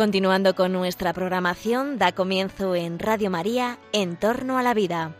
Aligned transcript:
Continuando 0.00 0.54
con 0.54 0.72
nuestra 0.72 1.12
programación, 1.12 1.98
da 1.98 2.12
comienzo 2.12 2.74
en 2.74 2.98
Radio 2.98 3.28
María, 3.28 3.78
En 3.92 4.16
torno 4.16 4.56
a 4.56 4.62
la 4.62 4.72
vida. 4.72 5.14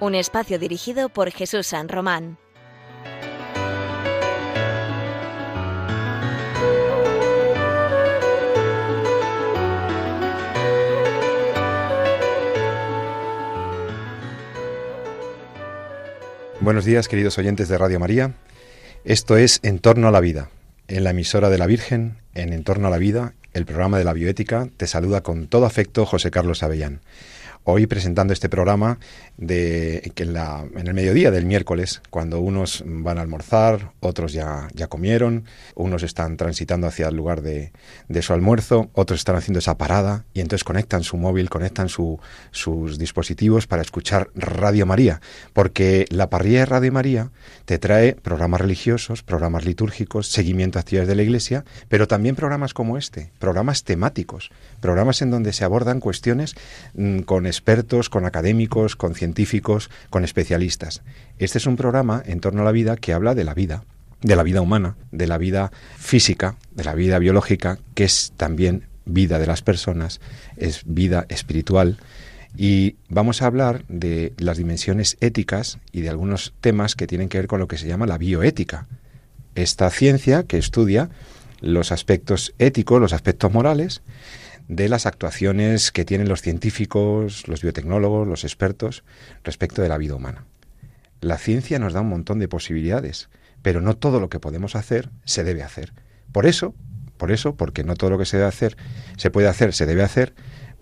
Un 0.00 0.14
espacio 0.14 0.58
dirigido 0.58 1.10
por 1.10 1.30
Jesús 1.30 1.66
San 1.66 1.90
Román. 1.90 2.38
Buenos 16.60 16.86
días, 16.86 17.08
queridos 17.08 17.36
oyentes 17.36 17.68
de 17.68 17.76
Radio 17.76 18.00
María. 18.00 18.32
Esto 19.06 19.36
es 19.36 19.60
En 19.62 19.78
torno 19.78 20.08
a 20.08 20.10
la 20.10 20.18
vida. 20.18 20.50
En 20.88 21.04
la 21.04 21.10
emisora 21.10 21.48
de 21.48 21.58
la 21.58 21.66
Virgen, 21.66 22.16
en 22.34 22.52
En 22.52 22.64
torno 22.64 22.88
a 22.88 22.90
la 22.90 22.98
vida, 22.98 23.34
el 23.52 23.64
programa 23.64 23.98
de 23.98 24.04
la 24.04 24.12
bioética, 24.12 24.68
te 24.76 24.88
saluda 24.88 25.20
con 25.20 25.46
todo 25.46 25.64
afecto 25.64 26.04
José 26.04 26.32
Carlos 26.32 26.64
Avellán 26.64 26.98
hoy 27.68 27.86
presentando 27.86 28.32
este 28.32 28.48
programa 28.48 28.98
de 29.36 30.12
que 30.14 30.22
en, 30.22 30.32
la, 30.32 30.64
en, 30.76 30.86
el 30.86 30.94
mediodía 30.94 31.32
del 31.32 31.46
miércoles, 31.46 32.00
cuando 32.10 32.38
unos 32.38 32.84
van 32.86 33.18
a 33.18 33.22
almorzar, 33.22 33.90
otros 33.98 34.32
ya, 34.32 34.68
ya 34.72 34.86
comieron, 34.86 35.44
unos 35.74 36.04
están 36.04 36.36
transitando 36.36 36.86
hacia 36.86 37.08
el 37.08 37.16
lugar 37.16 37.42
de, 37.42 37.72
de, 38.08 38.22
su 38.22 38.32
almuerzo, 38.32 38.88
otros 38.94 39.18
están 39.18 39.34
haciendo 39.34 39.58
esa 39.58 39.76
parada 39.76 40.24
y 40.32 40.40
entonces 40.40 40.62
conectan 40.62 41.02
su 41.02 41.16
móvil, 41.16 41.50
conectan 41.50 41.88
su, 41.88 42.20
sus 42.52 42.98
dispositivos 42.98 43.66
para 43.66 43.82
escuchar 43.82 44.30
Radio 44.36 44.86
María, 44.86 45.20
porque 45.52 46.06
la 46.10 46.30
parrilla 46.30 46.60
de 46.60 46.66
Radio 46.66 46.92
María 46.92 47.30
te 47.64 47.78
trae 47.78 48.14
programas 48.14 48.60
religiosos, 48.60 49.24
programas 49.24 49.64
litúrgicos, 49.64 50.28
seguimiento 50.28 50.78
a 50.78 50.82
actividades 50.82 51.08
de 51.08 51.16
la 51.16 51.22
Iglesia, 51.22 51.64
pero 51.88 52.06
también 52.06 52.36
programas 52.36 52.74
como 52.74 52.96
este, 52.96 53.32
programas 53.40 53.82
temáticos, 53.82 54.50
programas 54.80 55.20
en 55.20 55.32
donde 55.32 55.52
se 55.52 55.64
abordan 55.64 55.98
cuestiones 55.98 56.54
mm, 56.94 57.20
con 57.20 57.46
expertos, 57.56 58.10
con 58.10 58.26
académicos, 58.26 58.96
con 58.96 59.14
científicos, 59.14 59.90
con 60.10 60.24
especialistas. 60.24 61.02
Este 61.38 61.58
es 61.58 61.66
un 61.66 61.76
programa 61.76 62.22
en 62.26 62.40
torno 62.40 62.62
a 62.62 62.64
la 62.64 62.72
vida 62.72 62.96
que 62.96 63.12
habla 63.12 63.34
de 63.34 63.44
la 63.44 63.54
vida, 63.54 63.84
de 64.20 64.36
la 64.36 64.42
vida 64.42 64.60
humana, 64.60 64.96
de 65.10 65.26
la 65.26 65.38
vida 65.38 65.72
física, 65.96 66.56
de 66.74 66.84
la 66.84 66.94
vida 66.94 67.18
biológica, 67.18 67.78
que 67.94 68.04
es 68.04 68.32
también 68.36 68.84
vida 69.06 69.38
de 69.38 69.46
las 69.46 69.62
personas, 69.62 70.20
es 70.56 70.82
vida 70.84 71.24
espiritual. 71.30 71.98
Y 72.56 72.96
vamos 73.08 73.40
a 73.40 73.46
hablar 73.46 73.84
de 73.88 74.34
las 74.36 74.58
dimensiones 74.58 75.16
éticas 75.20 75.78
y 75.92 76.02
de 76.02 76.10
algunos 76.10 76.52
temas 76.60 76.94
que 76.94 77.06
tienen 77.06 77.28
que 77.28 77.38
ver 77.38 77.46
con 77.46 77.60
lo 77.60 77.68
que 77.68 77.78
se 77.78 77.88
llama 77.88 78.06
la 78.06 78.18
bioética. 78.18 78.86
Esta 79.54 79.90
ciencia 79.90 80.42
que 80.42 80.58
estudia 80.58 81.08
los 81.60 81.92
aspectos 81.92 82.54
éticos, 82.58 83.00
los 83.00 83.12
aspectos 83.12 83.52
morales, 83.52 84.02
de 84.68 84.88
las 84.88 85.06
actuaciones 85.06 85.92
que 85.92 86.04
tienen 86.04 86.28
los 86.28 86.42
científicos, 86.42 87.46
los 87.48 87.62
biotecnólogos, 87.62 88.26
los 88.26 88.44
expertos 88.44 89.04
respecto 89.44 89.82
de 89.82 89.88
la 89.88 89.98
vida 89.98 90.14
humana. 90.14 90.44
La 91.20 91.38
ciencia 91.38 91.78
nos 91.78 91.92
da 91.92 92.00
un 92.00 92.08
montón 92.08 92.38
de 92.38 92.48
posibilidades, 92.48 93.28
pero 93.62 93.80
no 93.80 93.96
todo 93.96 94.20
lo 94.20 94.28
que 94.28 94.40
podemos 94.40 94.76
hacer 94.76 95.10
se 95.24 95.44
debe 95.44 95.62
hacer. 95.62 95.92
Por 96.32 96.46
eso, 96.46 96.74
por 97.16 97.32
eso, 97.32 97.56
porque 97.56 97.84
no 97.84 97.94
todo 97.94 98.10
lo 98.10 98.18
que 98.18 98.26
se 98.26 98.36
debe 98.36 98.48
hacer 98.48 98.76
se 99.16 99.30
puede 99.30 99.48
hacer, 99.48 99.72
se 99.72 99.86
debe 99.86 100.02
hacer, 100.02 100.34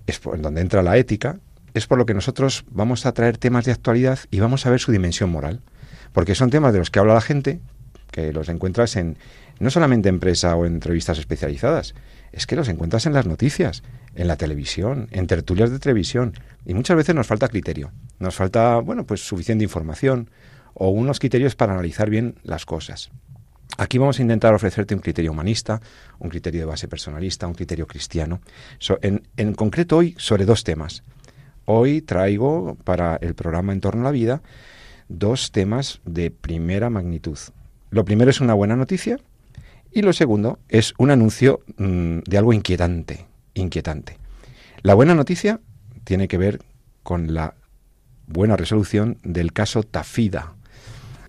es 0.07 0.19
por 0.19 0.41
donde 0.41 0.61
entra 0.61 0.83
la 0.83 0.97
ética, 0.97 1.39
es 1.75 1.87
por 1.87 1.99
lo 1.99 2.07
que 2.07 2.15
nosotros 2.15 2.65
vamos 2.71 3.07
a 3.07 3.13
traer 3.13 3.39
temas 3.39 3.65
de 3.65 3.73
actualidad 3.73 4.19
y 4.31 4.41
vamos 4.41 4.67
a 4.67 4.71
ver 4.71 4.81
su 4.81 4.93
dimensión 4.93 5.31
moral, 5.31 5.61
porque 6.13 6.35
son 6.35 6.51
temas 6.51 6.73
de 6.73 6.79
los 6.79 6.91
que 6.91 6.99
habla 6.99 7.15
la 7.15 7.21
gente, 7.21 7.61
que 8.11 8.33
los 8.33 8.49
encuentras 8.49 8.97
en 8.97 9.19
no 9.61 9.71
solamente 9.71 10.09
en 10.09 10.21
o 10.23 10.67
en 10.67 10.75
entrevistas 10.75 11.19
especializadas, 11.19 11.95
es 12.35 12.47
que 12.47 12.57
los 12.57 12.69
encuentras 12.69 13.07
en 13.07 13.13
las 13.13 13.27
noticias, 13.27 13.85
en 14.17 14.27
la 14.27 14.37
televisión, 14.37 15.09
en 15.13 15.29
tertulias 15.29 15.71
de 15.71 15.79
televisión. 15.79 16.35
Y 16.67 16.75
muchas 16.75 16.97
veces 16.97 17.15
nos 17.15 17.29
falta 17.29 17.49
criterio. 17.49 17.93
Nos 18.19 18.35
falta, 18.35 18.79
bueno, 18.79 19.07
pues 19.07 19.27
suficiente 19.27 19.63
información 19.63 20.31
o 20.75 20.89
unos 20.89 21.21
criterios 21.21 21.55
para 21.55 21.75
analizar 21.75 22.11
bien 22.11 22.35
las 22.43 22.67
cosas. 22.67 23.11
Aquí 23.79 23.99
vamos 23.99 24.19
a 24.19 24.23
intentar 24.23 24.53
ofrecerte 24.53 24.95
un 24.95 25.01
criterio 25.01 25.31
humanista, 25.31 25.81
un 26.19 26.29
criterio 26.29 26.63
de 26.63 26.67
base 26.67 26.89
personalista, 26.89 27.47
un 27.47 27.55
criterio 27.55 27.87
cristiano. 27.87 28.41
en, 29.01 29.23
en 29.37 29.55
concreto 29.55 29.99
hoy 29.99 30.17
sobre 30.19 30.45
dos 30.45 30.65
temas. 30.65 31.05
Hoy 31.67 32.03
traigo 32.03 32.77
para 32.83 33.17
el 33.17 33.35
programa 33.35 33.73
En 33.73 33.81
torno 33.81 34.03
a 34.03 34.05
la 34.05 34.11
vida 34.11 34.43
dos 35.09 35.53
temas 35.53 36.01
de 36.05 36.33
primera 36.33 36.91
magnitud. 36.91 37.39
Lo 37.91 38.05
primero 38.05 38.31
es 38.31 38.41
una 38.41 38.55
buena 38.55 38.75
noticia 38.75 39.21
y 39.95 40.03
lo 40.03 40.13
segundo 40.13 40.59
es 40.69 40.93
un 40.99 41.11
anuncio 41.11 41.61
mm, 41.77 42.19
de 42.27 42.39
algo 42.39 42.53
inquietante, 42.53 43.27
inquietante. 43.55 44.19
La 44.83 44.95
buena 44.95 45.15
noticia 45.15 45.61
tiene 46.03 46.29
que 46.29 46.37
ver 46.37 46.61
con 47.03 47.33
la 47.33 47.55
buena 48.27 48.57
resolución 48.57 49.19
del 49.23 49.53
caso 49.53 49.83
Tafida, 49.83 50.55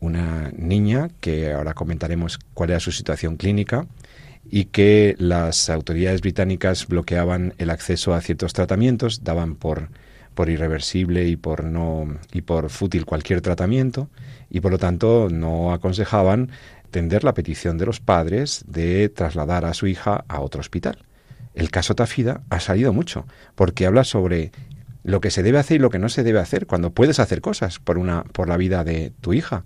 una 0.02 0.52
niña 0.58 1.10
que 1.22 1.54
ahora 1.54 1.74
comentaremos 1.74 2.40
cuál 2.54 2.72
era 2.72 2.80
su 2.80 2.92
situación 2.92 3.38
clínica 3.38 3.86
y 4.50 4.66
que 4.66 5.16
las 5.20 5.70
autoridades 5.70 6.22
británicas 6.22 6.88
bloqueaban 6.88 7.54
el 7.58 7.70
acceso 7.70 8.14
a 8.14 8.22
ciertos 8.22 8.54
tratamientos, 8.54 9.24
daban 9.24 9.56
por 9.56 9.90
por 10.36 10.50
irreversible 10.50 11.28
y 11.28 11.38
por 11.38 11.64
no 11.64 12.20
y 12.32 12.42
por 12.42 12.70
fútil 12.70 13.06
cualquier 13.06 13.42
tratamiento 13.42 14.10
y 14.52 14.60
por 14.60 14.72
lo 14.72 14.78
tanto 14.78 15.30
no 15.32 15.74
aconsejaban 15.74 16.52
la 16.96 17.34
petición 17.34 17.78
de 17.78 17.86
los 17.86 18.00
padres 18.00 18.64
de 18.68 19.10
trasladar 19.10 19.66
a 19.66 19.74
su 19.74 19.86
hija 19.86 20.24
a 20.30 20.40
otro 20.40 20.62
hospital. 20.62 21.00
El 21.54 21.70
caso 21.70 21.94
Tafida 21.94 22.44
ha 22.50 22.62
salido 22.62 22.94
mucho, 22.94 23.26
porque 23.56 23.86
habla 23.86 24.06
sobre 24.06 24.54
lo 25.04 25.20
que 25.20 25.30
se 25.30 25.44
debe 25.44 25.60
hacer 25.60 25.76
y 25.76 25.80
lo 25.80 25.90
que 25.90 26.00
no 26.00 26.08
se 26.08 26.24
debe 26.24 26.40
hacer 26.40 26.68
cuando 26.68 26.92
puedes 26.92 27.20
hacer 27.20 27.42
cosas 27.42 27.80
por 27.80 27.98
una 27.98 28.24
por 28.24 28.48
la 28.48 28.56
vida 28.56 28.86
de 28.86 29.12
tu 29.20 29.34
hija. 29.34 29.66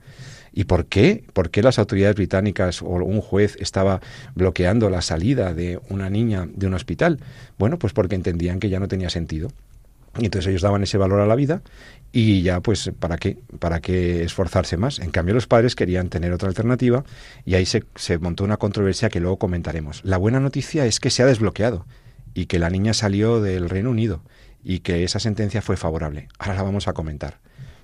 ¿Y 0.52 0.64
por 0.64 0.88
qué? 0.88 1.24
¿Por 1.34 1.52
qué 1.52 1.62
las 1.62 1.78
autoridades 1.78 2.16
británicas 2.16 2.82
o 2.82 2.88
un 2.88 3.22
juez 3.22 3.56
estaba 3.60 4.02
bloqueando 4.34 4.90
la 4.90 5.04
salida 5.04 5.54
de 5.54 5.80
una 5.90 6.10
niña 6.10 6.48
de 6.52 6.66
un 6.66 6.74
hospital? 6.74 7.20
Bueno, 7.60 7.78
pues 7.78 7.94
porque 7.94 8.16
entendían 8.16 8.60
que 8.60 8.70
ya 8.70 8.80
no 8.80 8.88
tenía 8.88 9.12
sentido. 9.12 9.52
Y 10.18 10.26
entonces 10.26 10.50
ellos 10.50 10.62
daban 10.62 10.84
ese 10.84 10.98
valor 10.98 11.22
a 11.22 11.26
la 11.26 11.36
vida 11.36 11.62
y 12.12 12.42
ya 12.42 12.62
pues 12.62 12.92
para 13.00 13.18
qué 13.18 13.38
para 13.60 13.82
qué 13.82 14.24
esforzarse 14.24 14.78
más 14.78 15.00
en 15.00 15.12
cambio 15.12 15.36
los 15.36 15.46
padres 15.46 15.76
querían 15.76 16.10
tener 16.10 16.34
otra 16.34 16.48
alternativa 16.48 17.04
y 17.46 17.54
ahí 17.54 17.66
se, 17.66 17.84
se, 17.96 18.18
montó 18.18 18.44
una 18.44 18.58
controversia 18.58 19.10
que 19.10 19.20
luego 19.20 19.38
comentaremos. 19.38 20.02
La 20.04 20.18
buena 20.18 20.40
noticia 20.40 20.86
es 20.86 21.00
que 21.00 21.12
se 21.12 21.22
ha 21.22 21.28
desbloqueado 21.28 21.86
y 22.34 22.48
que 22.48 22.60
la 22.60 22.70
niña 22.70 22.94
salió 22.94 23.42
del 23.42 23.70
Reino 23.70 23.92
Unido 23.92 24.24
y 24.64 24.80
que 24.80 25.04
esa 25.04 25.20
sentencia 25.20 25.62
fue 25.62 25.78
favorable. 25.78 26.28
Ahora 26.40 26.56
la 26.56 26.64
vamos 26.64 26.88
a 26.88 26.94
comentar 26.94 27.40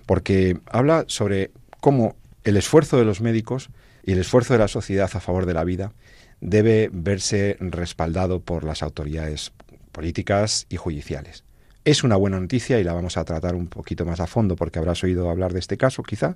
porque 0.05 0.59
habla 0.65 1.05
sobre 1.07 1.51
cómo 1.79 2.15
el 2.43 2.57
esfuerzo 2.57 2.97
de 2.97 3.05
los 3.05 3.21
médicos 3.21 3.69
y 4.03 4.13
el 4.13 4.19
esfuerzo 4.19 4.53
de 4.53 4.59
la 4.59 4.67
sociedad 4.67 5.09
a 5.13 5.19
favor 5.19 5.45
de 5.45 5.53
la 5.53 5.63
vida 5.63 5.93
debe 6.41 6.89
verse 6.91 7.57
respaldado 7.59 8.39
por 8.39 8.63
las 8.63 8.81
autoridades 8.83 9.51
políticas 9.91 10.65
y 10.69 10.77
judiciales 10.77 11.43
es 11.85 12.03
una 12.03 12.15
buena 12.15 12.39
noticia 12.39 12.79
y 12.79 12.83
la 12.83 12.93
vamos 12.93 13.15
a 13.15 13.23
tratar 13.23 13.55
un 13.55 13.67
poquito 13.67 14.05
más 14.05 14.19
a 14.19 14.27
fondo 14.27 14.55
porque 14.55 14.79
habrás 14.79 15.03
oído 15.03 15.29
hablar 15.29 15.53
de 15.53 15.59
este 15.59 15.77
caso 15.77 16.01
quizá 16.03 16.35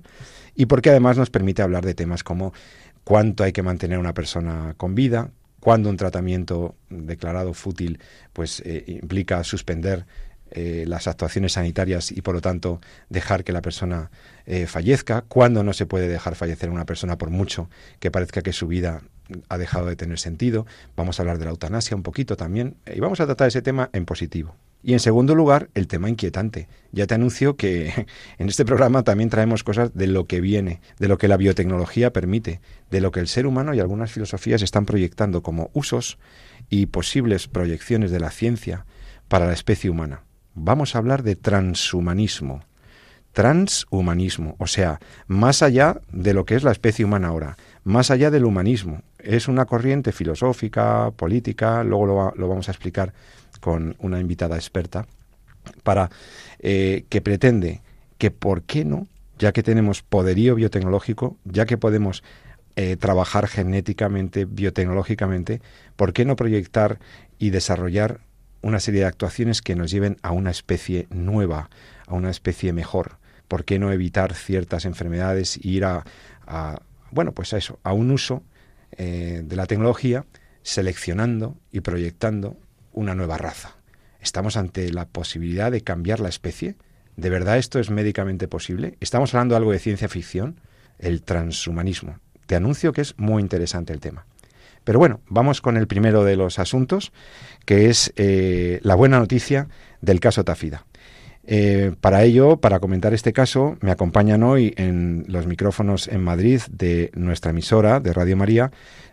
y 0.54 0.66
porque 0.66 0.90
además 0.90 1.18
nos 1.18 1.28
permite 1.28 1.60
hablar 1.60 1.84
de 1.84 1.94
temas 1.94 2.22
como 2.22 2.54
cuánto 3.02 3.42
hay 3.42 3.52
que 3.52 3.62
mantener 3.62 3.96
a 3.96 4.00
una 4.00 4.14
persona 4.14 4.74
con 4.76 4.94
vida, 4.94 5.30
cuándo 5.58 5.90
un 5.90 5.96
tratamiento 5.96 6.76
declarado 6.88 7.52
fútil 7.52 7.98
pues 8.32 8.62
eh, 8.64 8.84
implica 8.86 9.42
suspender 9.42 10.06
eh, 10.52 10.84
las 10.86 11.08
actuaciones 11.08 11.52
sanitarias 11.54 12.12
y 12.12 12.22
por 12.22 12.34
lo 12.36 12.40
tanto 12.40 12.80
dejar 13.08 13.42
que 13.42 13.52
la 13.52 13.60
persona 13.60 14.10
eh, 14.46 14.66
fallezca, 14.66 15.22
cuándo 15.22 15.64
no 15.64 15.72
se 15.72 15.86
puede 15.86 16.06
dejar 16.06 16.36
fallecer 16.36 16.68
a 16.68 16.72
una 16.72 16.86
persona 16.86 17.18
por 17.18 17.30
mucho 17.30 17.68
que 17.98 18.12
parezca 18.12 18.42
que 18.42 18.52
su 18.52 18.68
vida 18.68 19.02
ha 19.48 19.58
dejado 19.58 19.86
de 19.86 19.96
tener 19.96 20.18
sentido. 20.18 20.66
Vamos 20.96 21.18
a 21.18 21.22
hablar 21.22 21.38
de 21.38 21.44
la 21.44 21.50
eutanasia 21.50 21.96
un 21.96 22.02
poquito 22.02 22.36
también 22.36 22.76
y 22.86 23.00
vamos 23.00 23.20
a 23.20 23.26
tratar 23.26 23.48
ese 23.48 23.62
tema 23.62 23.90
en 23.92 24.04
positivo. 24.04 24.56
Y 24.82 24.94
en 24.94 25.00
segundo 25.00 25.34
lugar, 25.34 25.68
el 25.74 25.86
tema 25.86 26.08
inquietante. 26.08 26.68
Ya 26.92 27.06
te 27.06 27.14
anuncio 27.14 27.56
que 27.56 28.06
en 28.38 28.48
este 28.48 28.64
programa 28.64 29.02
también 29.02 29.30
traemos 29.30 29.62
cosas 29.62 29.94
de 29.94 30.06
lo 30.06 30.26
que 30.26 30.40
viene, 30.40 30.80
de 30.98 31.08
lo 31.08 31.18
que 31.18 31.28
la 31.28 31.36
biotecnología 31.36 32.12
permite, 32.12 32.60
de 32.90 33.00
lo 33.00 33.10
que 33.10 33.20
el 33.20 33.28
ser 33.28 33.46
humano 33.46 33.74
y 33.74 33.80
algunas 33.80 34.10
filosofías 34.10 34.62
están 34.62 34.86
proyectando 34.86 35.42
como 35.42 35.70
usos 35.74 36.18
y 36.70 36.86
posibles 36.86 37.48
proyecciones 37.48 38.10
de 38.10 38.20
la 38.20 38.30
ciencia 38.30 38.86
para 39.28 39.46
la 39.46 39.52
especie 39.52 39.90
humana. 39.90 40.22
Vamos 40.54 40.94
a 40.94 40.98
hablar 40.98 41.22
de 41.22 41.36
transhumanismo. 41.36 42.62
Transhumanismo, 43.32 44.56
o 44.58 44.66
sea, 44.66 44.98
más 45.28 45.62
allá 45.62 46.00
de 46.10 46.34
lo 46.34 46.44
que 46.44 46.56
es 46.56 46.64
la 46.64 46.72
especie 46.72 47.04
humana 47.04 47.28
ahora, 47.28 47.56
más 47.84 48.10
allá 48.10 48.30
del 48.32 48.44
humanismo. 48.44 49.02
Es 49.18 49.46
una 49.46 49.66
corriente 49.66 50.10
filosófica, 50.10 51.12
política, 51.12 51.84
luego 51.84 52.06
lo, 52.06 52.34
lo 52.34 52.48
vamos 52.48 52.68
a 52.68 52.72
explicar 52.72 53.12
con 53.60 53.96
una 53.98 54.20
invitada 54.20 54.56
experta, 54.56 55.06
para 55.82 56.10
eh, 56.58 57.04
que 57.08 57.20
pretende 57.20 57.80
que, 58.18 58.30
¿por 58.30 58.62
qué 58.62 58.84
no? 58.84 59.06
Ya 59.38 59.52
que 59.52 59.62
tenemos 59.62 60.02
poderío 60.02 60.54
biotecnológico, 60.54 61.36
ya 61.44 61.64
que 61.64 61.78
podemos 61.78 62.22
eh, 62.76 62.96
trabajar 62.96 63.46
genéticamente, 63.48 64.44
biotecnológicamente, 64.44 65.60
¿por 65.96 66.12
qué 66.12 66.24
no 66.24 66.36
proyectar 66.36 66.98
y 67.38 67.50
desarrollar 67.50 68.20
una 68.62 68.80
serie 68.80 69.00
de 69.00 69.06
actuaciones 69.06 69.62
que 69.62 69.74
nos 69.74 69.90
lleven 69.90 70.18
a 70.22 70.32
una 70.32 70.50
especie 70.50 71.06
nueva, 71.10 71.70
a 72.06 72.14
una 72.14 72.30
especie 72.30 72.72
mejor? 72.72 73.18
¿Por 73.48 73.64
qué 73.64 73.78
no 73.78 73.90
evitar 73.92 74.34
ciertas 74.34 74.84
enfermedades 74.84 75.56
e 75.56 75.68
ir 75.68 75.84
a, 75.84 76.04
bueno, 77.10 77.32
pues 77.32 77.52
a 77.54 77.58
eso, 77.58 77.80
a 77.82 77.92
un 77.92 78.10
uso 78.10 78.42
eh, 78.92 79.42
de 79.44 79.56
la 79.56 79.66
tecnología, 79.66 80.24
seleccionando 80.62 81.56
y 81.72 81.80
proyectando 81.80 82.56
una 82.92 83.14
nueva 83.14 83.38
raza? 83.38 83.76
¿Estamos 84.20 84.56
ante 84.56 84.92
la 84.92 85.06
posibilidad 85.06 85.70
de 85.70 85.80
cambiar 85.80 86.20
la 86.20 86.28
especie? 86.28 86.76
¿De 87.16 87.30
verdad 87.30 87.58
esto 87.58 87.78
es 87.78 87.90
médicamente 87.90 88.48
posible? 88.48 88.96
¿Estamos 89.00 89.34
hablando 89.34 89.54
de 89.54 89.58
algo 89.58 89.72
de 89.72 89.78
ciencia 89.78 90.08
ficción? 90.08 90.60
El 90.98 91.22
transhumanismo. 91.22 92.18
Te 92.46 92.56
anuncio 92.56 92.92
que 92.92 93.00
es 93.00 93.18
muy 93.18 93.42
interesante 93.42 93.92
el 93.92 94.00
tema. 94.00 94.26
Pero 94.84 94.98
bueno, 94.98 95.20
vamos 95.28 95.60
con 95.60 95.76
el 95.76 95.86
primero 95.86 96.24
de 96.24 96.36
los 96.36 96.58
asuntos, 96.58 97.12
que 97.64 97.90
es 97.90 98.12
eh, 98.16 98.80
la 98.82 98.94
buena 98.94 99.18
noticia 99.18 99.68
del 100.00 100.20
caso 100.20 100.44
Tafida. 100.44 100.86
Eh, 101.46 101.92
para 102.00 102.22
ello, 102.22 102.58
para 102.58 102.80
comentar 102.80 103.14
este 103.14 103.32
caso, 103.32 103.76
me 103.80 103.90
acompañan 103.90 104.42
hoy 104.42 104.74
en 104.76 105.24
los 105.28 105.46
micrófonos 105.46 106.06
en 106.08 106.22
Madrid 106.22 106.60
de 106.70 107.10
nuestra 107.14 107.50
emisora 107.50 107.98
de 107.98 108.12
Radio 108.12 108.36
María, 108.36 108.70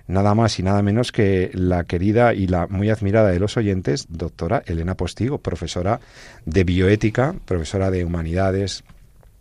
nada 0.07 0.35
más 0.35 0.59
y 0.59 0.63
nada 0.63 0.81
menos 0.81 1.11
que 1.11 1.49
la 1.53 1.85
querida 1.85 2.33
y 2.33 2.47
la 2.47 2.67
muy 2.67 2.89
admirada 2.89 3.29
de 3.29 3.39
los 3.39 3.57
oyentes, 3.57 4.07
doctora 4.09 4.61
Elena 4.65 4.95
Postigo, 4.95 5.37
profesora 5.37 5.99
de 6.45 6.63
bioética, 6.63 7.35
profesora 7.45 7.91
de 7.91 8.03
humanidades, 8.03 8.83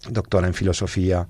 doctora 0.09 0.47
en 0.47 0.55
filosofía, 0.55 1.27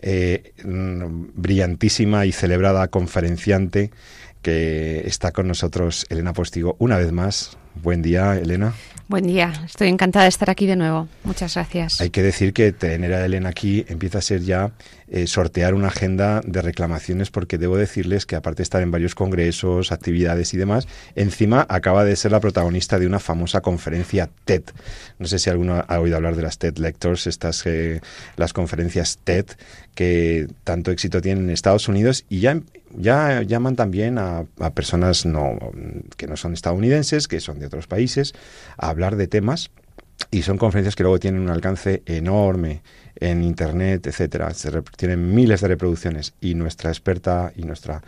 eh, 0.00 0.52
brillantísima 0.64 2.26
y 2.26 2.32
celebrada 2.32 2.88
conferenciante 2.88 3.90
que 4.40 5.02
está 5.06 5.30
con 5.30 5.46
nosotros 5.46 6.06
Elena 6.10 6.32
Postigo 6.32 6.76
una 6.78 6.96
vez 6.96 7.12
más. 7.12 7.56
Buen 7.82 8.02
día, 8.02 8.36
Elena. 8.36 8.74
Buen 9.12 9.26
día, 9.26 9.52
estoy 9.66 9.88
encantada 9.88 10.22
de 10.22 10.30
estar 10.30 10.48
aquí 10.48 10.64
de 10.64 10.74
nuevo. 10.74 11.06
Muchas 11.22 11.52
gracias. 11.52 12.00
Hay 12.00 12.08
que 12.08 12.22
decir 12.22 12.54
que 12.54 12.72
tener 12.72 13.12
a 13.12 13.22
Elena 13.22 13.50
aquí 13.50 13.84
empieza 13.88 14.20
a 14.20 14.22
ser 14.22 14.40
ya 14.40 14.72
eh, 15.06 15.26
sortear 15.26 15.74
una 15.74 15.88
agenda 15.88 16.40
de 16.42 16.62
reclamaciones 16.62 17.30
porque 17.30 17.58
debo 17.58 17.76
decirles 17.76 18.24
que 18.24 18.36
aparte 18.36 18.60
de 18.60 18.62
estar 18.62 18.80
en 18.80 18.90
varios 18.90 19.14
congresos, 19.14 19.92
actividades 19.92 20.54
y 20.54 20.56
demás, 20.56 20.88
encima 21.14 21.66
acaba 21.68 22.06
de 22.06 22.16
ser 22.16 22.32
la 22.32 22.40
protagonista 22.40 22.98
de 22.98 23.06
una 23.06 23.18
famosa 23.18 23.60
conferencia 23.60 24.30
TED. 24.46 24.62
No 25.18 25.26
sé 25.26 25.38
si 25.38 25.50
alguno 25.50 25.84
ha 25.86 26.00
oído 26.00 26.16
hablar 26.16 26.34
de 26.34 26.44
las 26.44 26.56
TED 26.56 26.78
Lectures, 26.78 27.26
estas 27.26 27.66
eh, 27.66 28.00
las 28.38 28.54
conferencias 28.54 29.18
TED 29.22 29.44
que 29.94 30.46
tanto 30.64 30.90
éxito 30.90 31.20
tienen 31.20 31.44
en 31.44 31.50
Estados 31.50 31.86
Unidos 31.86 32.24
y 32.30 32.40
ya 32.40 32.62
ya 32.96 33.42
llaman 33.42 33.76
también 33.76 34.18
a, 34.18 34.44
personas 34.74 35.26
no, 35.26 35.58
que 36.16 36.26
no 36.26 36.36
son 36.36 36.52
estadounidenses, 36.52 37.28
que 37.28 37.40
son 37.40 37.58
de 37.58 37.66
otros 37.66 37.86
países, 37.86 38.34
a 38.76 38.88
hablar 38.88 39.16
de 39.16 39.28
temas 39.28 39.70
y 40.30 40.42
son 40.42 40.58
conferencias 40.58 40.96
que 40.96 41.02
luego 41.02 41.18
tienen 41.18 41.42
un 41.42 41.50
alcance 41.50 42.02
enorme 42.06 42.82
en 43.16 43.42
internet, 43.42 44.06
etcétera. 44.06 44.52
tienen 44.96 45.34
miles 45.34 45.60
de 45.60 45.68
reproducciones 45.68 46.34
y 46.40 46.54
nuestra 46.54 46.90
experta 46.90 47.52
y 47.56 47.62
nuestra 47.62 48.02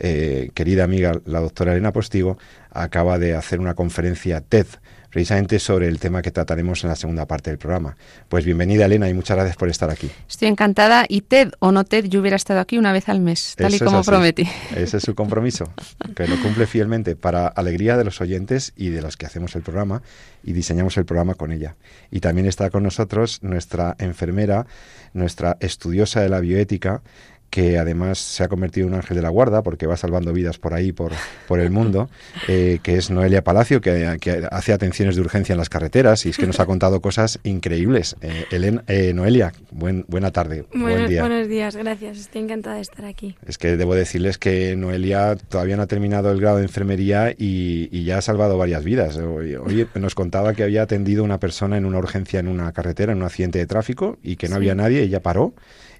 eh, 0.00 0.50
querida 0.54 0.84
amiga, 0.84 1.20
la 1.24 1.40
doctora 1.40 1.72
Elena 1.72 1.92
Postigo, 1.92 2.38
acaba 2.70 3.18
de 3.18 3.34
hacer 3.34 3.60
una 3.60 3.74
conferencia 3.74 4.40
TED 4.40 4.66
precisamente 5.10 5.58
sobre 5.58 5.88
el 5.88 5.98
tema 5.98 6.22
que 6.22 6.30
trataremos 6.30 6.84
en 6.84 6.90
la 6.90 6.96
segunda 6.96 7.26
parte 7.26 7.50
del 7.50 7.58
programa. 7.58 7.96
Pues 8.28 8.44
bienvenida 8.44 8.86
Elena 8.86 9.08
y 9.08 9.14
muchas 9.14 9.36
gracias 9.36 9.56
por 9.56 9.68
estar 9.68 9.90
aquí. 9.90 10.08
Estoy 10.28 10.48
encantada 10.48 11.04
y 11.08 11.22
TED 11.22 11.50
o 11.58 11.72
no 11.72 11.84
TED, 11.84 12.06
yo 12.06 12.20
hubiera 12.20 12.36
estado 12.36 12.60
aquí 12.60 12.78
una 12.78 12.92
vez 12.92 13.08
al 13.08 13.20
mes, 13.20 13.54
tal 13.56 13.74
y 13.74 13.78
como 13.80 14.02
prometí. 14.02 14.48
Ese 14.74 14.98
es 14.98 15.02
su 15.02 15.14
compromiso, 15.14 15.72
que 16.14 16.26
lo 16.28 16.40
cumple 16.40 16.66
fielmente 16.66 17.16
para 17.16 17.48
alegría 17.48 17.96
de 17.96 18.04
los 18.04 18.20
oyentes 18.20 18.72
y 18.76 18.90
de 18.90 19.02
los 19.02 19.16
que 19.16 19.26
hacemos 19.26 19.54
el 19.56 19.62
programa 19.62 20.02
y 20.44 20.52
diseñamos 20.52 20.96
el 20.96 21.04
programa 21.04 21.34
con 21.34 21.52
ella. 21.52 21.76
Y 22.10 22.20
también 22.20 22.46
está 22.46 22.70
con 22.70 22.84
nosotros 22.84 23.42
nuestra 23.42 23.96
enfermera, 23.98 24.66
nuestra 25.12 25.56
estudiosa 25.60 26.20
de 26.20 26.28
la 26.28 26.40
bioética, 26.40 27.02
que 27.50 27.78
además 27.78 28.18
se 28.18 28.44
ha 28.44 28.48
convertido 28.48 28.86
en 28.86 28.94
un 28.94 29.00
ángel 29.00 29.16
de 29.16 29.22
la 29.22 29.28
guarda 29.28 29.62
porque 29.62 29.86
va 29.86 29.96
salvando 29.96 30.32
vidas 30.32 30.58
por 30.58 30.72
ahí, 30.72 30.92
por, 30.92 31.12
por 31.48 31.60
el 31.60 31.70
mundo, 31.70 32.08
eh, 32.48 32.78
que 32.82 32.96
es 32.96 33.10
Noelia 33.10 33.42
Palacio, 33.42 33.80
que, 33.80 34.18
hace 34.50 34.72
atenciones 34.72 35.16
de 35.16 35.22
urgencia 35.22 35.52
en 35.52 35.58
las 35.58 35.68
carreteras 35.68 36.24
y 36.26 36.30
es 36.30 36.36
que 36.36 36.46
nos 36.46 36.60
ha 36.60 36.66
contado 36.70 37.00
cosas 37.00 37.40
increíbles. 37.42 38.16
Eh, 38.22 38.46
eh 38.86 39.12
Noelia, 39.12 39.52
buen, 39.70 40.04
buena 40.08 40.30
tarde. 40.30 40.64
buen 40.72 41.08
día. 41.08 41.22
Buenos 41.22 41.48
días, 41.48 41.76
gracias. 41.76 42.18
Estoy 42.18 42.42
encantada 42.42 42.76
de 42.76 42.82
estar 42.82 43.04
aquí. 43.04 43.36
Es 43.46 43.58
que 43.58 43.76
debo 43.76 43.94
decirles 43.94 44.38
que 44.38 44.76
Noelia 44.76 45.36
todavía 45.36 45.76
no 45.76 45.82
ha 45.82 45.86
terminado 45.86 46.30
el 46.30 46.40
grado 46.40 46.58
de 46.58 46.64
enfermería 46.64 47.34
y, 47.36 48.00
ya 48.04 48.18
ha 48.18 48.22
salvado 48.22 48.56
varias 48.56 48.82
vidas. 48.82 49.16
Hoy, 49.18 49.54
hoy, 49.56 49.86
nos 49.94 50.14
contaba 50.14 50.54
que 50.54 50.62
había 50.62 50.82
atendido 50.82 51.22
a 51.22 51.24
una 51.24 51.38
persona 51.38 51.76
en 51.76 51.84
una 51.84 51.98
urgencia 51.98 52.40
en 52.40 52.48
una 52.48 52.72
carretera, 52.72 53.12
en 53.12 53.18
un 53.18 53.24
accidente 53.24 53.58
de 53.58 53.66
tráfico 53.66 54.18
y 54.22 54.36
que 54.36 54.48
no 54.48 54.56
había 54.56 54.74
nadie, 54.74 55.02
ella 55.02 55.20
paró 55.20 55.54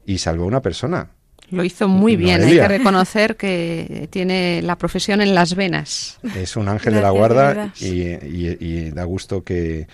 y 0.07 0.19
salvó 0.19 0.45
a 0.45 0.47
una 0.47 0.63
persona. 0.63 1.11
Lo 1.51 1.65
hizo 1.65 1.89
muy 1.89 2.17
bien, 2.17 2.43
hay 2.43 2.55
que 2.55 2.69
reconocer 2.69 3.37
que 3.37 4.09
tiene 4.11 4.63
la 4.63 4.77
profesión 4.77 5.21
en 5.21 5.35
las 5.35 5.55
venas. 5.55 6.19
Es 6.37 6.57
un 6.57 6.69
ángel 6.69 6.95
de 6.95 7.03
la 7.03 7.11
guarda 7.11 7.73
y, 7.81 8.91
da 8.91 9.05
gusto 9.05 9.43
que 9.43 9.87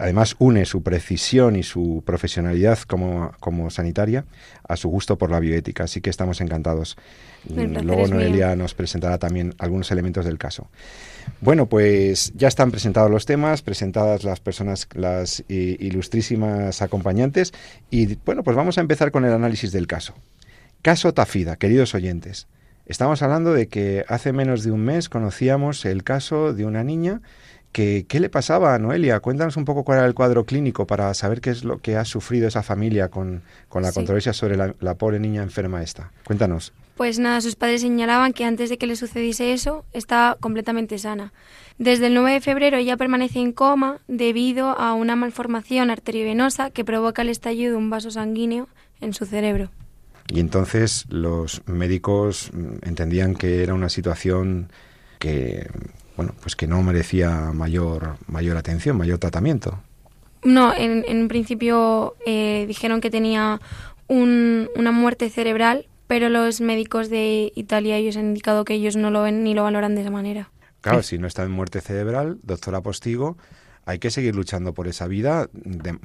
además 0.00 0.34
une 0.38 0.64
su 0.64 0.82
precisión 0.82 1.56
y 1.56 1.62
su 1.62 2.02
profesionalidad 2.04 2.80
como, 2.80 3.32
como 3.38 3.70
sanitaria 3.70 4.24
a 4.66 4.76
su 4.76 4.88
gusto 4.88 5.16
por 5.16 5.30
la 5.30 5.38
bioética, 5.38 5.84
así 5.84 6.00
que 6.00 6.10
estamos 6.10 6.40
encantados. 6.40 6.96
Luego 7.48 8.08
Noelia 8.08 8.56
nos 8.56 8.74
presentará 8.74 9.18
también 9.18 9.54
algunos 9.58 9.90
elementos 9.90 10.24
del 10.24 10.38
caso. 10.38 10.68
Bueno, 11.40 11.66
pues 11.66 12.32
ya 12.34 12.48
están 12.48 12.70
presentados 12.70 13.10
los 13.10 13.26
temas, 13.26 13.62
presentadas 13.62 14.24
las 14.24 14.40
personas, 14.40 14.88
las 14.94 15.44
ilustrísimas 15.48 16.82
acompañantes 16.82 17.52
y 17.90 18.16
bueno, 18.24 18.42
pues 18.42 18.56
vamos 18.56 18.78
a 18.78 18.80
empezar 18.80 19.10
con 19.10 19.24
el 19.24 19.32
análisis 19.32 19.70
del 19.70 19.86
caso. 19.86 20.14
Caso 20.82 21.12
Tafida, 21.12 21.56
queridos 21.56 21.94
oyentes. 21.94 22.46
Estamos 22.86 23.20
hablando 23.22 23.52
de 23.52 23.66
que 23.66 24.04
hace 24.08 24.32
menos 24.32 24.62
de 24.62 24.70
un 24.70 24.84
mes 24.84 25.08
conocíamos 25.08 25.84
el 25.84 26.04
caso 26.04 26.54
de 26.54 26.64
una 26.64 26.84
niña 26.84 27.20
que, 27.72 28.06
¿qué 28.08 28.20
le 28.20 28.30
pasaba 28.30 28.74
a 28.74 28.78
Noelia? 28.78 29.18
Cuéntanos 29.18 29.56
un 29.56 29.64
poco 29.64 29.82
cuál 29.84 29.98
era 29.98 30.06
el 30.06 30.14
cuadro 30.14 30.44
clínico 30.44 30.86
para 30.86 31.12
saber 31.14 31.40
qué 31.40 31.50
es 31.50 31.64
lo 31.64 31.78
que 31.78 31.96
ha 31.96 32.04
sufrido 32.04 32.46
esa 32.46 32.62
familia 32.62 33.08
con, 33.08 33.42
la 33.74 33.92
controversia 33.92 34.32
sobre 34.32 34.56
la, 34.56 34.94
pobre 34.94 35.18
niña 35.18 35.42
enferma 35.42 35.82
esta. 35.82 36.12
Cuéntanos. 36.24 36.72
Pues 36.96 37.18
nada, 37.18 37.40
sus 37.40 37.56
padres 37.56 37.80
señalaban 37.80 38.32
que 38.32 38.44
antes 38.44 38.70
de 38.70 38.78
que 38.78 38.86
le 38.86 38.94
sucediese 38.94 39.52
eso, 39.52 39.84
estaba 39.92 40.36
completamente 40.36 40.96
sana. 40.98 41.32
Desde 41.78 42.06
el 42.06 42.14
9 42.14 42.34
de 42.34 42.40
febrero 42.40 42.76
ella 42.76 42.96
permanece 42.96 43.40
en 43.40 43.50
coma 43.50 43.98
debido 44.06 44.68
a 44.70 44.94
una 44.94 45.16
malformación 45.16 45.90
arteriovenosa 45.90 46.70
que 46.70 46.84
provoca 46.84 47.22
el 47.22 47.30
estallido 47.30 47.72
de 47.72 47.78
un 47.78 47.90
vaso 47.90 48.12
sanguíneo 48.12 48.68
en 49.00 49.12
su 49.12 49.26
cerebro. 49.26 49.70
Y 50.32 50.40
entonces 50.40 51.06
los 51.08 51.62
médicos 51.66 52.50
mm, 52.52 52.86
entendían 52.88 53.34
que 53.34 53.62
era 53.62 53.74
una 53.74 53.88
situación 53.88 54.70
que, 55.18 55.68
bueno, 56.16 56.34
pues 56.40 56.54
que 56.56 56.66
no 56.66 56.82
merecía 56.82 57.52
mayor, 57.52 58.16
mayor 58.26 58.56
atención, 58.56 58.96
mayor 58.96 59.18
tratamiento. 59.18 59.80
No, 60.44 60.72
en, 60.74 61.04
en 61.08 61.28
principio 61.28 62.14
eh, 62.24 62.64
dijeron 62.68 63.00
que 63.00 63.10
tenía 63.10 63.60
un, 64.06 64.68
una 64.76 64.92
muerte 64.92 65.30
cerebral, 65.30 65.86
pero 66.06 66.28
los 66.28 66.60
médicos 66.60 67.10
de 67.10 67.52
Italia 67.54 67.96
ellos 67.96 68.16
han 68.16 68.26
indicado 68.26 68.64
que 68.64 68.74
ellos 68.74 68.96
no 68.96 69.10
lo 69.10 69.22
ven 69.22 69.42
ni 69.42 69.54
lo 69.54 69.64
valoran 69.64 69.94
de 69.94 70.02
esa 70.02 70.10
manera. 70.10 70.50
Claro, 70.80 71.02
si 71.02 71.18
no 71.18 71.26
está 71.26 71.42
en 71.42 71.50
muerte 71.50 71.80
cerebral, 71.80 72.38
doctora 72.42 72.80
Postigo, 72.80 73.36
hay 73.88 73.98
que 73.98 74.10
seguir 74.10 74.34
luchando 74.34 74.74
por 74.74 74.86
esa 74.86 75.06
vida, 75.06 75.48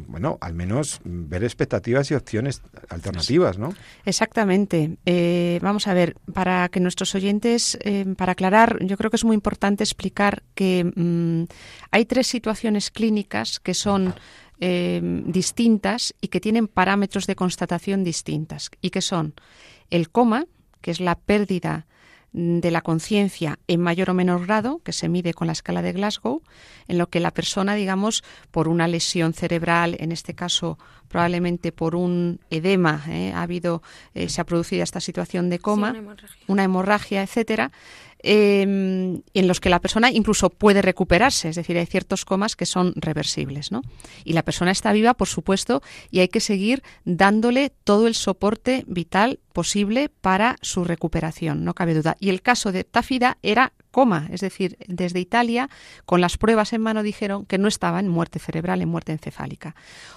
bueno, 0.07 0.37
al 0.39 0.53
menos 0.53 1.01
ver 1.03 1.43
expectativas 1.43 2.09
y 2.11 2.13
opciones 2.13 2.61
alternativas, 2.87 3.57
¿no? 3.57 3.75
Exactamente. 4.05 4.95
Eh, 5.05 5.59
vamos 5.61 5.87
a 5.87 5.93
ver, 5.93 6.15
para 6.33 6.69
que 6.69 6.79
nuestros 6.79 7.13
oyentes, 7.13 7.77
eh, 7.81 8.05
para 8.15 8.31
aclarar, 8.31 8.77
yo 8.85 8.95
creo 8.95 9.11
que 9.11 9.17
es 9.17 9.25
muy 9.25 9.33
importante 9.33 9.83
explicar 9.83 10.43
que 10.55 10.89
mm, 10.95 11.43
hay 11.91 12.05
tres 12.05 12.27
situaciones 12.27 12.89
clínicas 12.89 13.59
que 13.59 13.73
son 13.73 14.15
eh, 14.61 15.01
distintas 15.25 16.15
y 16.21 16.29
que 16.29 16.39
tienen 16.39 16.69
parámetros 16.69 17.27
de 17.27 17.35
constatación 17.35 18.05
distintas 18.05 18.71
y 18.79 18.91
que 18.91 19.01
son 19.01 19.33
el 19.89 20.09
coma, 20.09 20.45
que 20.79 20.91
es 20.91 21.01
la 21.01 21.15
pérdida 21.15 21.85
de 22.33 22.71
la 22.71 22.81
conciencia 22.81 23.59
en 23.67 23.79
mayor 23.79 24.09
o 24.09 24.13
menor 24.13 24.45
grado, 24.45 24.81
que 24.83 24.91
se 24.91 25.07
mide 25.07 25.33
con 25.33 25.47
la 25.47 25.53
escala 25.53 25.81
de 25.83 25.93
Glasgow, 25.93 26.41
en 26.87 26.97
lo 26.97 27.07
que 27.07 27.19
la 27.19 27.31
persona, 27.31 27.75
digamos, 27.75 28.23
por 28.51 28.67
una 28.67 28.87
lesión 28.87 29.33
cerebral, 29.33 29.95
en 29.99 30.11
este 30.11 30.33
caso 30.33 30.77
probablemente 31.07 31.71
por 31.71 31.95
un 31.95 32.39
edema, 32.49 33.03
¿eh? 33.07 33.31
ha 33.35 33.43
habido, 33.43 33.83
eh, 34.15 34.29
se 34.29 34.41
ha 34.41 34.45
producido 34.45 34.81
esta 34.81 34.99
situación 34.99 35.51
de 35.51 35.59
coma, 35.59 35.93
una 36.47 36.63
hemorragia, 36.63 37.21
etcétera, 37.21 37.71
em, 38.23 39.21
en 39.33 39.47
los 39.47 39.59
que 39.59 39.69
la 39.69 39.79
persona 39.79 40.11
incluso 40.11 40.49
puede 40.49 40.81
recuperarse, 40.81 41.49
es 41.49 41.55
decir, 41.55 41.77
hay 41.77 41.85
ciertos 41.85 42.25
comas 42.25 42.55
que 42.55 42.65
son 42.65 42.93
reversibles, 42.95 43.71
¿no? 43.71 43.81
Y 44.23 44.33
la 44.33 44.43
persona 44.43 44.71
está 44.71 44.91
viva, 44.93 45.13
por 45.13 45.27
supuesto, 45.27 45.81
y 46.09 46.19
hay 46.19 46.29
que 46.29 46.39
seguir 46.39 46.83
dándole 47.05 47.69
todo 47.83 48.07
el 48.07 48.15
soporte 48.15 48.85
vital 48.87 49.39
posible 49.53 50.09
para 50.09 50.55
su 50.61 50.83
recuperación, 50.83 51.63
no 51.63 51.73
cabe 51.73 51.93
duda. 51.93 52.17
Y 52.19 52.29
el 52.29 52.41
caso 52.41 52.71
de 52.71 52.83
Tafida 52.83 53.37
era 53.43 53.73
coma, 53.91 54.27
es 54.31 54.41
decir, 54.41 54.77
desde 54.87 55.19
Italia, 55.19 55.69
con 56.05 56.19
las 56.19 56.37
pruebas 56.37 56.73
en 56.73 56.81
mano 56.81 57.03
dijeron 57.03 57.45
que 57.45 57.59
no 57.59 57.67
estaba 57.67 57.99
en 57.99 58.07
muerte 58.07 58.39
cerebral, 58.39 58.81
en 58.81 58.89
muerte 58.89 59.11
encefálica. 59.11 59.75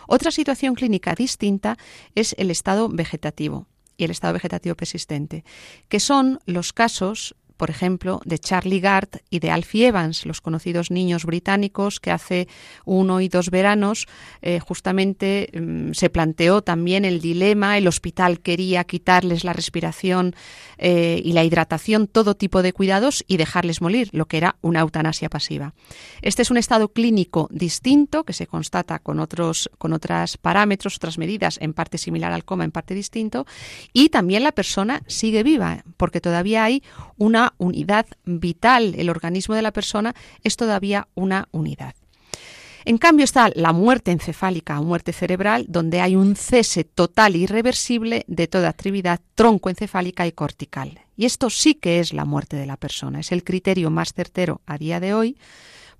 Otra 0.08 0.30
situación 0.30 0.74
clínica 0.74 1.14
distinta 1.14 1.76
es 2.14 2.34
el 2.38 2.50
estado 2.50 2.88
vegetativo 2.88 3.66
y 3.96 4.04
el 4.04 4.10
estado 4.10 4.34
vegetativo 4.34 4.74
persistente, 4.74 5.44
que 5.88 6.00
son 6.00 6.38
los 6.46 6.72
casos 6.72 7.34
por 7.56 7.70
ejemplo, 7.70 8.20
de 8.24 8.38
Charlie 8.38 8.80
Gard 8.80 9.08
y 9.30 9.38
de 9.38 9.50
Alfie 9.50 9.88
Evans, 9.88 10.26
los 10.26 10.40
conocidos 10.40 10.90
niños 10.90 11.24
británicos 11.24 12.00
que 12.00 12.10
hace 12.10 12.48
uno 12.84 13.20
y 13.20 13.28
dos 13.28 13.50
veranos 13.50 14.06
eh, 14.42 14.60
justamente 14.60 15.50
mm, 15.52 15.92
se 15.92 16.10
planteó 16.10 16.62
también 16.62 17.04
el 17.04 17.20
dilema, 17.20 17.78
el 17.78 17.88
hospital 17.88 18.40
quería 18.40 18.84
quitarles 18.84 19.44
la 19.44 19.52
respiración 19.52 20.34
eh, 20.78 21.20
y 21.24 21.32
la 21.32 21.44
hidratación, 21.44 22.06
todo 22.06 22.36
tipo 22.36 22.62
de 22.62 22.72
cuidados 22.72 23.24
y 23.26 23.36
dejarles 23.36 23.80
morir, 23.80 24.08
lo 24.12 24.26
que 24.26 24.36
era 24.36 24.56
una 24.60 24.80
eutanasia 24.80 25.28
pasiva. 25.28 25.74
Este 26.22 26.42
es 26.42 26.50
un 26.50 26.56
estado 26.56 26.92
clínico 26.92 27.48
distinto 27.50 28.24
que 28.24 28.32
se 28.32 28.46
constata 28.46 28.98
con 28.98 29.20
otros 29.20 29.70
con 29.78 29.92
otros 29.92 30.36
parámetros, 30.36 30.96
otras 30.96 31.18
medidas, 31.18 31.58
en 31.60 31.72
parte 31.72 31.98
similar 31.98 32.32
al 32.32 32.44
coma, 32.44 32.64
en 32.64 32.72
parte 32.72 32.94
distinto, 32.94 33.46
y 33.92 34.08
también 34.10 34.42
la 34.42 34.52
persona 34.52 35.02
sigue 35.06 35.42
viva, 35.42 35.84
porque 35.96 36.20
todavía 36.20 36.64
hay 36.64 36.82
una 37.16 37.45
unidad 37.58 38.06
vital. 38.24 38.94
El 38.96 39.10
organismo 39.10 39.54
de 39.54 39.62
la 39.62 39.72
persona 39.72 40.14
es 40.42 40.56
todavía 40.56 41.08
una 41.14 41.48
unidad. 41.52 41.94
En 42.84 42.98
cambio 42.98 43.24
está 43.24 43.50
la 43.54 43.72
muerte 43.72 44.12
encefálica 44.12 44.78
o 44.78 44.84
muerte 44.84 45.12
cerebral, 45.12 45.66
donde 45.68 46.00
hay 46.00 46.14
un 46.14 46.36
cese 46.36 46.84
total 46.84 47.34
e 47.34 47.38
irreversible 47.38 48.24
de 48.28 48.46
toda 48.46 48.68
actividad 48.68 49.20
troncoencefálica 49.34 50.24
y 50.24 50.32
cortical. 50.32 51.00
Y 51.16 51.24
esto 51.24 51.50
sí 51.50 51.74
que 51.74 51.98
es 51.98 52.12
la 52.12 52.24
muerte 52.24 52.56
de 52.56 52.66
la 52.66 52.76
persona. 52.76 53.18
Es 53.18 53.32
el 53.32 53.42
criterio 53.42 53.90
más 53.90 54.12
certero 54.12 54.60
a 54.66 54.78
día 54.78 55.00
de 55.00 55.14
hoy 55.14 55.36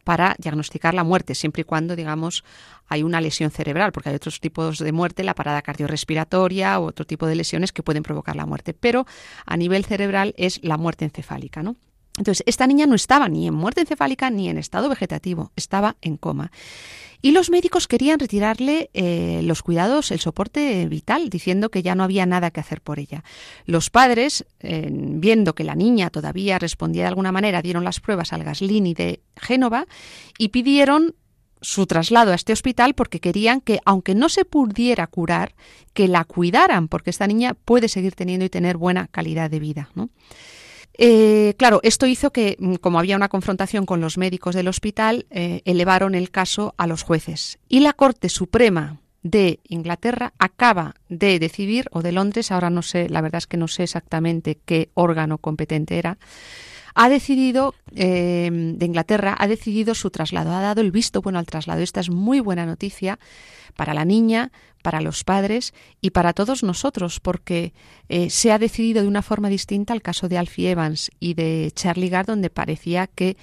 para 0.07 0.37
diagnosticar 0.39 0.95
la 0.95 1.03
muerte, 1.03 1.35
siempre 1.35 1.63
y 1.63 1.65
cuando, 1.65 1.97
digamos, 1.97 2.45
hay 2.87 3.03
una 3.03 3.21
lesión 3.21 3.51
cerebral, 3.51 3.91
porque 3.91 4.11
hay 4.11 4.15
otros 4.15 4.39
tipos 4.39 4.79
de 4.79 4.93
muerte, 4.93 5.25
la 5.25 5.35
parada 5.35 5.63
cardiorrespiratoria 5.63 6.79
u 6.79 6.85
otro 6.85 7.05
tipo 7.05 7.27
de 7.27 7.35
lesiones 7.35 7.73
que 7.73 7.83
pueden 7.83 8.05
provocar 8.05 8.37
la 8.37 8.47
muerte, 8.47 8.73
pero 8.73 9.05
a 9.45 9.57
nivel 9.57 9.85
cerebral 9.85 10.33
es 10.37 10.63
la 10.63 10.77
muerte 10.77 11.05
encefálica, 11.05 11.65
¿no? 11.65 11.75
Entonces, 12.19 12.43
esta 12.47 12.67
niña 12.67 12.87
no 12.87 12.95
estaba 12.95 13.29
ni 13.29 13.47
en 13.47 13.55
muerte 13.55 13.83
encefálica 13.83 14.31
ni 14.31 14.49
en 14.49 14.59
estado 14.59 14.89
vegetativo, 14.89 15.53
estaba 15.57 15.97
en 16.01 16.17
coma. 16.17 16.51
Y 17.23 17.33
los 17.33 17.51
médicos 17.51 17.89
querían 17.89 18.19
retirarle 18.19 18.91
eh, 18.93 19.41
los 19.43 19.63
cuidados, 19.63 20.11
el 20.11 20.21
soporte 20.21 20.87
vital, 20.87 21.29
diciendo 21.31 21.71
que 21.71 21.83
ya 21.83 21.95
no 21.95 22.05
había 22.05 22.27
nada 22.27 22.51
que 22.51 22.61
hacer 22.61 22.81
por 22.81 22.99
ella. 22.99 23.25
Los 23.65 23.91
padres, 23.91 24.45
viendo 24.61 25.55
que 25.55 25.65
la 25.65 25.75
niña 25.75 26.11
todavía 26.11 26.59
respondía 26.59 27.03
de 27.03 27.09
alguna 27.09 27.33
manera, 27.33 27.63
dieron 27.63 27.85
las 27.85 28.01
pruebas 28.01 28.33
al 28.33 28.45
Gaslini 28.45 28.95
de 28.95 29.21
Génova 29.37 29.87
y 30.39 30.49
pidieron 30.49 31.15
su 31.61 31.87
traslado 31.87 32.33
a 32.33 32.35
este 32.35 32.53
hospital 32.53 32.95
porque 32.95 33.21
querían 33.21 33.61
que, 33.61 33.81
aunque 33.85 34.15
no 34.15 34.29
se 34.29 34.45
pudiera 34.45 35.07
curar, 35.07 35.55
que 35.95 36.09
la 36.09 36.25
cuidaran, 36.25 36.89
porque 36.89 37.11
esta 37.11 37.27
niña 37.27 37.55
puede 37.55 37.89
seguir 37.89 38.15
teniendo 38.15 38.45
y 38.45 38.51
tener 38.51 38.77
buena 38.77 39.09
calidad 39.09 39.51
de 39.51 39.61
vida. 39.61 39.91
¿no? 39.95 40.11
Eh, 40.99 41.55
claro, 41.59 41.81
esto 41.83 42.07
hizo 42.07 42.33
que, 42.33 42.57
mm, 42.59 42.77
como 42.77 42.99
había 42.99 43.17
una 43.17 43.29
confrontación 43.29 43.85
con 43.85 44.01
los 44.01 44.17
médicos 44.17 44.55
del 44.55 44.69
hospital, 44.69 45.27
eh, 45.31 45.61
elevaron 45.65 46.15
el 46.15 46.31
caso 46.31 46.75
a 46.79 46.87
los 46.87 47.03
jueces. 47.03 47.59
Y 47.69 47.81
la 47.81 47.93
Corte 47.93 48.29
Suprema 48.29 49.01
de 49.23 49.61
Inglaterra 49.69 50.33
acaba 50.39 50.95
de 51.09 51.39
decidir, 51.39 51.87
o 51.91 52.01
de 52.01 52.13
Londres, 52.13 52.51
ahora 52.53 52.71
no 52.71 52.83
sé, 52.83 53.09
la 53.09 53.21
verdad 53.21 53.39
es 53.39 53.47
que 53.47 53.57
no 53.57 53.69
sé 53.69 53.83
exactamente 53.83 54.59
qué 54.65 54.91
órgano 54.95 55.39
competente 55.39 55.99
era, 55.99 56.17
ha 56.99 57.11
decidido, 57.11 57.75
eh, 57.95 58.49
de 58.51 58.87
Inglaterra, 58.87 59.37
ha 59.39 59.47
decidido 59.47 59.95
su 59.95 60.11
traslado, 60.11 60.53
ha 60.53 60.63
dado 60.63 60.81
el 60.81 60.91
visto 60.91 61.21
bueno 61.21 61.39
al 61.39 61.45
traslado. 61.45 61.83
Esta 61.83 62.01
es 62.01 62.09
muy 62.09 62.41
buena 62.41 62.65
noticia 62.65 63.19
para 63.77 63.93
la 63.93 64.07
niña, 64.07 64.51
para 64.83 65.03
los 65.03 65.23
padres 65.23 65.75
y 66.01 66.11
para 66.11 66.33
todos 66.33 66.63
nosotros, 66.63 67.21
porque 67.21 67.75
eh, 68.09 68.31
se 68.31 68.51
ha 68.51 68.59
decidido 68.59 69.03
de 69.03 69.09
una 69.09 69.21
forma 69.21 69.51
distinta 69.51 69.93
al 69.93 70.01
caso 70.01 70.29
de 70.29 70.39
Alfie 70.39 70.71
Evans 70.71 71.11
y 71.21 71.35
de 71.35 71.71
Charlie 71.75 72.09
Gard, 72.09 72.29
donde 72.29 72.49
parecía 72.49 73.07
que 73.09 73.37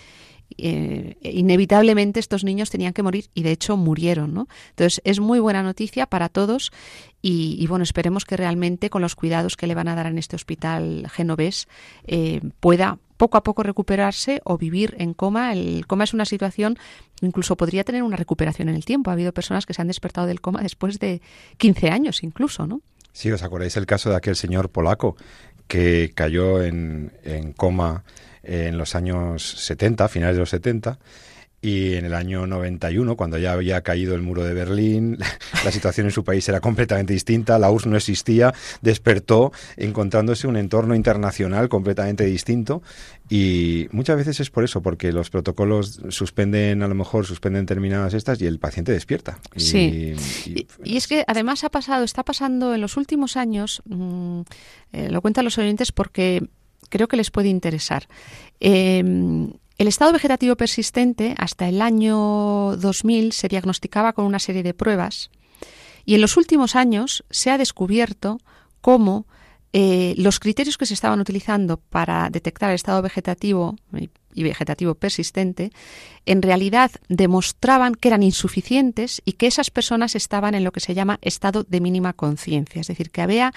eh, 0.57 1.17
inevitablemente 1.21 2.19
estos 2.19 2.43
niños 2.43 2.69
tenían 2.69 2.93
que 2.93 3.03
morir 3.03 3.25
y 3.35 3.43
de 3.43 3.51
hecho 3.51 3.77
murieron. 3.77 4.33
¿no? 4.33 4.47
Entonces 4.71 4.99
es 5.03 5.19
muy 5.19 5.39
buena 5.39 5.61
noticia 5.61 6.07
para 6.07 6.27
todos 6.27 6.71
y, 7.21 7.65
bueno, 7.67 7.83
esperemos 7.83 8.25
que 8.25 8.35
realmente 8.35 8.89
con 8.89 9.01
los 9.01 9.15
cuidados 9.15 9.55
que 9.55 9.67
le 9.67 9.75
van 9.75 9.87
a 9.87 9.95
dar 9.95 10.07
en 10.07 10.17
este 10.17 10.35
hospital 10.35 11.07
genovés 11.09 11.67
eh, 12.05 12.41
pueda 12.59 12.97
poco 13.23 13.37
a 13.37 13.43
poco 13.43 13.63
recuperarse 13.63 14.41
o 14.43 14.57
vivir 14.57 14.95
en 14.99 15.13
coma. 15.13 15.53
El 15.53 15.87
coma 15.87 16.03
es 16.03 16.13
una 16.13 16.25
situación, 16.25 16.77
incluso 17.21 17.55
podría 17.55 17.85
tener 17.85 18.03
una 18.03 18.17
recuperación 18.17 18.67
en 18.67 18.75
el 18.75 18.83
tiempo. 18.83 19.11
Ha 19.11 19.13
habido 19.13 19.31
personas 19.31 19.65
que 19.65 19.73
se 19.73 19.81
han 19.81 19.87
despertado 19.87 20.27
del 20.27 20.41
coma 20.41 20.61
después 20.61 20.99
de 20.99 21.21
15 21.55 21.89
años 21.89 22.21
incluso, 22.21 22.67
¿no? 22.67 22.81
Sí, 23.13 23.31
¿os 23.31 23.41
acordáis 23.41 23.77
el 23.77 23.85
caso 23.85 24.09
de 24.09 24.17
aquel 24.17 24.35
señor 24.35 24.71
polaco 24.71 25.15
que 25.69 26.11
cayó 26.13 26.61
en, 26.61 27.13
en 27.23 27.53
coma 27.53 28.03
en 28.43 28.77
los 28.77 28.93
años 28.93 29.41
70, 29.41 30.09
finales 30.09 30.35
de 30.35 30.41
los 30.41 30.49
70, 30.49 30.99
y 31.63 31.93
en 31.93 32.03
el 32.03 32.13
año 32.13 32.45
91, 32.45 33.15
cuando 33.15 33.37
ya 33.37 33.53
había 33.53 33.81
caído 33.83 34.15
el 34.15 34.21
muro 34.21 34.43
de 34.43 34.53
Berlín, 34.53 35.17
la 35.63 35.71
situación 35.71 36.07
en 36.07 36.11
su 36.11 36.25
país 36.25 36.47
era 36.49 36.59
completamente 36.59 37.13
distinta, 37.13 37.57
la 37.57 37.71
URSS 37.71 37.85
no 37.87 37.95
existía, 37.95 38.53
despertó 38.81 39.53
encontrándose 39.77 40.45
un 40.45 40.57
entorno 40.57 40.93
internacional 40.93 41.69
completamente 41.69 42.25
distinto 42.25 42.83
y 43.29 43.87
muchas 43.93 44.17
veces 44.17 44.41
es 44.41 44.49
por 44.49 44.65
eso, 44.65 44.81
porque 44.81 45.13
los 45.13 45.29
protocolos 45.29 46.01
suspenden, 46.09 46.83
a 46.83 46.89
lo 46.89 46.95
mejor 46.95 47.25
suspenden 47.25 47.65
terminadas 47.65 48.13
estas 48.13 48.41
y 48.41 48.45
el 48.45 48.59
paciente 48.59 48.91
despierta. 48.91 49.39
sí. 49.55 50.15
Y, 50.83 50.97
es 50.97 51.07
que 51.07 51.23
además 51.27 51.63
ha 51.63 51.69
pasado, 51.69 52.03
está 52.03 52.23
pasando 52.23 52.73
en 52.75 52.81
los 52.81 52.97
últimos 52.97 53.37
años, 53.37 53.81
mm, 53.85 54.41
eh, 54.91 55.09
lo 55.09 55.21
cuentan 55.21 55.45
los 55.45 55.57
oyentes 55.57 55.93
porque 55.93 56.43
creo 56.89 57.07
que 57.07 57.15
les 57.15 57.31
puede 57.31 57.47
interesar. 57.47 58.07
Em, 58.59 59.53
el 59.77 59.87
estado 59.87 60.13
vegetativo 60.13 60.55
persistente 60.55 61.35
hasta 61.37 61.67
el 61.67 61.81
año 61.81 62.75
2000 62.77 63.31
se 63.33 63.47
diagnosticaba 63.47 64.13
con 64.13 64.25
una 64.25 64.39
serie 64.39 64.63
de 64.63 64.73
pruebas 64.73 65.31
y 66.05 66.15
en 66.15 66.21
los 66.21 66.37
últimos 66.37 66.75
años 66.75 67.23
se 67.29 67.49
ha 67.49 67.57
descubierto 67.57 68.39
cómo 68.81 69.25
eh, 69.75 70.13
los 70.17 70.39
criterios 70.39 70.77
que 70.77 70.85
se 70.85 70.93
estaban 70.93 71.19
utilizando 71.19 71.77
para 71.77 72.29
detectar 72.29 72.69
el 72.69 72.75
estado 72.75 73.01
vegetativo 73.01 73.75
y 74.35 74.43
vegetativo 74.43 74.93
persistente 74.93 75.71
en 76.27 76.43
realidad 76.43 76.91
demostraban 77.09 77.95
que 77.95 78.09
eran 78.09 78.21
insuficientes 78.21 79.21
y 79.25 79.33
que 79.33 79.47
esas 79.47 79.71
personas 79.71 80.15
estaban 80.15 80.53
en 80.53 80.63
lo 80.63 80.71
que 80.71 80.79
se 80.79 80.93
llama 80.93 81.17
estado 81.23 81.63
de 81.63 81.81
mínima 81.81 82.13
conciencia, 82.13 82.81
es 82.81 82.87
decir, 82.87 83.09
que 83.09 83.23
había 83.23 83.53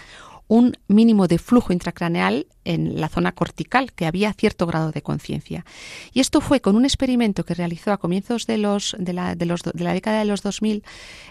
un 0.49 0.76
mínimo 0.88 1.26
de 1.26 1.38
flujo 1.38 1.73
intracraneal 1.73 2.47
en 2.65 3.00
la 3.00 3.09
zona 3.09 3.33
cortical, 3.33 3.93
que 3.93 4.07
había 4.07 4.33
cierto 4.33 4.67
grado 4.67 4.93
de 4.93 5.03
conciencia. 5.03 5.65
Y 6.12 6.21
esto 6.21 6.41
fue 6.41 6.61
con 6.61 6.76
un 6.76 6.85
experimento 6.85 7.45
que 7.45 7.55
realizó 7.55 7.93
a 7.93 7.99
comienzos 7.99 8.47
de, 8.47 8.59
los, 8.59 8.97
de, 8.99 9.12
la, 9.12 9.35
de, 9.35 9.47
los, 9.47 9.62
de 9.62 9.85
la 9.85 9.93
década 9.93 10.21
de 10.21 10.25
los 10.25 10.43
2000 10.43 10.85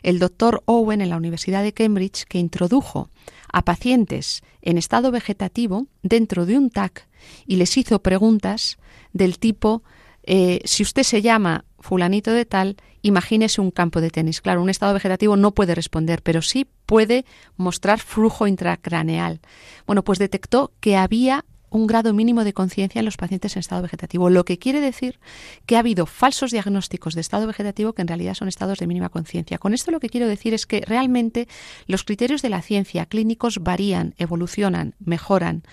el 0.03 0.19
doctor 0.19 0.63
Owen 0.65 1.01
en 1.01 1.09
la 1.09 1.17
Universidad 1.17 1.63
de 1.63 1.73
Cambridge, 1.73 2.25
que 2.25 2.39
introdujo 2.39 3.09
a 3.51 3.63
pacientes 3.63 4.43
en 4.61 4.77
estado 4.77 5.11
vegetativo 5.11 5.87
dentro 6.03 6.45
de 6.45 6.57
un 6.57 6.69
TAC 6.69 7.07
y 7.47 7.55
les 7.55 7.77
hizo 7.77 7.99
preguntas 8.01 8.77
del 9.13 9.39
tipo 9.39 9.83
eh, 10.23 10.59
si 10.65 10.83
usted 10.83 11.03
se 11.03 11.21
llama 11.21 11.65
fulanito 11.85 12.31
de 12.31 12.45
tal, 12.45 12.77
imagínese 13.03 13.61
un 13.61 13.71
campo 13.71 14.01
de 14.01 14.09
tenis. 14.09 14.41
Claro, 14.41 14.61
un 14.61 14.69
estado 14.69 14.93
vegetativo 14.93 15.37
no 15.37 15.51
puede 15.51 15.75
responder, 15.75 16.21
pero 16.23 16.41
sí 16.41 16.67
puede 16.85 17.25
mostrar 17.55 17.99
flujo 17.99 18.47
intracraneal. 18.47 19.39
Bueno, 19.85 20.03
pues 20.03 20.19
detectó 20.19 20.71
que 20.79 20.97
había 20.97 21.45
un 21.69 21.87
grado 21.87 22.13
mínimo 22.13 22.43
de 22.43 22.53
conciencia 22.53 22.99
en 22.99 23.05
los 23.05 23.17
pacientes 23.17 23.55
en 23.55 23.59
estado 23.59 23.81
vegetativo, 23.81 24.29
lo 24.29 24.45
que 24.45 24.57
quiere 24.57 24.79
decir 24.79 25.19
que 25.65 25.75
ha 25.75 25.79
habido 25.79 26.05
falsos 26.05 26.51
diagnósticos 26.51 27.15
de 27.15 27.21
estado 27.21 27.47
vegetativo 27.47 27.93
que 27.93 28.01
en 28.01 28.07
realidad 28.07 28.33
son 28.33 28.47
estados 28.47 28.79
de 28.79 28.87
mínima 28.87 29.09
conciencia. 29.09 29.57
Con 29.57 29.73
esto 29.73 29.91
lo 29.91 29.99
que 29.99 30.09
quiero 30.09 30.27
decir 30.27 30.53
es 30.53 30.65
que 30.65 30.81
realmente 30.81 31.47
los 31.85 32.03
criterios 32.03 32.41
de 32.41 32.49
la 32.49 32.61
ciencia 32.61 33.05
clínicos 33.05 33.59
varían, 33.61 34.15
evolucionan, 34.17 34.95
mejoran 34.99 35.63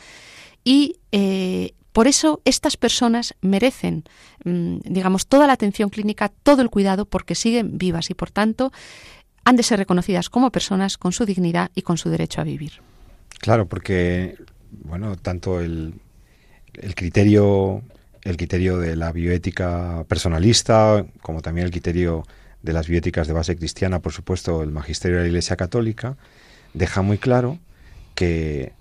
y 0.64 0.97
eh, 1.12 1.75
por 1.92 2.08
eso 2.08 2.40
estas 2.44 2.76
personas 2.76 3.34
merecen, 3.40 4.04
mm, 4.44 4.78
digamos, 4.84 5.26
toda 5.26 5.46
la 5.46 5.52
atención 5.52 5.90
clínica, 5.90 6.30
todo 6.42 6.62
el 6.62 6.70
cuidado, 6.70 7.04
porque 7.04 7.34
siguen 7.34 7.78
vivas 7.78 8.11
y, 8.11 8.14
por 8.14 8.30
tanto, 8.30 8.72
han 9.44 9.56
de 9.56 9.62
ser 9.62 9.78
reconocidas 9.78 10.30
como 10.30 10.50
personas 10.50 10.99
con 10.99 11.12
su 11.12 11.26
dignidad 11.26 11.70
y 11.75 11.82
con 11.82 11.99
su 11.99 12.08
derecho 12.08 12.40
a 12.40 12.44
vivir. 12.44 12.80
Claro, 13.40 13.66
porque, 13.66 14.37
bueno, 14.70 15.16
tanto 15.16 15.61
el, 15.61 15.94
el 16.75 16.94
criterio, 16.94 17.82
el 18.22 18.37
criterio 18.37 18.78
de 18.78 18.96
la 18.96 19.12
bioética 19.12 20.04
personalista, 20.08 21.04
como 21.20 21.42
también 21.42 21.66
el 21.66 21.72
criterio 21.72 22.25
de 22.62 22.72
las 22.72 22.88
bioéticas 22.88 23.26
de 23.26 23.32
base 23.34 23.56
cristiana, 23.56 23.99
por 23.99 24.12
supuesto, 24.12 24.62
el 24.62 24.70
magisterio 24.70 25.16
de 25.18 25.25
la 25.25 25.28
Iglesia 25.28 25.56
Católica, 25.56 26.16
deja 26.72 27.02
muy 27.02 27.18
claro 27.18 27.58
que 28.14 28.72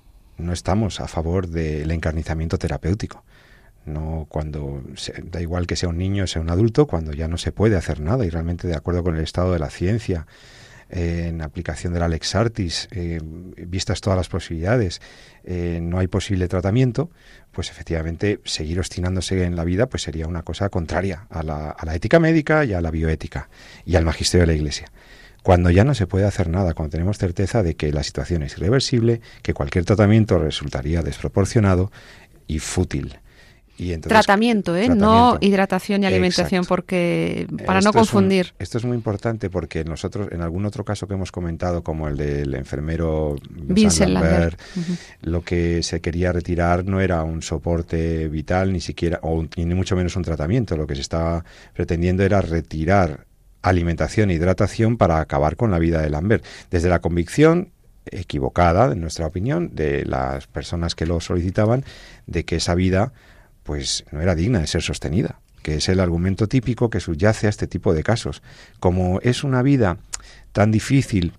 no 0.41 0.53
estamos 0.53 0.99
a 0.99 1.07
favor 1.07 1.47
del 1.47 1.91
encarnizamiento 1.91 2.57
terapéutico. 2.57 3.23
No 3.85 4.27
cuando 4.29 4.83
da 5.23 5.41
igual 5.41 5.65
que 5.65 5.75
sea 5.75 5.89
un 5.89 5.97
niño 5.97 6.25
o 6.25 6.27
sea 6.27 6.41
un 6.41 6.51
adulto, 6.51 6.85
cuando 6.85 7.13
ya 7.13 7.27
no 7.27 7.37
se 7.37 7.51
puede 7.51 7.75
hacer 7.75 7.99
nada 7.99 8.25
y 8.25 8.29
realmente 8.29 8.67
de 8.67 8.75
acuerdo 8.75 9.03
con 9.03 9.15
el 9.15 9.23
estado 9.23 9.53
de 9.53 9.59
la 9.59 9.69
ciencia, 9.69 10.27
en 10.91 11.41
aplicación 11.41 11.93
de 11.93 11.99
la 12.01 12.09
Lex 12.09 12.35
Artis, 12.35 12.89
eh, 12.91 13.19
vistas 13.23 14.01
todas 14.01 14.17
las 14.17 14.27
posibilidades, 14.27 15.01
eh, 15.45 15.79
no 15.81 15.99
hay 15.99 16.07
posible 16.07 16.49
tratamiento, 16.49 17.09
pues 17.51 17.69
efectivamente 17.69 18.41
seguir 18.43 18.77
obstinándose 18.77 19.41
en 19.43 19.55
la 19.55 19.63
vida 19.63 19.87
pues 19.87 20.03
sería 20.03 20.27
una 20.27 20.43
cosa 20.43 20.69
contraria 20.69 21.27
a 21.29 21.43
la, 21.43 21.69
a 21.69 21.85
la 21.85 21.95
ética 21.95 22.19
médica 22.19 22.65
y 22.65 22.73
a 22.73 22.81
la 22.81 22.91
bioética 22.91 23.49
y 23.85 23.95
al 23.95 24.03
magisterio 24.03 24.41
de 24.41 24.47
la 24.47 24.57
Iglesia. 24.57 24.91
Cuando 25.43 25.69
ya 25.71 25.83
no 25.83 25.95
se 25.95 26.07
puede 26.07 26.25
hacer 26.25 26.49
nada, 26.49 26.73
cuando 26.73 26.91
tenemos 26.91 27.17
certeza 27.17 27.63
de 27.63 27.75
que 27.75 27.91
la 27.91 28.03
situación 28.03 28.43
es 28.43 28.57
irreversible, 28.57 29.21
que 29.41 29.53
cualquier 29.53 29.85
tratamiento 29.85 30.37
resultaría 30.37 31.01
desproporcionado 31.01 31.91
y 32.47 32.59
fútil. 32.59 33.17
Tratamiento, 34.01 34.75
¿eh? 34.75 34.89
No 34.89 35.37
hidratación 35.41 36.03
y 36.03 36.05
alimentación, 36.05 36.65
porque 36.65 37.47
para 37.65 37.81
no 37.81 37.91
confundir. 37.91 38.53
esto 38.59 38.77
es 38.77 38.85
muy 38.85 38.95
importante 38.95 39.49
porque 39.49 39.83
nosotros, 39.83 40.27
en 40.31 40.41
algún 40.41 40.65
otro 40.65 40.85
caso 40.85 41.07
que 41.07 41.15
hemos 41.15 41.31
comentado, 41.31 41.83
como 41.83 42.07
el 42.07 42.17
del 42.17 42.53
enfermero 42.53 43.35
Vincent 43.49 44.11
Lambert, 44.11 44.59
lo 45.21 45.41
que 45.41 45.81
se 45.81 45.99
quería 45.99 46.31
retirar 46.31 46.85
no 46.85 47.01
era 47.01 47.23
un 47.23 47.41
soporte 47.41 48.27
vital, 48.27 48.71
ni 48.71 48.81
siquiera, 48.81 49.19
o 49.23 49.43
ni 49.55 49.65
mucho 49.73 49.95
menos 49.95 50.15
un 50.15 50.23
tratamiento. 50.23 50.77
Lo 50.77 50.85
que 50.85 50.95
se 50.95 51.01
estaba 51.01 51.43
pretendiendo 51.73 52.23
era 52.23 52.41
retirar 52.41 53.25
alimentación 53.61 54.29
e 54.29 54.33
hidratación 54.33 54.97
para 54.97 55.19
acabar 55.19 55.55
con 55.55 55.71
la 55.71 55.79
vida 55.79 56.01
de 56.01 56.09
Lambert. 56.09 56.45
Desde 56.69 56.89
la 56.89 56.99
convicción 56.99 57.71
equivocada, 58.05 58.91
en 58.91 59.01
nuestra 59.01 59.27
opinión, 59.27 59.75
de 59.75 60.05
las 60.05 60.47
personas 60.47 60.95
que 60.95 61.05
lo 61.05 61.19
solicitaban, 61.19 61.85
de 62.27 62.45
que 62.45 62.57
esa 62.57 62.75
vida 62.75 63.13
pues 63.63 64.05
no 64.11 64.21
era 64.21 64.35
digna 64.35 64.59
de 64.59 64.67
ser 64.67 64.81
sostenida, 64.81 65.39
que 65.61 65.75
es 65.75 65.89
el 65.89 65.99
argumento 65.99 66.47
típico 66.47 66.89
que 66.89 66.99
subyace 66.99 67.47
a 67.47 67.49
este 67.49 67.67
tipo 67.67 67.93
de 67.93 68.03
casos. 68.03 68.41
Como 68.79 69.19
es 69.21 69.43
una 69.43 69.61
vida 69.61 69.97
tan 70.51 70.71
difícil, 70.71 71.33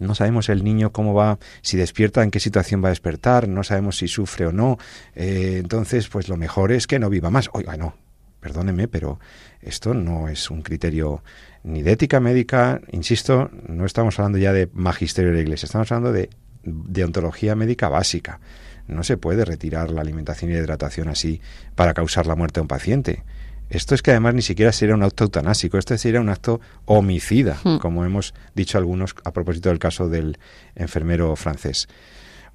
no 0.00 0.14
sabemos 0.14 0.48
el 0.48 0.64
niño 0.64 0.92
cómo 0.92 1.14
va, 1.14 1.38
si 1.62 1.76
despierta, 1.76 2.22
en 2.22 2.30
qué 2.30 2.40
situación 2.40 2.82
va 2.82 2.88
a 2.88 2.90
despertar, 2.90 3.48
no 3.48 3.62
sabemos 3.64 3.98
si 3.98 4.08
sufre 4.08 4.46
o 4.46 4.52
no, 4.52 4.78
eh, 5.14 5.58
entonces 5.60 6.08
pues 6.08 6.28
lo 6.28 6.36
mejor 6.36 6.72
es 6.72 6.86
que 6.86 6.98
no 6.98 7.08
viva 7.08 7.30
más. 7.30 7.50
Oiga, 7.52 7.76
no, 7.76 7.94
perdóneme, 8.40 8.88
pero 8.88 9.20
esto 9.60 9.94
no 9.94 10.28
es 10.28 10.50
un 10.50 10.62
criterio 10.62 11.22
ni 11.62 11.82
de 11.82 11.92
ética 11.92 12.20
médica, 12.20 12.80
insisto, 12.90 13.50
no 13.66 13.84
estamos 13.84 14.18
hablando 14.18 14.38
ya 14.38 14.52
de 14.52 14.68
magisterio 14.72 15.30
de 15.30 15.36
la 15.36 15.42
Iglesia, 15.42 15.66
estamos 15.66 15.90
hablando 15.92 16.12
de, 16.12 16.30
de 16.62 17.04
ontología 17.04 17.54
médica 17.54 17.88
básica. 17.88 18.40
No 18.88 19.04
se 19.04 19.16
puede 19.16 19.44
retirar 19.44 19.90
la 19.90 20.00
alimentación 20.00 20.50
y 20.50 20.54
la 20.54 20.60
hidratación 20.60 21.08
así 21.08 21.40
para 21.74 21.94
causar 21.94 22.26
la 22.26 22.34
muerte 22.34 22.60
a 22.60 22.62
un 22.62 22.68
paciente. 22.68 23.22
Esto 23.68 23.94
es 23.94 24.02
que 24.02 24.10
además 24.10 24.34
ni 24.34 24.42
siquiera 24.42 24.72
sería 24.72 24.96
un 24.96 25.04
acto 25.04 25.24
eutanásico, 25.24 25.78
esto 25.78 25.96
sería 25.96 26.20
un 26.20 26.28
acto 26.28 26.60
homicida, 26.86 27.56
hmm. 27.62 27.78
como 27.78 28.04
hemos 28.04 28.34
dicho 28.54 28.78
algunos 28.78 29.14
a 29.24 29.32
propósito 29.32 29.68
del 29.68 29.78
caso 29.78 30.08
del 30.08 30.38
enfermero 30.74 31.36
francés. 31.36 31.86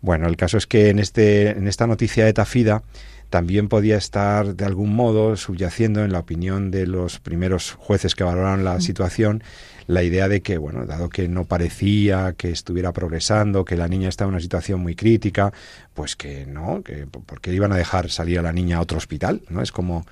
Bueno, 0.01 0.27
el 0.27 0.35
caso 0.35 0.57
es 0.57 0.67
que 0.67 0.89
en, 0.89 0.99
este, 0.99 1.51
en 1.51 1.69
esta 1.69 1.87
noticia 1.87 2.25
de 2.25 2.33
Tafida 2.33 2.83
también 3.29 3.67
podía 3.67 3.97
estar 3.97 4.55
de 4.55 4.65
algún 4.65 4.95
modo 4.95 5.35
subyaciendo 5.35 6.03
en 6.03 6.11
la 6.11 6.19
opinión 6.19 6.71
de 6.71 6.87
los 6.87 7.19
primeros 7.19 7.73
jueces 7.73 8.15
que 8.15 8.23
valoraron 8.23 8.63
la 8.63 8.75
hmm. 8.77 8.81
situación 8.81 9.43
la 9.87 10.03
idea 10.03 10.27
de 10.27 10.41
que, 10.41 10.57
bueno, 10.57 10.85
dado 10.85 11.09
que 11.09 11.27
no 11.27 11.45
parecía 11.45 12.33
que 12.35 12.49
estuviera 12.49 12.91
progresando, 12.91 13.65
que 13.65 13.75
la 13.75 13.87
niña 13.87 14.09
estaba 14.09 14.29
en 14.29 14.35
una 14.35 14.41
situación 14.41 14.79
muy 14.79 14.95
crítica, 14.95 15.53
pues 15.93 16.15
que 16.15 16.45
no, 16.45 16.81
que 16.83 17.07
porque 17.07 17.53
iban 17.53 17.71
a 17.71 17.77
dejar 17.77 18.09
salir 18.09 18.39
a 18.39 18.41
la 18.41 18.51
niña 18.51 18.77
a 18.77 18.81
otro 18.81 18.97
hospital, 18.97 19.41
¿no? 19.49 19.61
Es 19.61 19.71
como 19.71 20.05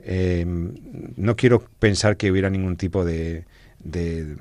eh, 0.00 0.44
no 0.46 1.36
quiero 1.36 1.64
pensar 1.78 2.16
que 2.16 2.30
hubiera 2.30 2.48
ningún 2.48 2.76
tipo 2.76 3.04
de, 3.04 3.44
de, 3.80 4.36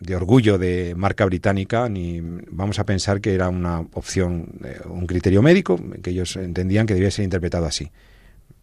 de, 0.00 0.16
orgullo 0.16 0.58
de 0.58 0.94
marca 0.96 1.24
británica, 1.24 1.88
ni 1.88 2.20
vamos 2.50 2.78
a 2.78 2.84
pensar 2.84 3.20
que 3.20 3.34
era 3.34 3.48
una 3.48 3.80
opción, 3.92 4.58
eh, 4.64 4.80
un 4.86 5.06
criterio 5.06 5.42
médico, 5.42 5.78
que 6.02 6.10
ellos 6.10 6.36
entendían 6.36 6.86
que 6.86 6.94
debía 6.94 7.10
ser 7.10 7.24
interpretado 7.24 7.66
así. 7.66 7.90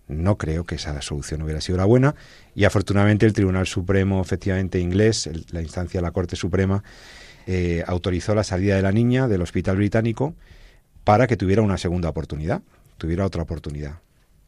No 0.08 0.38
creo 0.38 0.64
que 0.64 0.76
esa 0.76 1.02
solución 1.02 1.42
hubiera 1.42 1.62
sido 1.62 1.78
la 1.78 1.86
buena 1.86 2.16
y 2.56 2.64
afortunadamente 2.64 3.26
el 3.26 3.34
Tribunal 3.34 3.68
Supremo, 3.68 4.22
efectivamente 4.22 4.80
inglés, 4.80 5.30
la 5.52 5.62
instancia 5.62 6.00
de 6.00 6.04
la 6.04 6.12
Corte 6.12 6.36
Suprema, 6.36 6.84
eh, 7.46 7.84
autorizó 7.88 8.34
la 8.36 8.44
salida 8.44 8.76
de 8.76 8.82
la 8.82 8.92
niña 8.92 9.28
del 9.28 9.42
hospital 9.42 9.78
británico 9.78 10.36
para 11.04 11.28
que 11.28 11.38
tuviera 11.38 11.62
una 11.62 11.78
segunda 11.78 12.10
oportunidad, 12.10 12.62
tuviera 12.98 13.26
otra 13.26 13.44
oportunidad. 13.44 14.00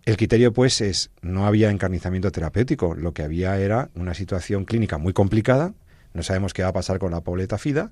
El 0.05 0.17
criterio, 0.17 0.53
pues, 0.53 0.81
es 0.81 1.11
no 1.21 1.45
había 1.45 1.69
encarnizamiento 1.69 2.31
terapéutico, 2.31 2.95
lo 2.95 3.13
que 3.13 3.23
había 3.23 3.57
era 3.57 3.89
una 3.95 4.13
situación 4.13 4.65
clínica 4.65 4.97
muy 4.97 5.13
complicada. 5.13 5.73
No 6.13 6.23
sabemos 6.23 6.53
qué 6.53 6.63
va 6.63 6.69
a 6.69 6.73
pasar 6.73 6.99
con 6.99 7.11
la 7.11 7.21
pobleta 7.21 7.57
FIDA, 7.57 7.91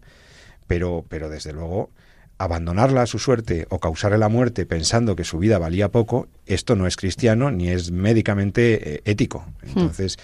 pero, 0.67 1.06
pero 1.08 1.30
desde 1.30 1.53
luego 1.53 1.91
abandonarla 2.38 3.01
a 3.01 3.08
su 3.08 3.19
suerte 3.19 3.65
o 3.69 3.80
causarle 3.80 4.17
la 4.17 4.30
muerte 4.30 4.65
pensando 4.65 5.15
que 5.15 5.23
su 5.23 5.39
vida 5.39 5.58
valía 5.58 5.89
poco, 5.89 6.27
esto 6.45 6.75
no 6.75 6.86
es 6.86 6.95
cristiano 6.95 7.49
ni 7.51 7.69
es 7.69 7.91
médicamente 7.91 8.95
eh, 8.95 9.01
ético. 9.06 9.45
Hmm. 9.63 9.80
Entonces, 9.80 10.17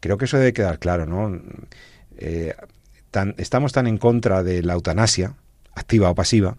creo 0.00 0.18
que 0.18 0.26
eso 0.26 0.36
debe 0.36 0.52
quedar 0.52 0.78
claro, 0.78 1.06
¿no? 1.06 1.40
Eh, 2.18 2.54
estamos 3.38 3.72
tan 3.72 3.86
en 3.86 3.98
contra 3.98 4.42
de 4.42 4.62
la 4.62 4.74
eutanasia, 4.74 5.34
activa 5.74 6.10
o 6.10 6.14
pasiva, 6.14 6.56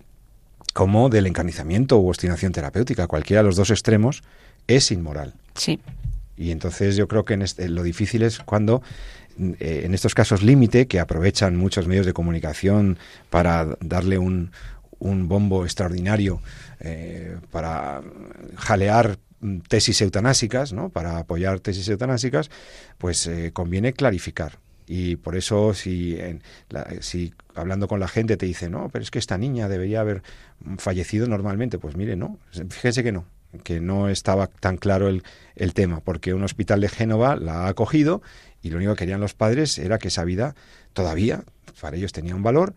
como 0.74 1.10
del 1.10 1.28
encarnizamiento 1.28 2.00
u 2.00 2.10
obstinación 2.10 2.52
terapéutica. 2.52 3.08
Cualquiera 3.08 3.41
de 3.41 3.48
los 3.48 3.56
dos 3.56 3.69
extremos 3.69 4.24
es 4.67 4.91
inmoral. 4.91 5.36
Sí. 5.56 5.80
Y 6.38 6.52
entonces 6.52 6.95
yo 6.95 7.08
creo 7.08 7.24
que 7.24 7.36
en 7.36 7.43
este, 7.43 7.69
lo 7.69 7.84
difícil 7.84 8.24
es 8.24 8.39
cuando 8.39 8.82
en 9.38 9.93
estos 9.93 10.15
casos 10.15 10.43
límite, 10.43 10.88
que 10.88 11.00
aprovechan 11.00 11.56
muchos 11.56 11.88
medios 11.88 12.06
de 12.06 12.13
comunicación 12.13 12.98
para 13.30 13.78
darle 13.82 14.17
un, 14.17 14.52
un 15.00 15.28
bombo 15.28 15.63
extraordinario 15.63 16.41
eh, 16.80 17.38
para 17.52 18.02
jalear 18.56 19.17
tesis 19.67 20.02
eutanásicas, 20.02 20.74
¿no? 20.74 20.89
para 20.89 21.17
apoyar 21.17 21.60
tesis 21.60 21.88
eutanásicas, 21.89 22.50
pues 22.98 23.28
eh, 23.28 23.52
conviene 23.54 23.93
clarificar. 23.93 24.60
Y 24.88 25.15
por 25.15 25.36
eso, 25.36 25.74
si, 25.74 26.15
si 27.00 27.34
hablando 27.56 27.88
con 27.88 28.00
la 28.00 28.08
gente 28.08 28.38
te 28.38 28.45
dice, 28.45 28.69
no, 28.69 28.89
pero 28.89 29.02
es 29.02 29.10
que 29.10 29.17
esta 29.17 29.36
niña 29.38 29.67
debería 29.67 30.02
haber 30.02 30.21
fallecido 30.78 31.28
normalmente, 31.28 31.80
pues 31.80 31.95
mire, 31.95 32.15
no, 32.15 32.38
fíjese 32.69 33.04
que 33.04 33.12
no, 33.12 33.26
que 33.63 33.80
no 33.80 34.10
estaba 34.10 34.45
tan 34.45 34.78
claro 34.78 35.08
el, 35.08 35.24
el 35.56 35.74
tema, 35.74 36.02
porque 36.02 36.36
un 36.36 36.43
hospital 36.43 36.82
de 36.82 36.89
Génova 36.89 37.36
la 37.36 37.63
ha 37.63 37.67
acogido 37.69 38.21
y 38.65 38.71
lo 38.71 38.78
único 38.78 38.95
que 38.95 38.99
querían 38.99 39.19
los 39.19 39.36
padres 39.36 39.78
era 39.78 39.99
que 39.99 40.08
esa 40.08 40.23
vida 40.23 40.56
todavía, 40.93 41.43
para 41.80 41.97
ellos 41.97 42.13
tenía 42.13 42.36
un 42.36 42.41
valor, 42.41 42.73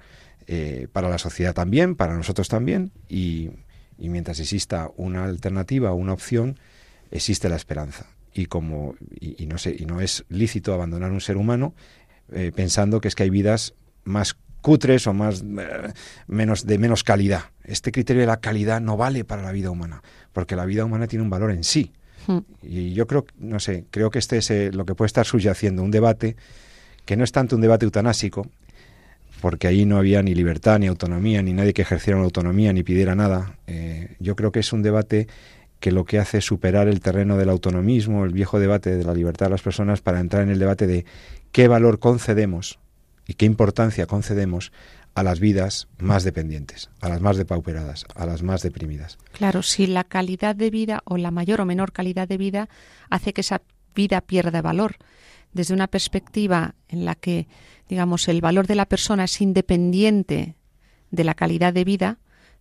eh, 0.46 0.87
para 0.92 1.09
la 1.09 1.16
sociedad 1.16 1.55
también, 1.55 1.94
para 1.96 2.14
nosotros 2.14 2.48
también, 2.48 2.92
y, 3.09 3.53
mientras 3.96 4.38
exista 4.38 4.90
una 4.98 5.24
alternativa, 5.24 5.94
una 5.94 6.12
opción, 6.12 6.61
existe 7.11 7.48
la 7.48 7.57
esperanza. 7.57 8.07
Y 8.35 8.46
como 8.46 8.96
y, 9.18 9.46
no 9.46 9.57
sé, 9.57 9.74
y 9.79 9.87
no 9.87 10.03
es 10.03 10.27
lícito 10.29 10.74
abandonar 10.74 11.11
un 11.11 11.22
ser 11.22 11.38
humano 11.38 11.74
eh, 12.33 12.53
pensando 12.55 13.01
que 13.01 13.09
es 13.09 13.14
que 13.14 13.22
hay 13.22 13.31
vidas 13.31 13.72
más 14.05 14.37
cutres 14.61 15.07
o 15.07 15.14
más 15.14 15.42
eh, 15.42 15.92
menos 16.27 16.66
de 16.66 16.77
menos 16.77 17.03
calidad. 17.03 17.44
Este 17.64 17.92
criterio 17.92 18.20
de 18.20 18.27
la 18.27 18.40
calidad 18.40 18.83
no 18.83 18.98
vale 18.98 19.24
para 19.24 19.40
la 19.40 19.53
vida 19.53 19.70
humana, 19.70 20.03
porque 20.35 20.55
la 20.55 20.66
vida 20.66 20.85
humana 20.85 21.07
tiene 21.07 21.22
un 21.22 21.31
valor 21.31 21.51
en 21.51 21.64
sí. 21.64 21.92
Y 22.62 22.93
yo 22.93 23.07
creo, 23.07 23.25
no 23.38 23.61
sé, 23.61 23.85
creo 23.91 24.11
que 24.11 24.19
este 24.19 24.38
es 24.38 24.75
lo 24.75 24.85
que 24.85 24.95
puede 24.95 25.07
estar 25.07 25.27
subyaciendo 25.27 25.83
un 25.83 25.91
debate 25.91 26.37
que 27.05 27.17
no 27.17 27.25
es 27.25 27.33
tanto 27.33 27.57
un 27.57 27.62
debate 27.62 27.87
eutanásico, 27.87 28.47
porque 29.41 29.67
ahí 29.67 29.87
no 29.87 29.97
había 29.97 30.23
ni 30.23 30.35
libertad, 30.35 30.79
ni 30.79 30.88
autonomía, 30.88 31.43
ni 31.43 31.53
nadie 31.53 31.73
que 31.73 31.83
ejerciera 31.83 32.17
una 32.17 32.25
autonomía, 32.25 32.73
ni 32.73 32.83
pidiera 32.83 33.14
nada. 33.14 33.57
Eh, 33.67 34.17
yo 34.19 34.37
creo 34.37 34.53
que 34.53 34.61
es 34.61 34.73
un 34.73 34.83
debate 34.83 35.27
que 35.81 35.93
lo 35.93 36.05
que 36.05 36.19
hace 36.19 36.38
es 36.38 36.45
superar 36.45 36.88
el 36.88 37.01
terreno 37.01 37.37
del 37.37 37.49
autonomismo, 37.49 38.25
el 38.25 38.33
viejo 38.33 38.59
debate 38.59 38.97
de 38.97 39.05
la 39.05 39.14
libertad 39.14 39.47
de 39.47 39.51
las 39.51 39.62
personas, 39.62 40.01
para 40.01 40.21
entrar 40.21 40.43
en 40.43 40.51
el 40.51 40.59
debate 40.59 40.87
de 40.87 41.05
qué 41.53 41.69
valor 41.69 41.99
concedemos 41.99 42.79
y 43.27 43.35
qué 43.35 43.47
importancia 43.47 44.07
concedemos 44.07 44.73
a 45.18 45.22
las 45.24 45.40
vidas 45.40 45.88
más 45.98 46.22
dependientes, 46.22 46.90
a 47.00 47.09
las 47.09 47.20
más 47.20 47.37
depauperadas, 47.37 48.07
a 48.14 48.24
las 48.24 48.42
más 48.42 48.62
deprimidas. 48.62 49.18
Claro, 49.33 49.62
si 49.62 49.88
la 49.88 50.04
calidad 50.04 50.54
de 50.54 50.70
vida 50.70 51.02
o 51.04 51.16
la 51.16 51.33
mayor 51.33 51.61
o 51.61 51.64
menor 51.64 51.92
calidad 51.92 52.28
de 52.28 52.37
vida 52.37 52.68
hace 53.11 53.33
que 53.33 53.40
esa 53.40 53.62
vida 53.96 54.20
pierda 54.20 54.62
valor, 54.62 54.96
desde 55.52 55.74
una 55.74 55.88
perspectiva 55.88 56.76
en 56.88 57.04
la 57.04 57.16
que, 57.16 57.48
digamos, 57.88 58.28
el 58.28 58.40
valor 58.40 58.68
de 58.68 58.76
la 58.76 58.87
persona 58.87 59.24
es 59.24 59.40
independiente 59.40 60.54
de 61.11 61.24
la 61.24 61.35
calidad 61.35 61.72
de 61.72 61.85
vida, 61.85 62.18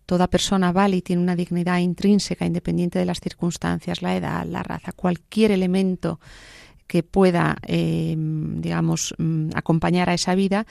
Toda 0.08 0.30
persona 0.30 0.72
vale 0.72 0.96
y 0.96 1.02
tiene 1.02 1.20
una 1.20 1.36
dignidad 1.36 1.80
intrínseca, 1.80 2.46
independiente 2.46 2.98
de 2.98 3.04
las 3.04 3.20
circunstancias, 3.20 4.00
la 4.00 4.16
edad, 4.16 4.46
la 4.46 4.62
raza, 4.62 4.92
cualquier 4.92 5.50
elemento 5.50 6.18
que 6.88 7.04
pueda, 7.04 7.58
eh, 7.66 8.16
digamos, 8.18 9.14
mm, 9.18 9.50
acompañar 9.54 10.10
a 10.10 10.14
esa 10.14 10.34
vida, 10.34 10.66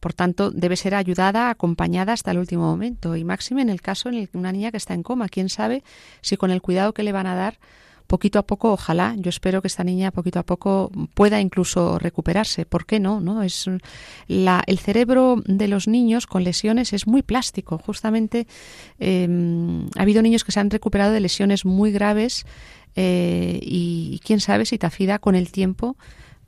por 0.00 0.12
tanto, 0.12 0.50
debe 0.50 0.76
ser 0.76 0.94
ayudada, 0.94 1.50
acompañada 1.50 2.12
hasta 2.12 2.30
el 2.30 2.38
último 2.38 2.62
momento. 2.62 3.16
Y 3.16 3.24
máxime 3.24 3.62
en 3.62 3.68
el 3.68 3.80
caso 3.80 4.10
que 4.10 4.28
una 4.32 4.52
niña 4.52 4.70
que 4.70 4.78
está 4.78 4.94
en 4.94 5.02
coma, 5.02 5.28
quién 5.28 5.48
sabe 5.48 5.82
si 6.22 6.36
con 6.36 6.50
el 6.50 6.62
cuidado 6.62 6.92
que 6.92 7.02
le 7.02 7.12
van 7.12 7.26
a 7.26 7.34
dar, 7.34 7.58
poquito 8.10 8.40
a 8.40 8.42
poco, 8.42 8.72
ojalá, 8.72 9.14
yo 9.16 9.28
espero 9.28 9.62
que 9.62 9.68
esta 9.68 9.84
niña 9.84 10.10
poquito 10.10 10.40
a 10.40 10.42
poco 10.42 10.90
pueda 11.14 11.40
incluso 11.40 11.96
recuperarse. 11.98 12.66
¿Por 12.66 12.84
qué 12.84 12.98
no? 12.98 13.20
¿No? 13.20 13.42
Es 13.44 13.70
la, 14.26 14.64
el 14.66 14.80
cerebro 14.80 15.36
de 15.46 15.68
los 15.68 15.86
niños 15.86 16.26
con 16.26 16.42
lesiones 16.42 16.92
es 16.92 17.06
muy 17.06 17.22
plástico. 17.22 17.78
Justamente 17.78 18.48
em, 18.98 19.86
ha 19.96 20.02
habido 20.02 20.22
niños 20.22 20.42
que 20.42 20.50
se 20.50 20.58
han 20.58 20.70
recuperado 20.70 21.12
de 21.12 21.20
lesiones 21.20 21.64
muy 21.64 21.92
graves 21.92 22.46
eh, 22.96 23.58
y, 23.62 24.20
quién 24.24 24.40
sabe 24.40 24.66
si 24.66 24.78
Tafida 24.78 25.18
con 25.18 25.34
el 25.34 25.50
tiempo 25.50 25.96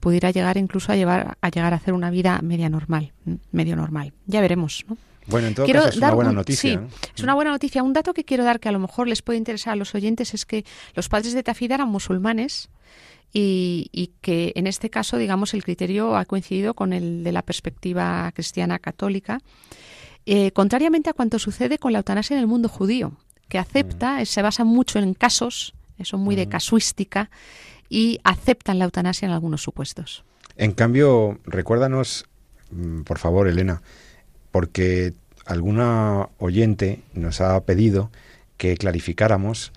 pudiera 0.01 0.31
llegar 0.31 0.57
incluso 0.57 0.93
a 0.93 0.97
llevar 0.97 1.39
a 1.41 1.49
llegar 1.49 1.73
a 1.73 1.77
hacer 1.77 1.95
una 1.95 2.11
vida 2.11 2.41
media 2.43 2.69
normal, 2.69 3.13
medio 3.53 3.77
normal. 3.77 4.13
Ya 4.27 4.41
veremos, 4.41 4.85
¿no? 4.89 4.97
Bueno, 5.27 5.49
en 5.49 5.55
todo 5.55 5.67
caso 5.67 5.89
es 5.89 5.97
una 5.97 6.15
buena 6.15 6.33
noticia. 6.33 6.79
Sí, 6.79 6.97
es 7.15 7.23
una 7.23 7.35
buena 7.35 7.53
noticia. 7.53 7.83
Un 7.83 7.93
dato 7.93 8.13
que 8.13 8.25
quiero 8.25 8.45
dar 8.45 8.59
que 8.59 8.69
a 8.69 8.73
lo 8.73 8.79
mejor 8.79 9.07
les 9.07 9.23
puede 9.23 9.39
interesar 9.39 9.75
a 9.75 9.77
los 9.77 9.95
oyentes 9.95 10.35
es 10.35 10.45
que 10.45 10.65
los 10.95 11.09
padres 11.09 11.33
de 11.33 11.43
Tafida 11.43 11.77
eran 11.77 11.89
musulmanes 11.89 12.69
y, 13.33 14.13
que 14.21 14.53
en 14.57 14.67
este 14.67 14.91
caso, 14.91 15.17
digamos, 15.17 15.55
el 15.55 15.63
criterio 15.63 16.17
ha 16.17 16.25
coincidido 16.25 16.75
con 16.75 16.93
el 16.93 17.25
de 17.25 17.33
la 17.33 17.43
perspectiva 17.43 18.31
cristiana 18.35 18.79
católica, 18.79 19.41
eh, 20.27 20.53
contrariamente 20.53 21.11
a 21.11 21.15
cuanto 21.15 21.39
sucede 21.39 21.79
con 21.79 21.93
la 21.93 21.99
eutanasia 21.99 22.35
en 22.35 22.41
el 22.41 22.47
mundo 22.47 22.69
judío, 22.69 23.13
que 23.49 23.59
acepta, 23.59 24.21
mm. 24.21 24.27
se 24.27 24.43
basa 24.43 24.65
mucho 24.65 24.99
en 24.99 25.15
casos, 25.15 25.75
son 26.05 26.21
muy 26.21 26.37
de 26.37 26.47
mm. 26.47 26.51
casuística, 26.51 27.31
y 27.89 28.21
aceptan 28.25 28.79
la 28.79 28.87
eutanasia 28.87 29.27
en 29.27 29.33
algunos 29.33 29.63
supuestos. 29.63 30.25
En 30.57 30.73
cambio, 30.73 31.39
recuérdanos, 31.45 32.27
mm, 32.71 33.03
por 33.03 33.19
favor, 33.19 33.49
Elena, 33.49 33.83
porque 34.51 35.13
alguna 35.45 36.29
oyente 36.39 37.03
nos 37.13 37.41
ha 37.41 37.61
pedido 37.65 38.11
que 38.57 38.77
clarificáramos 38.77 39.73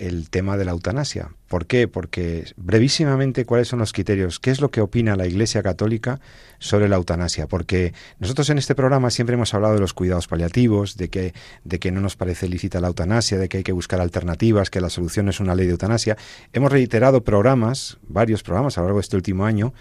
el 0.00 0.30
tema 0.30 0.56
de 0.56 0.64
la 0.64 0.70
eutanasia. 0.70 1.30
¿Por 1.46 1.66
qué? 1.66 1.86
Porque 1.86 2.50
brevísimamente, 2.56 3.44
¿cuáles 3.44 3.68
son 3.68 3.80
los 3.80 3.92
criterios? 3.92 4.40
¿Qué 4.40 4.50
es 4.50 4.60
lo 4.60 4.70
que 4.70 4.80
opina 4.80 5.14
la 5.14 5.26
Iglesia 5.26 5.62
Católica 5.62 6.20
sobre 6.58 6.88
la 6.88 6.96
eutanasia? 6.96 7.46
Porque 7.46 7.92
nosotros 8.18 8.48
en 8.48 8.56
este 8.56 8.74
programa 8.74 9.10
siempre 9.10 9.34
hemos 9.34 9.52
hablado 9.52 9.74
de 9.74 9.80
los 9.80 9.92
cuidados 9.92 10.26
paliativos, 10.26 10.96
de 10.96 11.10
que, 11.10 11.34
de 11.64 11.78
que 11.78 11.92
no 11.92 12.00
nos 12.00 12.16
parece 12.16 12.48
lícita 12.48 12.80
la 12.80 12.88
eutanasia, 12.88 13.36
de 13.38 13.48
que 13.48 13.58
hay 13.58 13.62
que 13.62 13.72
buscar 13.72 14.00
alternativas, 14.00 14.70
que 14.70 14.80
la 14.80 14.88
solución 14.88 15.28
es 15.28 15.38
una 15.38 15.54
ley 15.54 15.66
de 15.66 15.72
eutanasia. 15.72 16.16
Hemos 16.54 16.72
reiterado 16.72 17.22
programas, 17.22 17.98
varios 18.08 18.42
programas 18.42 18.78
a 18.78 18.80
lo 18.80 18.86
largo 18.86 18.98
de 19.00 19.02
este 19.02 19.16
último 19.16 19.44
año, 19.44 19.74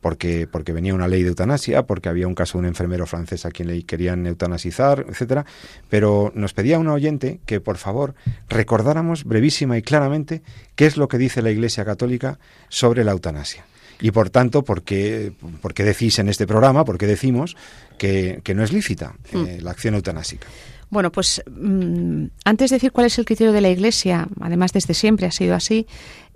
porque, 0.00 0.46
porque 0.50 0.72
venía 0.72 0.94
una 0.94 1.08
ley 1.08 1.22
de 1.22 1.28
eutanasia, 1.28 1.86
porque 1.86 2.08
había 2.08 2.26
un 2.26 2.34
caso 2.34 2.58
de 2.58 2.60
un 2.60 2.66
enfermero 2.66 3.06
francés 3.06 3.44
a 3.44 3.50
quien 3.50 3.68
le 3.68 3.82
querían 3.84 4.26
eutanasizar, 4.26 5.06
etcétera. 5.08 5.44
Pero 5.88 6.32
nos 6.34 6.52
pedía 6.54 6.78
una 6.78 6.92
oyente 6.92 7.40
que 7.46 7.60
por 7.60 7.76
favor 7.76 8.14
recordáramos 8.48 9.24
brevísima 9.24 9.76
y 9.76 9.82
claramente 9.82 10.42
qué 10.74 10.86
es 10.86 10.96
lo 10.96 11.08
que 11.08 11.18
dice 11.18 11.42
la 11.42 11.50
Iglesia 11.50 11.84
Católica 11.84 12.38
sobre 12.68 13.04
la 13.04 13.12
eutanasia. 13.12 13.64
Y 14.00 14.12
por 14.12 14.30
tanto, 14.30 14.64
¿por 14.64 14.82
qué, 14.82 15.32
decís 15.76 16.18
en 16.18 16.28
este 16.28 16.46
programa, 16.46 16.84
por 16.84 16.96
qué 16.96 17.06
decimos 17.06 17.56
que, 17.98 18.42
no 18.54 18.64
es 18.64 18.72
lícita 18.72 19.14
eh, 19.32 19.58
mm. 19.60 19.64
la 19.64 19.70
acción 19.70 19.94
eutanásica? 19.94 20.46
Bueno, 20.88 21.12
pues 21.12 21.42
mm, 21.48 22.24
antes 22.44 22.70
de 22.70 22.76
decir 22.76 22.92
cuál 22.92 23.06
es 23.06 23.18
el 23.18 23.26
criterio 23.26 23.52
de 23.52 23.60
la 23.60 23.68
Iglesia, 23.68 24.26
además 24.40 24.72
desde 24.72 24.94
siempre 24.94 25.26
ha 25.26 25.30
sido 25.30 25.54
así, 25.54 25.86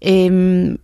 eh, 0.00 0.76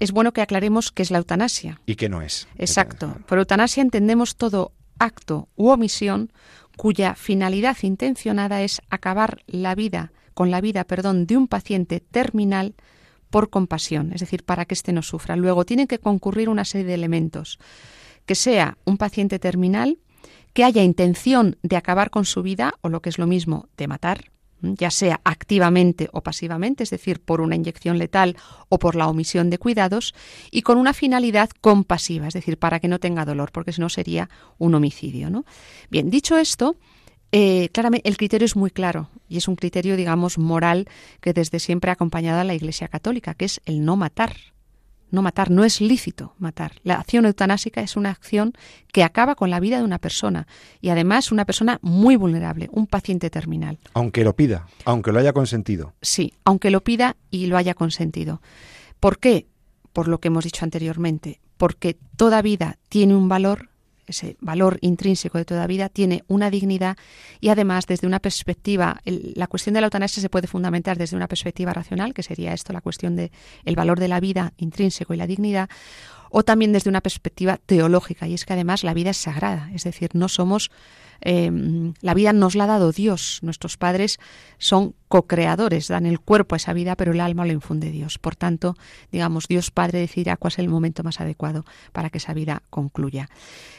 es 0.00 0.12
bueno 0.12 0.32
que 0.32 0.42
aclaremos 0.42 0.92
qué 0.92 1.02
es 1.02 1.10
la 1.10 1.18
eutanasia. 1.18 1.80
¿Y 1.86 1.96
qué 1.96 2.08
no 2.08 2.22
es? 2.22 2.48
Exacto. 2.56 3.16
Por 3.26 3.38
eutanasia 3.38 3.82
entendemos 3.82 4.36
todo 4.36 4.72
acto 4.98 5.48
u 5.56 5.68
omisión 5.68 6.32
cuya 6.76 7.14
finalidad 7.14 7.76
intencionada 7.82 8.62
es 8.62 8.80
acabar 8.90 9.42
la 9.46 9.74
vida 9.74 10.12
con 10.34 10.50
la 10.50 10.60
vida, 10.60 10.84
perdón, 10.84 11.26
de 11.26 11.36
un 11.36 11.46
paciente 11.46 12.00
terminal 12.00 12.74
por 13.30 13.50
compasión, 13.50 14.12
es 14.12 14.20
decir, 14.20 14.44
para 14.44 14.64
que 14.64 14.74
éste 14.74 14.92
no 14.92 15.02
sufra. 15.02 15.36
Luego 15.36 15.64
tiene 15.64 15.86
que 15.86 15.98
concurrir 15.98 16.48
una 16.48 16.64
serie 16.64 16.86
de 16.86 16.94
elementos, 16.94 17.58
que 18.26 18.34
sea 18.34 18.76
un 18.84 18.96
paciente 18.96 19.38
terminal, 19.38 19.98
que 20.52 20.64
haya 20.64 20.82
intención 20.82 21.56
de 21.62 21.76
acabar 21.76 22.10
con 22.10 22.24
su 22.24 22.42
vida 22.42 22.74
o 22.80 22.88
lo 22.88 23.00
que 23.00 23.08
es 23.10 23.18
lo 23.18 23.26
mismo, 23.26 23.68
de 23.76 23.88
matar, 23.88 24.30
ya 24.60 24.90
sea 24.90 25.20
activamente 25.24 26.08
o 26.12 26.22
pasivamente, 26.22 26.82
es 26.82 26.90
decir, 26.90 27.20
por 27.20 27.40
una 27.40 27.56
inyección 27.56 27.98
letal 27.98 28.36
o 28.68 28.78
por 28.78 28.96
la 28.96 29.08
omisión 29.08 29.50
de 29.50 29.58
cuidados, 29.58 30.14
y 30.50 30.62
con 30.62 30.78
una 30.78 30.94
finalidad 30.94 31.50
compasiva, 31.60 32.28
es 32.28 32.34
decir, 32.34 32.58
para 32.58 32.80
que 32.80 32.88
no 32.88 32.98
tenga 32.98 33.24
dolor, 33.24 33.52
porque 33.52 33.72
si 33.72 33.80
no 33.80 33.88
sería 33.88 34.28
un 34.58 34.74
homicidio. 34.74 35.30
¿no? 35.30 35.44
Bien, 35.90 36.10
dicho 36.10 36.38
esto, 36.38 36.76
eh, 37.32 37.68
claramente 37.70 38.08
el 38.08 38.16
criterio 38.16 38.46
es 38.46 38.56
muy 38.56 38.70
claro 38.70 39.10
y 39.28 39.38
es 39.38 39.48
un 39.48 39.56
criterio, 39.56 39.96
digamos, 39.96 40.38
moral 40.38 40.86
que 41.20 41.32
desde 41.32 41.58
siempre 41.58 41.90
ha 41.90 41.94
acompañado 41.94 42.40
a 42.40 42.44
la 42.44 42.54
Iglesia 42.54 42.88
Católica, 42.88 43.34
que 43.34 43.46
es 43.46 43.60
el 43.64 43.84
no 43.84 43.96
matar 43.96 44.53
no 45.14 45.22
matar, 45.22 45.50
no 45.50 45.64
es 45.64 45.80
lícito 45.80 46.34
matar. 46.38 46.72
La 46.82 46.96
acción 46.96 47.24
eutanásica 47.24 47.80
es 47.80 47.96
una 47.96 48.10
acción 48.10 48.52
que 48.92 49.02
acaba 49.02 49.34
con 49.34 49.50
la 49.50 49.60
vida 49.60 49.78
de 49.78 49.84
una 49.84 49.98
persona 49.98 50.46
y 50.80 50.90
además 50.90 51.32
una 51.32 51.44
persona 51.44 51.78
muy 51.82 52.16
vulnerable, 52.16 52.68
un 52.72 52.86
paciente 52.86 53.30
terminal. 53.30 53.78
Aunque 53.94 54.24
lo 54.24 54.34
pida, 54.36 54.66
aunque 54.84 55.12
lo 55.12 55.18
haya 55.18 55.32
consentido. 55.32 55.94
Sí, 56.02 56.34
aunque 56.44 56.70
lo 56.70 56.82
pida 56.82 57.16
y 57.30 57.46
lo 57.46 57.56
haya 57.56 57.74
consentido. 57.74 58.42
¿Por 59.00 59.18
qué? 59.18 59.46
Por 59.92 60.08
lo 60.08 60.18
que 60.18 60.28
hemos 60.28 60.44
dicho 60.44 60.64
anteriormente, 60.64 61.40
porque 61.56 61.96
toda 62.16 62.42
vida 62.42 62.78
tiene 62.88 63.14
un 63.14 63.28
valor 63.28 63.70
ese 64.06 64.36
valor 64.40 64.78
intrínseco 64.80 65.38
de 65.38 65.44
toda 65.44 65.66
vida, 65.66 65.88
tiene 65.88 66.24
una 66.28 66.50
dignidad 66.50 66.96
y 67.40 67.48
además 67.48 67.86
desde 67.86 68.06
una 68.06 68.20
perspectiva, 68.20 69.00
la 69.04 69.46
cuestión 69.46 69.74
de 69.74 69.80
la 69.80 69.86
eutanasia 69.86 70.20
se 70.20 70.28
puede 70.28 70.46
fundamentar 70.46 70.98
desde 70.98 71.16
una 71.16 71.28
perspectiva 71.28 71.72
racional, 71.72 72.14
que 72.14 72.22
sería 72.22 72.52
esto, 72.52 72.72
la 72.72 72.80
cuestión 72.80 73.16
del 73.16 73.30
el 73.64 73.76
valor 73.76 73.98
de 74.00 74.08
la 74.08 74.20
vida 74.20 74.52
intrínseco 74.56 75.14
y 75.14 75.16
la 75.16 75.26
dignidad, 75.26 75.68
o 76.30 76.42
también 76.42 76.72
desde 76.72 76.90
una 76.90 77.00
perspectiva 77.00 77.58
teológica, 77.64 78.26
y 78.26 78.34
es 78.34 78.44
que 78.44 78.52
además 78.52 78.82
la 78.82 78.94
vida 78.94 79.10
es 79.10 79.16
sagrada, 79.16 79.70
es 79.72 79.84
decir, 79.84 80.10
no 80.14 80.28
somos 80.28 80.70
Em, 81.24 81.94
la 82.02 82.12
vida 82.12 82.34
nos 82.34 82.54
la 82.54 82.64
ha 82.64 82.66
dado 82.68 82.92
Dios. 82.92 83.40
Nuestros 83.42 83.78
padres 83.78 84.18
son 84.58 84.94
co-creadores, 85.08 85.88
dan 85.88 86.04
el 86.04 86.20
cuerpo 86.20 86.54
a 86.54 86.58
esa 86.58 86.74
vida, 86.74 86.96
pero 86.96 87.12
el 87.12 87.20
alma 87.20 87.46
lo 87.46 87.52
infunde 87.52 87.90
Dios. 87.90 88.18
Por 88.18 88.36
tanto, 88.36 88.76
digamos, 89.10 89.48
Dios 89.48 89.70
Padre 89.70 90.00
decidirá 90.00 90.36
cuál 90.36 90.52
es 90.52 90.58
el 90.58 90.68
momento 90.68 91.02
más 91.02 91.20
adecuado 91.20 91.64
para 91.92 92.10
que 92.10 92.18
esa 92.18 92.34
vida 92.34 92.62
concluya. 92.68 93.30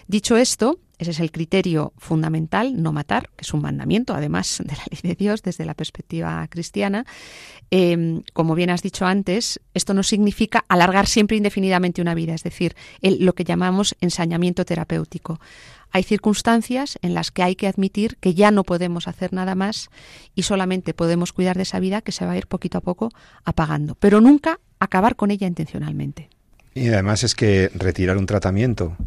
Dicho 0.08 0.38
esto, 0.38 0.80
ese 0.98 1.12
es 1.12 1.20
el 1.20 1.32
criterio 1.32 1.94
fundamental, 1.98 2.82
no 2.82 2.94
matar, 2.94 3.30
que 3.36 3.44
es 3.44 3.54
un 3.54 3.62
mandamiento, 3.62 4.14
además 4.14 4.64
de 4.66 4.74
la 4.74 4.84
ley 4.90 5.00
de 5.04 5.16
Dios 5.16 5.44
desde 5.44 5.66
la 5.66 5.74
perspectiva 5.74 6.48
cristiana. 6.48 7.06
Em, 7.70 8.24
como 8.34 8.56
bien 8.56 8.70
has 8.70 8.82
dicho 8.82 9.06
antes, 9.06 9.60
esto 9.74 9.94
no 9.94 10.04
significa 10.04 10.64
alargar 10.70 11.08
siempre 11.08 11.38
indefinidamente 11.38 12.02
una 12.02 12.16
vida, 12.16 12.34
es 12.34 12.44
decir, 12.44 12.76
lo 13.02 13.34
que 13.34 13.44
llamamos 13.44 13.96
ensañamiento 14.00 14.64
terapéutico. 14.64 15.40
Hay 15.96 16.04
circunstancias 16.04 17.00
en 17.04 17.14
las 17.14 17.32
que 17.32 17.42
hay 17.42 17.56
que 17.56 17.68
admitir 17.68 18.18
que 18.18 18.34
ya 18.34 18.52
no 18.52 18.66
podemos 18.66 19.08
hacer 19.08 19.32
nada 19.32 19.56
más 19.56 19.90
y 20.36 20.44
solamente 20.44 20.94
podemos 20.94 21.32
cuidar 21.32 21.56
de 21.56 21.64
esa 21.64 21.80
vida 21.80 22.02
que 22.02 22.12
se 22.12 22.26
va 22.26 22.34
a 22.34 22.38
ir 22.38 22.48
poquito 22.48 22.80
a 22.80 22.82
poco 22.82 23.14
apagando, 23.46 23.96
pero 23.96 24.20
nunca 24.20 24.60
acabar 24.78 25.16
con 25.16 25.32
ella 25.32 25.48
intencionalmente. 25.48 26.28
Y 26.74 26.90
además 26.90 27.24
es 27.24 27.34
que 27.34 27.72
retirar 27.74 28.18
un 28.18 28.26
tratamiento 28.26 28.98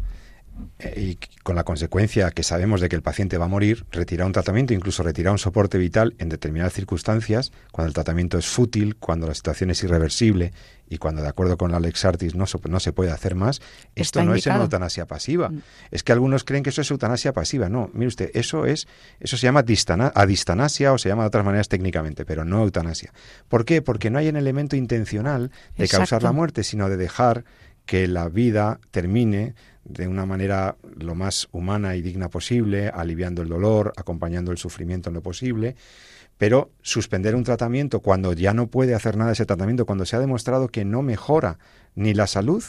eh, 0.79 0.93
y 0.99 1.19
con 1.43 1.55
la 1.55 1.63
consecuencia 1.63 2.31
que 2.31 2.41
sabemos 2.41 2.81
de 2.81 2.89
que 2.89 2.95
el 2.95 3.03
paciente 3.03 3.37
va 3.37 3.45
a 3.45 3.49
morir, 3.49 3.85
retirar 3.91 4.25
un 4.25 4.33
tratamiento, 4.33 4.73
incluso 4.73 5.03
retirar 5.03 5.31
un 5.31 5.37
soporte 5.37 5.77
vital 5.77 6.15
en 6.17 6.29
determinadas 6.29 6.73
circunstancias, 6.73 7.51
cuando 7.71 7.89
el 7.89 7.93
tratamiento 7.93 8.39
es 8.39 8.47
fútil, 8.47 8.95
cuando 8.95 9.27
la 9.27 9.35
situación 9.35 9.69
es 9.69 9.83
irreversible 9.83 10.53
y 10.89 10.97
cuando, 10.97 11.21
de 11.21 11.27
acuerdo 11.27 11.57
con 11.57 11.71
la 11.71 11.79
Lex 11.79 12.03
Artis, 12.05 12.35
no, 12.35 12.45
no 12.67 12.79
se 12.79 12.93
puede 12.93 13.11
hacer 13.11 13.35
más, 13.35 13.61
esto 13.95 14.23
no 14.23 14.33
es 14.33 14.45
una 14.47 14.57
eutanasia 14.57 15.05
pasiva. 15.05 15.49
Mm. 15.49 15.61
Es 15.91 16.03
que 16.03 16.11
algunos 16.11 16.43
creen 16.43 16.63
que 16.63 16.71
eso 16.71 16.81
es 16.81 16.89
eutanasia 16.91 17.31
pasiva. 17.31 17.69
No, 17.69 17.89
mire 17.93 18.07
usted, 18.07 18.31
eso 18.33 18.65
es, 18.65 18.87
eso 19.19 19.37
se 19.37 19.43
llama 19.43 19.63
adistanasia 20.15 20.91
o 20.93 20.97
se 20.97 21.09
llama 21.09 21.23
de 21.23 21.27
otras 21.27 21.45
maneras 21.45 21.69
técnicamente, 21.69 22.25
pero 22.25 22.43
no 22.43 22.63
eutanasia. 22.63 23.13
¿Por 23.47 23.65
qué? 23.65 23.81
Porque 23.81 24.09
no 24.09 24.17
hay 24.17 24.29
un 24.29 24.35
elemento 24.35 24.75
intencional 24.75 25.51
de 25.77 25.87
causar 25.87 26.23
la 26.23 26.31
muerte, 26.31 26.63
sino 26.63 26.89
de 26.89 26.97
dejar 26.97 27.45
que 27.89 28.07
la 28.07 28.29
vida 28.29 28.79
termine 28.91 29.55
de 29.83 30.07
una 30.07 30.27
manera 30.27 30.75
lo 30.99 31.15
más 31.15 31.49
humana 31.51 31.95
y 31.95 32.03
digna 32.03 32.29
posible, 32.29 32.89
aliviando 32.89 33.41
el 33.41 33.49
dolor, 33.49 33.93
acompañando 33.97 34.51
el 34.51 34.59
sufrimiento 34.59 35.09
en 35.09 35.15
lo 35.15 35.23
posible, 35.23 35.75
pero 36.37 36.69
suspender 36.83 37.33
un 37.33 37.43
tratamiento 37.43 38.01
cuando 38.01 38.33
ya 38.33 38.53
no 38.53 38.67
puede 38.67 38.93
hacer 38.93 39.17
nada 39.17 39.31
ese 39.31 39.47
tratamiento, 39.47 39.87
cuando 39.87 40.05
se 40.05 40.15
ha 40.15 40.19
demostrado 40.19 40.67
que 40.67 40.85
no 40.85 41.01
mejora 41.01 41.57
ni 41.95 42.13
la 42.13 42.27
salud 42.27 42.63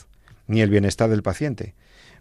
ni 0.47 0.63
el 0.63 0.71
bienestar 0.71 1.11
del 1.11 1.23
paciente, 1.23 1.75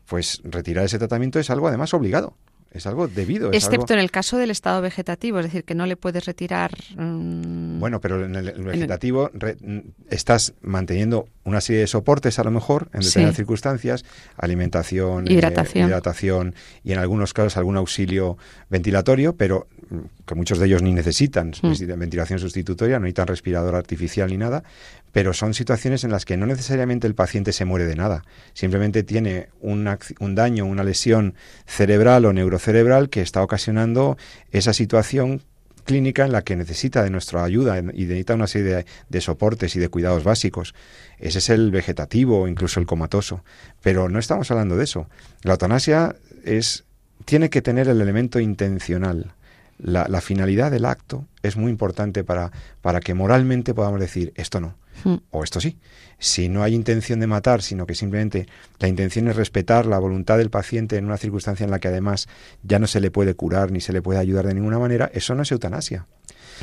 pues 0.06 0.42
retirar 0.44 0.84
ese 0.84 1.00
tratamiento 1.00 1.40
es 1.40 1.50
algo 1.50 1.70
además 1.70 1.94
obligado. 1.94 2.36
Es 2.72 2.86
algo 2.86 3.08
debido. 3.08 3.52
Excepto 3.52 3.94
en 3.94 4.00
el 4.00 4.12
caso 4.12 4.38
del 4.38 4.52
estado 4.52 4.82
vegetativo, 4.82 5.40
es 5.40 5.46
decir, 5.46 5.64
que 5.64 5.74
no 5.74 5.86
le 5.86 5.96
puedes 5.96 6.26
retirar. 6.26 6.72
Mm, 6.96 7.80
bueno, 7.80 8.00
pero 8.00 8.24
en 8.26 8.36
el, 8.36 8.52
vegetativo 8.64 9.32
mm, 9.34 9.80
estás 10.10 10.54
manteniendo 10.62 11.28
una 11.44 11.62
serie 11.62 11.82
de 11.82 11.88
soportes 11.88 12.38
a 12.38 12.44
lo 12.44 12.52
mejor 12.52 12.90
en 12.94 13.02
determinadas 13.02 13.38
circunstancias, 13.38 14.06
alimentación, 14.38 15.28
eh, 15.28 15.34
hidratación. 15.34 15.88
hidratación 15.88 16.56
y 16.84 16.92
en 16.92 17.00
algunos 17.00 17.34
casos 17.34 17.58
algún 17.58 17.78
auxilio 17.78 18.38
ventilatorio, 18.70 19.36
pero 19.36 19.68
mm, 19.90 20.26
que 20.28 20.36
muchos 20.36 20.60
de 20.60 20.68
ellos 20.68 20.84
ni 20.84 20.94
necesitan 20.94 21.54
ventilación 21.98 22.38
sustitutoria, 22.38 23.00
no 23.00 23.04
necesitan 23.04 23.28
respirador 23.28 23.74
artificial 23.76 24.30
ni 24.30 24.38
nada, 24.38 24.64
pero 25.12 25.34
son 25.34 25.54
situaciones 25.54 26.04
en 26.04 26.12
las 26.12 26.26
que 26.26 26.38
no 26.38 26.46
necesariamente 26.46 27.08
el 27.08 27.16
paciente 27.16 27.52
se 27.52 27.66
muere 27.66 27.86
de 27.86 27.96
nada, 27.96 28.24
simplemente 28.54 29.04
tiene 29.04 29.50
un, 29.62 29.90
un 30.20 30.36
daño, 30.36 30.66
una 30.66 30.84
lesión 30.84 31.36
cerebral 31.66 32.26
o 32.26 32.34
neurocerebral 32.34 33.10
que 33.10 33.22
está 33.22 33.42
ocasionando 33.42 34.18
esa 34.52 34.74
situación 34.74 35.42
clínica 35.90 36.24
en 36.24 36.32
la 36.32 36.44
que 36.44 36.56
necesita 36.56 37.02
de 37.02 37.10
nuestra 37.10 37.44
ayuda 37.44 37.80
y 37.80 37.82
necesita 37.82 38.36
una 38.36 38.46
serie 38.46 38.86
de, 39.10 39.22
soportes 39.22 39.76
y 39.76 39.80
de 39.80 39.90
cuidados 39.90 40.24
básicos. 40.24 40.76
Ese 41.18 41.40
es 41.40 41.50
el 41.50 41.72
vegetativo 41.72 42.42
o 42.42 42.48
incluso 42.48 42.80
el 42.80 42.86
comatoso. 42.86 43.44
Pero 43.82 44.08
no 44.08 44.20
estamos 44.20 44.52
hablando 44.52 44.78
de 44.78 44.84
eso. 44.84 45.08
La 45.42 45.54
eutanasia 45.54 46.16
es, 46.46 46.86
tiene 47.26 47.50
que 47.50 47.64
tener 47.64 47.88
el 47.88 48.02
elemento 48.02 48.40
intencional. 48.40 49.34
La, 49.80 50.08
la 50.08 50.22
finalidad 50.22 50.70
del 50.70 50.86
acto 50.86 51.26
es 51.42 51.58
muy 51.58 51.72
importante 51.72 52.24
para, 52.24 52.52
para 52.82 53.00
que 53.00 53.16
moralmente 53.16 53.74
podamos 53.74 54.00
decir 54.00 54.32
esto 54.36 54.60
no 54.60 54.76
Hmm. 55.04 55.16
o 55.32 55.44
esto 55.44 55.60
sí. 55.60 55.78
Si 56.18 56.50
no 56.50 56.64
hay 56.64 56.76
intención 56.76 57.20
de 57.20 57.28
matar, 57.28 57.62
sino 57.62 57.86
que 57.86 57.96
simplemente 57.96 58.48
la 58.80 58.88
intención 58.88 59.28
es 59.28 59.36
respetar 59.36 59.86
la 59.86 60.00
voluntad 60.00 60.38
del 60.38 60.50
paciente 60.50 60.98
en 60.98 61.06
una 61.06 61.18
circunstancia 61.18 61.64
en 61.64 61.72
la 61.72 61.80
que 61.80 61.88
además 61.88 62.28
ya 62.64 62.80
no 62.80 62.88
se 62.88 63.00
le 63.00 63.12
puede 63.12 63.36
curar 63.36 63.72
ni 63.72 63.82
se 63.82 63.94
le 63.94 64.02
puede 64.02 64.20
ayudar 64.20 64.48
de 64.48 64.54
ninguna 64.54 64.80
manera, 64.80 65.10
eso 65.14 65.36
no 65.36 65.44
es 65.44 65.52
eutanasia. 65.52 66.08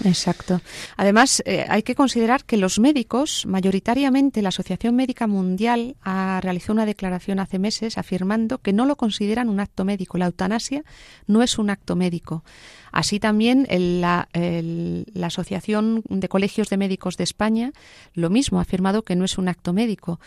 Exacto. 0.04 0.60
Además, 0.96 1.42
eh, 1.46 1.64
hay 1.68 1.82
que 1.82 1.94
considerar 1.94 2.44
que 2.44 2.56
los 2.56 2.78
médicos, 2.78 3.46
mayoritariamente 3.46 4.42
la 4.42 4.50
Asociación 4.50 4.94
Médica 4.94 5.26
Mundial 5.26 5.96
ha 6.02 6.40
realizado 6.42 6.74
una 6.74 6.86
declaración 6.86 7.38
hace 7.38 7.58
meses 7.58 7.98
afirmando 7.98 8.58
que 8.58 8.72
no 8.72 8.86
lo 8.86 8.96
consideran 8.96 9.48
un 9.48 9.60
acto 9.60 9.84
médico. 9.84 10.18
La 10.18 10.26
eutanasia 10.26 10.84
no 11.26 11.42
es 11.42 11.58
un 11.58 11.70
acto 11.70 11.96
médico. 11.96 12.44
Así 12.92 13.20
también 13.20 13.66
la, 13.70 14.28
la 14.32 15.26
Asociación 15.26 16.02
de 16.08 16.28
Colegios 16.28 16.68
de 16.68 16.76
Médicos 16.76 17.16
de 17.16 17.24
España, 17.24 17.72
lo 18.14 18.30
mismo, 18.30 18.58
ha 18.58 18.62
afirmado 18.62 19.02
que 19.02 19.16
no 19.16 19.24
es 19.24 19.38
un 19.38 19.48
acto 19.48 19.72
médico. 19.72 20.20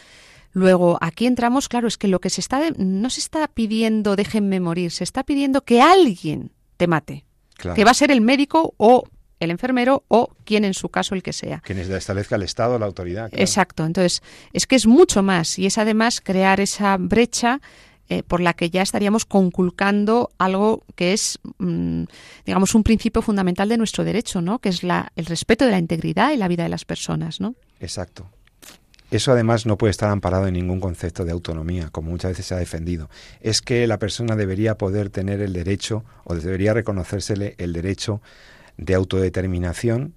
Luego, 0.52 0.98
aquí 1.02 1.26
entramos, 1.26 1.70
claro, 1.70 1.88
es 1.88 1.98
que 1.98 2.08
lo 2.08 2.20
que 2.20 2.30
se 2.30 2.42
está, 2.42 2.60
no 2.78 3.10
se 3.10 3.20
está 3.20 3.48
pidiendo 3.48 4.16
déjenme 4.16 4.60
morir, 4.60 4.92
se 4.92 5.04
está 5.04 5.24
pidiendo 5.24 5.62
que 5.62 5.82
alguien 5.82 6.52
te 6.78 6.88
mate. 6.88 7.26
Que 7.76 7.84
va 7.84 7.92
a 7.92 7.96
ser 7.96 8.10
el 8.10 8.22
médico 8.22 8.74
o 8.78 9.04
el 9.40 9.52
enfermero 9.52 10.04
o 10.08 10.30
quien 10.44 10.66
en 10.66 10.74
su 10.74 10.90
caso 10.90 11.16
el 11.16 11.24
que 11.24 11.34
sea. 11.34 11.60
Quien 11.60 11.80
establezca 11.80 12.36
el 12.36 12.44
Estado, 12.44 12.78
la 12.80 12.86
autoridad. 12.86 13.30
Exacto. 13.32 13.86
Entonces, 13.86 14.22
es 14.54 14.68
que 14.68 14.76
es 14.76 14.86
mucho 14.86 15.24
más 15.24 15.58
y 15.60 15.66
es 15.66 15.78
además 15.78 16.22
crear 16.22 16.60
esa 16.60 16.98
brecha 16.98 17.62
eh, 18.12 18.24
por 18.24 18.42
la 18.42 18.54
que 18.54 18.72
ya 18.72 18.82
estaríamos 18.82 19.26
conculcando 19.26 20.32
algo 20.40 20.84
que 20.96 21.14
es, 21.14 21.38
mm, 21.60 22.06
digamos, 22.44 22.74
un 22.74 22.84
principio 22.84 23.22
fundamental 23.22 23.70
de 23.70 23.78
nuestro 23.78 24.04
derecho, 24.04 24.42
¿no? 24.42 24.58
Que 24.58 24.70
es 24.70 24.82
la, 24.84 25.12
el 25.16 25.28
respeto 25.28 25.66
de 25.66 25.72
la 25.72 25.78
integridad 25.78 26.32
y 26.32 26.38
la 26.38 26.48
vida 26.48 26.64
de 26.64 26.70
las 26.70 26.86
personas, 26.86 27.40
¿no? 27.40 27.54
Exacto. 27.80 28.28
Eso 29.12 29.32
además 29.32 29.66
no 29.66 29.78
puede 29.78 29.92
estar 29.92 30.10
amparado 30.10 30.48
en 30.48 30.54
ningún 30.54 30.80
concepto 30.80 31.24
de 31.24 31.32
autonomía, 31.32 31.90
como 31.92 32.12
muchas 32.12 32.32
veces 32.32 32.48
se 32.48 32.54
ha 32.56 32.58
defendido. 32.58 33.10
Es 33.42 33.62
que 33.62 33.88
la 33.88 33.98
persona 33.98 34.36
debería 34.36 34.76
poder 34.76 35.10
tener 35.10 35.42
el 35.42 35.54
derecho 35.54 36.04
o 36.24 36.36
debería 36.36 36.74
reconocérsele 36.74 37.56
el 37.58 37.74
derecho 37.74 38.22
de 38.80 38.96
autodeterminación 38.96 40.14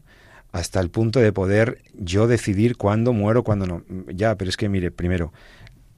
hasta 0.53 0.81
el 0.81 0.91
punto 0.91 1.19
de 1.21 1.33
poder 1.33 1.83
yo 1.95 2.27
decidir 2.27 2.77
cuándo 2.77 3.13
muero, 3.13 3.43
cuándo 3.43 3.67
no. 3.67 3.85
Ya, 4.07 4.37
pero 4.37 4.49
es 4.49 4.57
que 4.57 4.69
mire, 4.69 4.91
primero, 4.91 5.33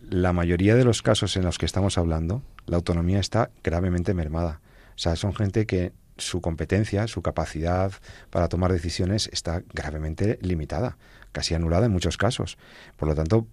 la 0.00 0.32
mayoría 0.32 0.74
de 0.74 0.84
los 0.84 1.02
casos 1.02 1.36
en 1.36 1.44
los 1.44 1.58
que 1.58 1.66
estamos 1.66 1.98
hablando, 1.98 2.42
la 2.66 2.76
autonomía 2.76 3.20
está 3.20 3.50
gravemente 3.62 4.14
mermada. 4.14 4.60
O 4.90 4.98
sea, 4.98 5.16
son 5.16 5.34
gente 5.34 5.66
que 5.66 5.92
su 6.16 6.40
competencia, 6.40 7.06
su 7.08 7.20
capacidad 7.20 7.92
para 8.30 8.48
tomar 8.48 8.72
decisiones 8.72 9.28
está 9.32 9.62
gravemente 9.72 10.38
limitada, 10.40 10.96
casi 11.32 11.54
anulada 11.54 11.86
en 11.86 11.92
muchos 11.92 12.16
casos. 12.16 12.56
Por 12.96 13.08
lo 13.08 13.14
tanto, 13.14 13.46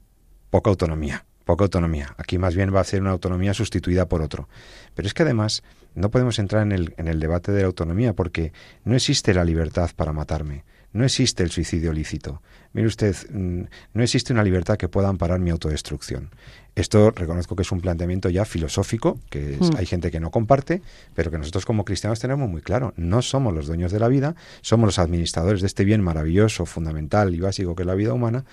poca 0.51 0.69
autonomía, 0.69 1.25
poca 1.45 1.63
autonomía. 1.63 2.13
Aquí 2.17 2.37
más 2.37 2.55
bien 2.55 2.73
va 2.73 2.81
a 2.81 2.85
ser 2.85 3.01
una 3.01 3.11
autonomía 3.11 3.55
sustituida 3.55 4.07
por 4.07 4.21
otro. 4.21 4.47
Pero 4.93 5.07
es 5.07 5.15
que 5.15 5.23
además 5.23 5.63
no 5.95 6.09
podemos 6.11 6.39
entrar 6.39 6.63
en 6.63 6.71
el, 6.71 6.93
en 6.97 7.07
el 7.07 7.19
debate 7.19 7.51
de 7.51 7.61
la 7.61 7.67
autonomía 7.67 8.13
porque 8.13 8.53
no 8.83 8.95
existe 8.95 9.33
la 9.33 9.43
libertad 9.43 9.89
para 9.95 10.13
matarme. 10.13 10.63
No 10.93 11.05
existe 11.05 11.43
el 11.43 11.51
suicidio 11.51 11.93
lícito. 11.93 12.41
Mire 12.73 12.87
usted, 12.87 13.15
mm, 13.29 13.63
no 13.93 14.03
existe 14.03 14.33
una 14.33 14.43
libertad 14.43 14.77
que 14.77 14.89
pueda 14.89 15.07
amparar 15.07 15.39
mi 15.39 15.49
autodestrucción. 15.49 16.29
Esto 16.75 17.11
reconozco 17.11 17.55
que 17.55 17.63
es 17.63 17.71
un 17.71 17.81
planteamiento 17.81 18.29
ya 18.29 18.45
filosófico, 18.45 19.19
que 19.29 19.57
mm. 19.59 19.77
hay 19.77 19.85
gente 19.85 20.11
que 20.11 20.19
no 20.19 20.31
comparte, 20.31 20.81
pero 21.13 21.31
que 21.31 21.37
nosotros 21.37 21.65
como 21.65 21.85
cristianos 21.85 22.19
tenemos 22.19 22.49
muy 22.49 22.61
claro. 22.61 22.93
No 22.97 23.21
somos 23.21 23.53
los 23.53 23.67
dueños 23.67 23.91
de 23.91 23.99
la 23.99 24.07
vida, 24.07 24.35
somos 24.61 24.87
los 24.87 24.99
administradores 24.99 25.61
de 25.61 25.67
este 25.67 25.85
bien 25.85 26.01
maravilloso, 26.01 26.65
fundamental 26.65 27.33
y 27.35 27.39
básico 27.39 27.75
que 27.75 27.83
es 27.83 27.87
la 27.87 27.95
vida 27.95 28.13
humana, 28.13 28.45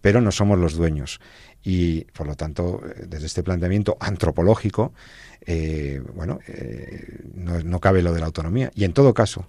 pero 0.00 0.20
no 0.20 0.30
somos 0.32 0.58
los 0.58 0.74
dueños. 0.74 1.20
Y, 1.64 2.02
por 2.12 2.26
lo 2.26 2.36
tanto, 2.36 2.82
eh, 2.84 3.06
desde 3.08 3.26
este 3.26 3.42
planteamiento 3.42 3.96
antropológico, 3.98 4.92
eh, 5.46 6.02
bueno, 6.14 6.38
eh, 6.46 7.20
no, 7.34 7.60
no 7.60 7.80
cabe 7.80 8.02
lo 8.02 8.12
de 8.12 8.20
la 8.20 8.26
autonomía. 8.26 8.70
Y 8.74 8.84
en 8.84 8.92
todo 8.92 9.14
caso, 9.14 9.46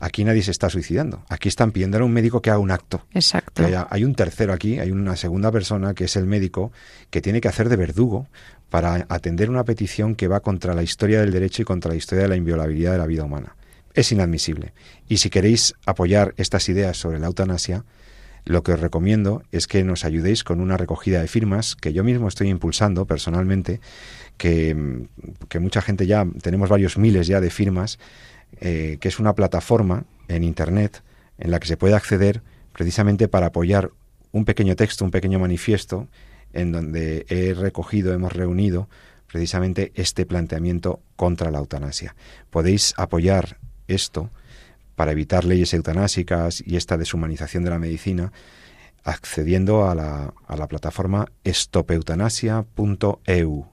Aquí 0.00 0.22
nadie 0.22 0.42
se 0.42 0.52
está 0.52 0.70
suicidando. 0.70 1.24
Aquí 1.28 1.48
están 1.48 1.72
pidiendo 1.72 1.98
a 1.98 2.04
un 2.04 2.12
médico 2.12 2.40
que 2.40 2.50
haga 2.50 2.60
un 2.60 2.70
acto. 2.70 3.04
Exacto. 3.12 3.64
hay 3.90 4.04
un 4.04 4.14
tercero 4.14 4.52
aquí, 4.52 4.78
hay 4.78 4.92
una 4.92 5.16
segunda 5.16 5.50
persona 5.50 5.94
que 5.94 6.04
es 6.04 6.14
el 6.14 6.26
médico 6.26 6.72
que 7.10 7.20
tiene 7.20 7.40
que 7.40 7.48
hacer 7.48 7.68
de 7.68 7.76
verdugo 7.76 8.28
para 8.70 9.06
atender 9.08 9.50
una 9.50 9.64
petición 9.64 10.14
que 10.14 10.28
va 10.28 10.40
contra 10.40 10.74
la 10.74 10.82
historia 10.82 11.20
del 11.20 11.32
derecho 11.32 11.62
y 11.62 11.64
contra 11.64 11.90
la 11.90 11.96
historia 11.96 12.22
de 12.22 12.28
la 12.28 12.36
inviolabilidad 12.36 12.92
de 12.92 12.98
la 12.98 13.06
vida 13.06 13.24
humana. 13.24 13.56
Es 13.94 14.12
inadmisible. 14.12 14.72
Y 15.08 15.16
si 15.16 15.30
queréis 15.30 15.74
apoyar 15.84 16.32
estas 16.36 16.68
ideas 16.68 16.96
sobre 16.96 17.18
la 17.18 17.26
eutanasia, 17.26 17.84
lo 18.44 18.62
que 18.62 18.72
os 18.72 18.80
recomiendo 18.80 19.42
es 19.52 19.66
que 19.66 19.84
nos 19.84 20.04
ayudéis 20.04 20.44
con 20.44 20.60
una 20.60 20.76
recogida 20.76 21.20
de 21.20 21.28
firmas 21.28 21.76
que 21.76 21.92
yo 21.92 22.04
mismo 22.04 22.28
estoy 22.28 22.48
impulsando 22.48 23.06
personalmente, 23.06 23.80
que, 24.36 25.06
que 25.48 25.60
mucha 25.60 25.82
gente 25.82 26.06
ya, 26.06 26.26
tenemos 26.42 26.68
varios 26.68 26.96
miles 26.98 27.26
ya 27.26 27.40
de 27.40 27.50
firmas 27.50 27.98
eh, 28.60 28.98
que 29.00 29.08
es 29.08 29.18
una 29.18 29.34
plataforma 29.34 30.04
en 30.26 30.42
Internet 30.42 31.02
en 31.38 31.50
la 31.50 31.60
que 31.60 31.68
se 31.68 31.76
puede 31.76 31.94
acceder 31.94 32.42
precisamente 32.72 33.28
para 33.28 33.46
apoyar 33.46 33.90
un 34.32 34.44
pequeño 34.44 34.74
texto, 34.74 35.04
un 35.04 35.10
pequeño 35.10 35.38
manifiesto, 35.38 36.08
en 36.52 36.72
donde 36.72 37.26
he 37.28 37.54
recogido, 37.54 38.12
hemos 38.12 38.32
reunido 38.32 38.88
precisamente 39.26 39.92
este 39.94 40.26
planteamiento 40.26 41.00
contra 41.16 41.50
la 41.50 41.58
eutanasia. 41.58 42.16
Podéis 42.50 42.94
apoyar 42.96 43.58
esto 43.86 44.30
para 44.98 45.12
evitar 45.12 45.44
leyes 45.44 45.72
eutanásicas 45.72 46.60
y 46.66 46.74
esta 46.74 46.98
deshumanización 46.98 47.62
de 47.62 47.70
la 47.70 47.78
medicina 47.78 48.32
accediendo 49.04 49.88
a 49.88 49.94
la, 49.94 50.34
a 50.46 50.56
la 50.56 50.66
plataforma 50.66 51.26
stopeutanasia.eu. 51.46 53.66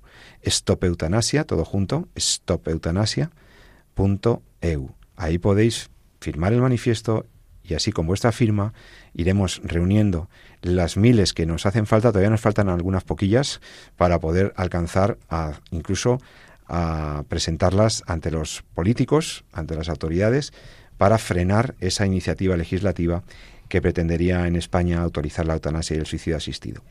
Stopeutanasia, 0.47 1.43
todo 1.43 1.65
junto, 1.65 2.07
stopeutanasia.eu 2.15 4.43
EU. 4.65 4.89
Ahí 5.15 5.38
podéis 5.38 5.89
firmar 6.19 6.53
el 6.53 6.61
manifiesto 6.61 7.25
y 7.63 7.73
así 7.73 7.91
con 7.91 8.05
vuestra 8.05 8.31
firma 8.31 8.73
iremos 9.13 9.61
reuniendo 9.63 10.29
las 10.61 10.97
miles 10.97 11.33
que 11.33 11.45
nos 11.45 11.65
hacen 11.65 11.88
falta, 11.88 12.09
todavía 12.09 12.29
nos 12.29 12.41
faltan 12.41 12.69
algunas 12.69 13.03
poquillas 13.03 13.61
para 13.95 14.19
poder 14.19 14.53
alcanzar 14.55 15.17
a 15.29 15.53
incluso 15.71 16.19
a 16.67 17.23
presentarlas 17.27 18.03
ante 18.07 18.31
los 18.31 18.63
políticos, 18.73 19.45
ante 19.51 19.75
las 19.75 19.89
autoridades, 19.89 20.51
para 20.97 21.17
frenar 21.17 21.75
esa 21.79 22.05
iniciativa 22.05 22.55
legislativa 22.58 23.23
que 23.69 23.81
pretendería 23.81 24.47
en 24.47 24.55
España 24.55 25.01
autorizar 25.01 25.45
la 25.45 25.53
eutanasia 25.53 25.95
y 25.95 25.99
el 25.99 26.05
suicidio 26.05 26.38
asistido. 26.38 26.84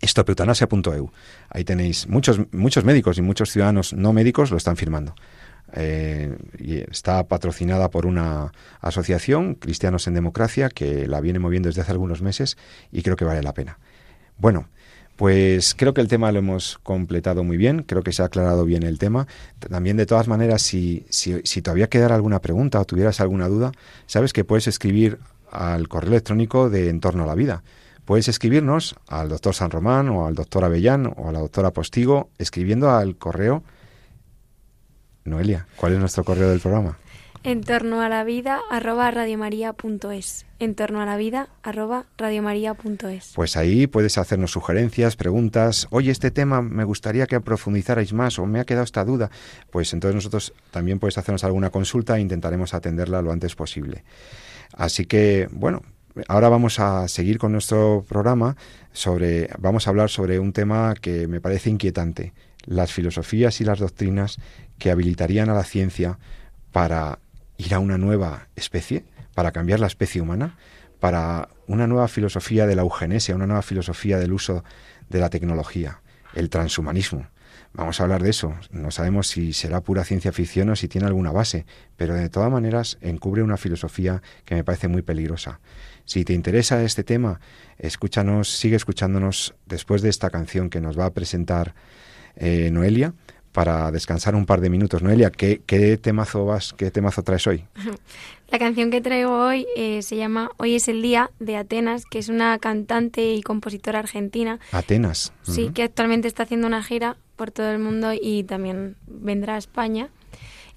Estopeutanasia.eu. 0.00 1.10
Ahí 1.50 1.64
tenéis 1.64 2.08
muchos 2.08 2.40
muchos 2.52 2.84
médicos 2.84 3.18
y 3.18 3.22
muchos 3.22 3.50
ciudadanos 3.50 3.92
no 3.92 4.12
médicos 4.12 4.50
lo 4.50 4.56
están 4.56 4.76
firmando. 4.76 5.14
Eh, 5.72 6.36
está 6.90 7.26
patrocinada 7.28 7.90
por 7.90 8.06
una 8.06 8.52
asociación, 8.80 9.54
Cristianos 9.54 10.06
en 10.06 10.14
Democracia, 10.14 10.70
que 10.70 11.06
la 11.06 11.20
viene 11.20 11.38
moviendo 11.40 11.68
desde 11.68 11.82
hace 11.82 11.92
algunos 11.92 12.22
meses 12.22 12.56
y 12.90 13.02
creo 13.02 13.16
que 13.16 13.24
vale 13.24 13.42
la 13.42 13.52
pena. 13.52 13.78
Bueno, 14.38 14.68
pues 15.18 15.74
creo 15.74 15.94
que 15.94 16.00
el 16.00 16.06
tema 16.06 16.30
lo 16.30 16.38
hemos 16.38 16.78
completado 16.84 17.42
muy 17.42 17.56
bien, 17.56 17.82
creo 17.82 18.04
que 18.04 18.12
se 18.12 18.22
ha 18.22 18.26
aclarado 18.26 18.64
bien 18.64 18.84
el 18.84 19.00
tema. 19.00 19.26
También, 19.58 19.96
de 19.96 20.06
todas 20.06 20.28
maneras, 20.28 20.62
si, 20.62 21.06
si, 21.10 21.40
si 21.42 21.60
todavía 21.60 21.88
quedara 21.88 22.14
alguna 22.14 22.38
pregunta 22.38 22.80
o 22.80 22.84
tuvieras 22.84 23.20
alguna 23.20 23.48
duda, 23.48 23.72
sabes 24.06 24.32
que 24.32 24.44
puedes 24.44 24.68
escribir 24.68 25.18
al 25.50 25.88
correo 25.88 26.10
electrónico 26.10 26.70
de 26.70 26.88
Entorno 26.88 27.24
a 27.24 27.26
la 27.26 27.34
Vida. 27.34 27.64
Puedes 28.04 28.28
escribirnos 28.28 28.94
al 29.08 29.28
doctor 29.28 29.56
San 29.56 29.72
Román 29.72 30.08
o 30.08 30.24
al 30.24 30.36
doctor 30.36 30.62
Avellán 30.62 31.12
o 31.16 31.28
a 31.28 31.32
la 31.32 31.40
doctora 31.40 31.72
Postigo 31.72 32.30
escribiendo 32.38 32.88
al 32.88 33.16
correo 33.16 33.64
Noelia, 35.24 35.66
¿cuál 35.74 35.94
es 35.94 35.98
nuestro 35.98 36.22
correo 36.22 36.48
del 36.48 36.60
programa? 36.60 36.96
En 37.44 37.62
torno 37.62 38.02
a 38.02 38.08
la 38.08 38.24
vida 38.24 38.60
arroba 38.70 39.10
radiomaria.es. 39.10 40.46
En 40.58 40.74
torno 40.74 41.00
a 41.00 41.06
la 41.06 41.16
vida 41.16 41.48
arroba 41.62 42.06
radiomaria.es. 42.16 43.32
Pues 43.34 43.56
ahí 43.56 43.86
puedes 43.86 44.18
hacernos 44.18 44.50
sugerencias, 44.50 45.16
preguntas. 45.16 45.86
Oye, 45.90 46.10
este 46.10 46.30
tema 46.30 46.62
me 46.62 46.84
gustaría 46.84 47.26
que 47.26 47.40
profundizarais 47.40 48.12
más 48.12 48.38
o 48.38 48.46
me 48.46 48.60
ha 48.60 48.64
quedado 48.64 48.84
esta 48.84 49.04
duda. 49.04 49.30
Pues 49.70 49.92
entonces 49.92 50.16
nosotros 50.16 50.52
también 50.70 50.98
puedes 50.98 51.16
hacernos 51.16 51.44
alguna 51.44 51.70
consulta 51.70 52.16
e 52.16 52.20
intentaremos 52.20 52.74
atenderla 52.74 53.22
lo 53.22 53.30
antes 53.30 53.54
posible. 53.54 54.04
Así 54.72 55.06
que, 55.06 55.48
bueno, 55.52 55.82
ahora 56.26 56.48
vamos 56.48 56.80
a 56.80 57.06
seguir 57.08 57.38
con 57.38 57.52
nuestro 57.52 58.04
programa 58.08 58.56
sobre, 58.92 59.48
vamos 59.58 59.86
a 59.86 59.90
hablar 59.90 60.10
sobre 60.10 60.38
un 60.38 60.52
tema 60.52 60.94
que 61.00 61.28
me 61.28 61.40
parece 61.40 61.70
inquietante, 61.70 62.32
las 62.64 62.92
filosofías 62.92 63.60
y 63.60 63.64
las 63.64 63.78
doctrinas 63.78 64.38
que 64.78 64.90
habilitarían 64.90 65.48
a 65.48 65.54
la 65.54 65.64
ciencia 65.64 66.18
para 66.72 67.18
ir 67.58 67.74
a 67.74 67.78
una 67.80 67.98
nueva 67.98 68.48
especie, 68.56 69.04
para 69.34 69.52
cambiar 69.52 69.78
la 69.78 69.86
especie 69.86 70.20
humana, 70.20 70.56
para 71.00 71.48
una 71.66 71.86
nueva 71.86 72.08
filosofía 72.08 72.66
de 72.66 72.74
la 72.74 72.82
eugenesia, 72.82 73.34
una 73.34 73.46
nueva 73.46 73.62
filosofía 73.62 74.18
del 74.18 74.32
uso 74.32 74.64
de 75.08 75.20
la 75.20 75.30
tecnología, 75.30 76.00
el 76.34 76.50
transhumanismo. 76.50 77.26
Vamos 77.72 78.00
a 78.00 78.04
hablar 78.04 78.22
de 78.22 78.30
eso. 78.30 78.54
No 78.70 78.90
sabemos 78.90 79.28
si 79.28 79.52
será 79.52 79.80
pura 79.82 80.04
ciencia 80.04 80.32
ficción 80.32 80.70
o 80.70 80.76
si 80.76 80.88
tiene 80.88 81.06
alguna 81.06 81.32
base, 81.32 81.66
pero 81.96 82.14
de 82.14 82.28
todas 82.28 82.50
maneras 82.50 82.98
encubre 83.00 83.42
una 83.42 83.56
filosofía 83.56 84.22
que 84.44 84.54
me 84.54 84.64
parece 84.64 84.88
muy 84.88 85.02
peligrosa. 85.02 85.60
Si 86.04 86.24
te 86.24 86.32
interesa 86.32 86.82
este 86.82 87.04
tema, 87.04 87.40
escúchanos, 87.76 88.48
sigue 88.48 88.76
escuchándonos 88.76 89.54
después 89.66 90.02
de 90.02 90.08
esta 90.08 90.30
canción 90.30 90.70
que 90.70 90.80
nos 90.80 90.98
va 90.98 91.06
a 91.06 91.14
presentar 91.14 91.74
eh, 92.36 92.70
Noelia 92.72 93.14
para 93.52 93.90
descansar 93.90 94.34
un 94.34 94.46
par 94.46 94.60
de 94.60 94.70
minutos. 94.70 95.02
Noelia, 95.02 95.30
¿qué, 95.30 95.62
qué 95.66 95.96
temazo 95.96 96.44
vas, 96.44 96.72
qué 96.72 96.90
temazo 96.90 97.22
traes 97.22 97.46
hoy? 97.46 97.64
La 98.50 98.58
canción 98.58 98.90
que 98.90 99.02
traigo 99.02 99.30
hoy 99.30 99.66
eh, 99.76 100.00
se 100.00 100.16
llama 100.16 100.50
Hoy 100.56 100.74
es 100.74 100.88
el 100.88 101.02
día 101.02 101.30
de 101.38 101.56
Atenas, 101.56 102.06
que 102.06 102.18
es 102.18 102.30
una 102.30 102.58
cantante 102.58 103.34
y 103.34 103.42
compositora 103.42 103.98
argentina. 103.98 104.58
Atenas. 104.72 105.34
Sí, 105.42 105.70
que 105.74 105.82
actualmente 105.82 106.28
está 106.28 106.44
haciendo 106.44 106.66
una 106.66 106.82
gira 106.82 107.18
por 107.36 107.50
todo 107.50 107.70
el 107.70 107.78
mundo 107.78 108.12
y 108.18 108.44
también 108.44 108.96
vendrá 109.06 109.56
a 109.56 109.58
España. 109.58 110.08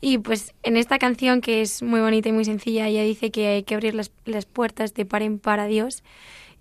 Y 0.01 0.17
pues 0.17 0.53
en 0.63 0.75
esta 0.75 0.99
canción, 0.99 1.39
que 1.39 1.62
es 1.62 1.81
muy 1.81 2.01
bonita 2.01 2.27
y 2.27 2.34
muy 2.34 2.43
sencilla, 2.43 2.88
ella 2.88 3.03
dice 3.03 3.31
que 3.31 3.47
hay 3.47 3.63
que 3.63 3.75
abrir 3.75 3.95
las, 3.95 4.10
puertas 4.45 4.93
de 4.93 5.05
par 5.05 5.21
en 5.21 5.39
par 5.39 5.62
a 5.62 5.67
Dios 5.67 6.03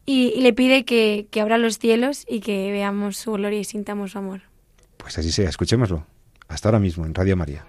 y, 0.06 0.32
y 0.36 0.42
le 0.42 0.52
pide 0.52 0.84
que, 0.84 1.26
que 1.30 1.40
abra 1.40 1.58
los 1.58 1.78
cielos 1.78 2.24
y 2.28 2.38
que 2.38 2.70
veamos 2.70 3.16
su 3.16 3.32
gloria 3.32 3.58
y 3.58 3.64
sintamos 3.64 4.12
su 4.12 4.18
amor. 4.18 4.42
Pues 5.00 5.18
así 5.18 5.32
sea, 5.32 5.48
escuchémoslo. 5.48 6.06
Hasta 6.48 6.68
ahora 6.68 6.78
mismo 6.78 7.06
en 7.06 7.14
Radio 7.14 7.36
María. 7.36 7.64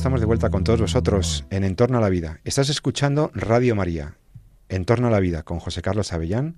Estamos 0.00 0.20
de 0.20 0.26
vuelta 0.26 0.48
con 0.48 0.64
todos 0.64 0.80
vosotros 0.80 1.44
en 1.50 1.62
Entorno 1.62 1.98
a 1.98 2.00
la 2.00 2.08
Vida. 2.08 2.40
Estás 2.44 2.70
escuchando 2.70 3.30
Radio 3.34 3.76
María, 3.76 4.16
Entorno 4.70 5.08
a 5.08 5.10
la 5.10 5.20
Vida, 5.20 5.42
con 5.42 5.60
José 5.60 5.82
Carlos 5.82 6.14
Avellán, 6.14 6.56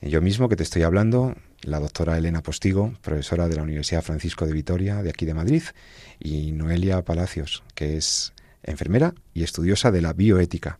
yo 0.00 0.22
mismo 0.22 0.48
que 0.48 0.56
te 0.56 0.62
estoy 0.62 0.82
hablando, 0.82 1.36
la 1.60 1.80
doctora 1.80 2.16
Elena 2.16 2.42
Postigo, 2.42 2.94
profesora 3.02 3.48
de 3.48 3.56
la 3.56 3.62
Universidad 3.62 4.00
Francisco 4.00 4.46
de 4.46 4.54
Vitoria, 4.54 5.02
de 5.02 5.10
aquí 5.10 5.26
de 5.26 5.34
Madrid, 5.34 5.64
y 6.18 6.52
Noelia 6.52 7.04
Palacios, 7.04 7.62
que 7.74 7.98
es 7.98 8.32
enfermera 8.62 9.12
y 9.34 9.42
estudiosa 9.42 9.90
de 9.90 10.00
la 10.00 10.14
bioética. 10.14 10.78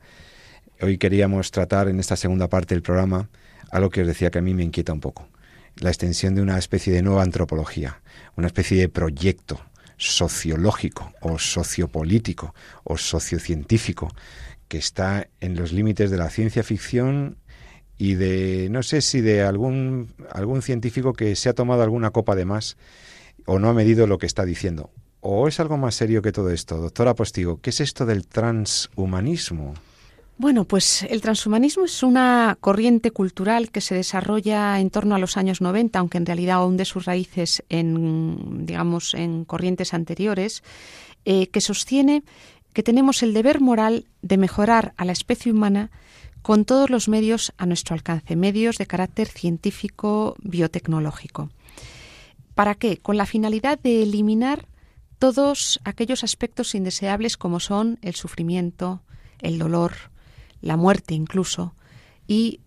Hoy 0.80 0.96
queríamos 0.96 1.50
tratar 1.50 1.88
en 1.88 2.00
esta 2.00 2.16
segunda 2.16 2.48
parte 2.48 2.74
del 2.74 2.80
programa 2.80 3.28
algo 3.70 3.90
que 3.90 4.00
os 4.00 4.06
decía 4.06 4.30
que 4.30 4.38
a 4.38 4.42
mí 4.42 4.54
me 4.54 4.64
inquieta 4.64 4.94
un 4.94 5.00
poco. 5.00 5.28
la 5.76 5.90
extensión 5.90 6.34
de 6.34 6.40
una 6.40 6.56
especie 6.56 6.90
de 6.90 7.02
nueva 7.02 7.22
antropología, 7.22 8.00
una 8.34 8.46
especie 8.46 8.80
de 8.80 8.88
proyecto 8.88 9.60
sociológico 9.96 11.12
o 11.20 11.38
sociopolítico 11.38 12.54
o 12.84 12.96
sociocientífico 12.96 14.08
que 14.68 14.78
está 14.78 15.28
en 15.40 15.56
los 15.56 15.72
límites 15.72 16.10
de 16.10 16.18
la 16.18 16.30
ciencia 16.30 16.62
ficción 16.62 17.38
y 17.98 18.14
de 18.14 18.68
no 18.70 18.82
sé 18.82 19.00
si 19.00 19.20
de 19.20 19.42
algún 19.42 20.12
algún 20.30 20.62
científico 20.62 21.12
que 21.12 21.34
se 21.36 21.48
ha 21.48 21.54
tomado 21.54 21.82
alguna 21.82 22.10
copa 22.10 22.34
de 22.34 22.44
más 22.44 22.76
o 23.46 23.58
no 23.58 23.68
ha 23.68 23.74
medido 23.74 24.06
lo 24.06 24.18
que 24.18 24.26
está 24.26 24.44
diciendo. 24.44 24.90
¿O 25.20 25.48
es 25.48 25.58
algo 25.60 25.76
más 25.76 25.94
serio 25.94 26.22
que 26.22 26.32
todo 26.32 26.50
esto? 26.50 26.76
Doctora 26.76 27.14
Postigo, 27.14 27.60
¿qué 27.60 27.70
es 27.70 27.80
esto 27.80 28.06
del 28.06 28.26
transhumanismo? 28.26 29.74
Bueno, 30.38 30.64
pues 30.64 31.02
el 31.04 31.22
transhumanismo 31.22 31.86
es 31.86 32.02
una 32.02 32.58
corriente 32.60 33.10
cultural 33.10 33.70
que 33.70 33.80
se 33.80 33.94
desarrolla 33.94 34.78
en 34.80 34.90
torno 34.90 35.14
a 35.14 35.18
los 35.18 35.38
años 35.38 35.62
90, 35.62 35.98
aunque 35.98 36.18
en 36.18 36.26
realidad 36.26 36.66
hunde 36.66 36.84
sus 36.84 37.06
raíces 37.06 37.64
en, 37.70 38.66
digamos, 38.66 39.14
en 39.14 39.46
corrientes 39.46 39.94
anteriores, 39.94 40.62
eh, 41.24 41.46
que 41.46 41.62
sostiene 41.62 42.22
que 42.74 42.82
tenemos 42.82 43.22
el 43.22 43.32
deber 43.32 43.62
moral 43.62 44.04
de 44.20 44.36
mejorar 44.36 44.92
a 44.98 45.06
la 45.06 45.12
especie 45.12 45.50
humana 45.50 45.90
con 46.42 46.66
todos 46.66 46.90
los 46.90 47.08
medios 47.08 47.54
a 47.56 47.64
nuestro 47.64 47.94
alcance, 47.94 48.36
medios 48.36 48.76
de 48.76 48.86
carácter 48.86 49.28
científico, 49.28 50.36
biotecnológico. 50.42 51.48
¿Para 52.54 52.74
qué? 52.74 52.98
Con 52.98 53.16
la 53.16 53.24
finalidad 53.24 53.78
de 53.78 54.02
eliminar 54.02 54.66
todos 55.18 55.80
aquellos 55.84 56.24
aspectos 56.24 56.74
indeseables 56.74 57.38
como 57.38 57.58
son 57.58 57.98
el 58.02 58.14
sufrimiento, 58.14 59.00
el 59.40 59.58
dolor, 59.58 59.94
la 60.60 60.76
muerte 60.76 61.14
incluso, 61.14 61.74
y 62.26 62.60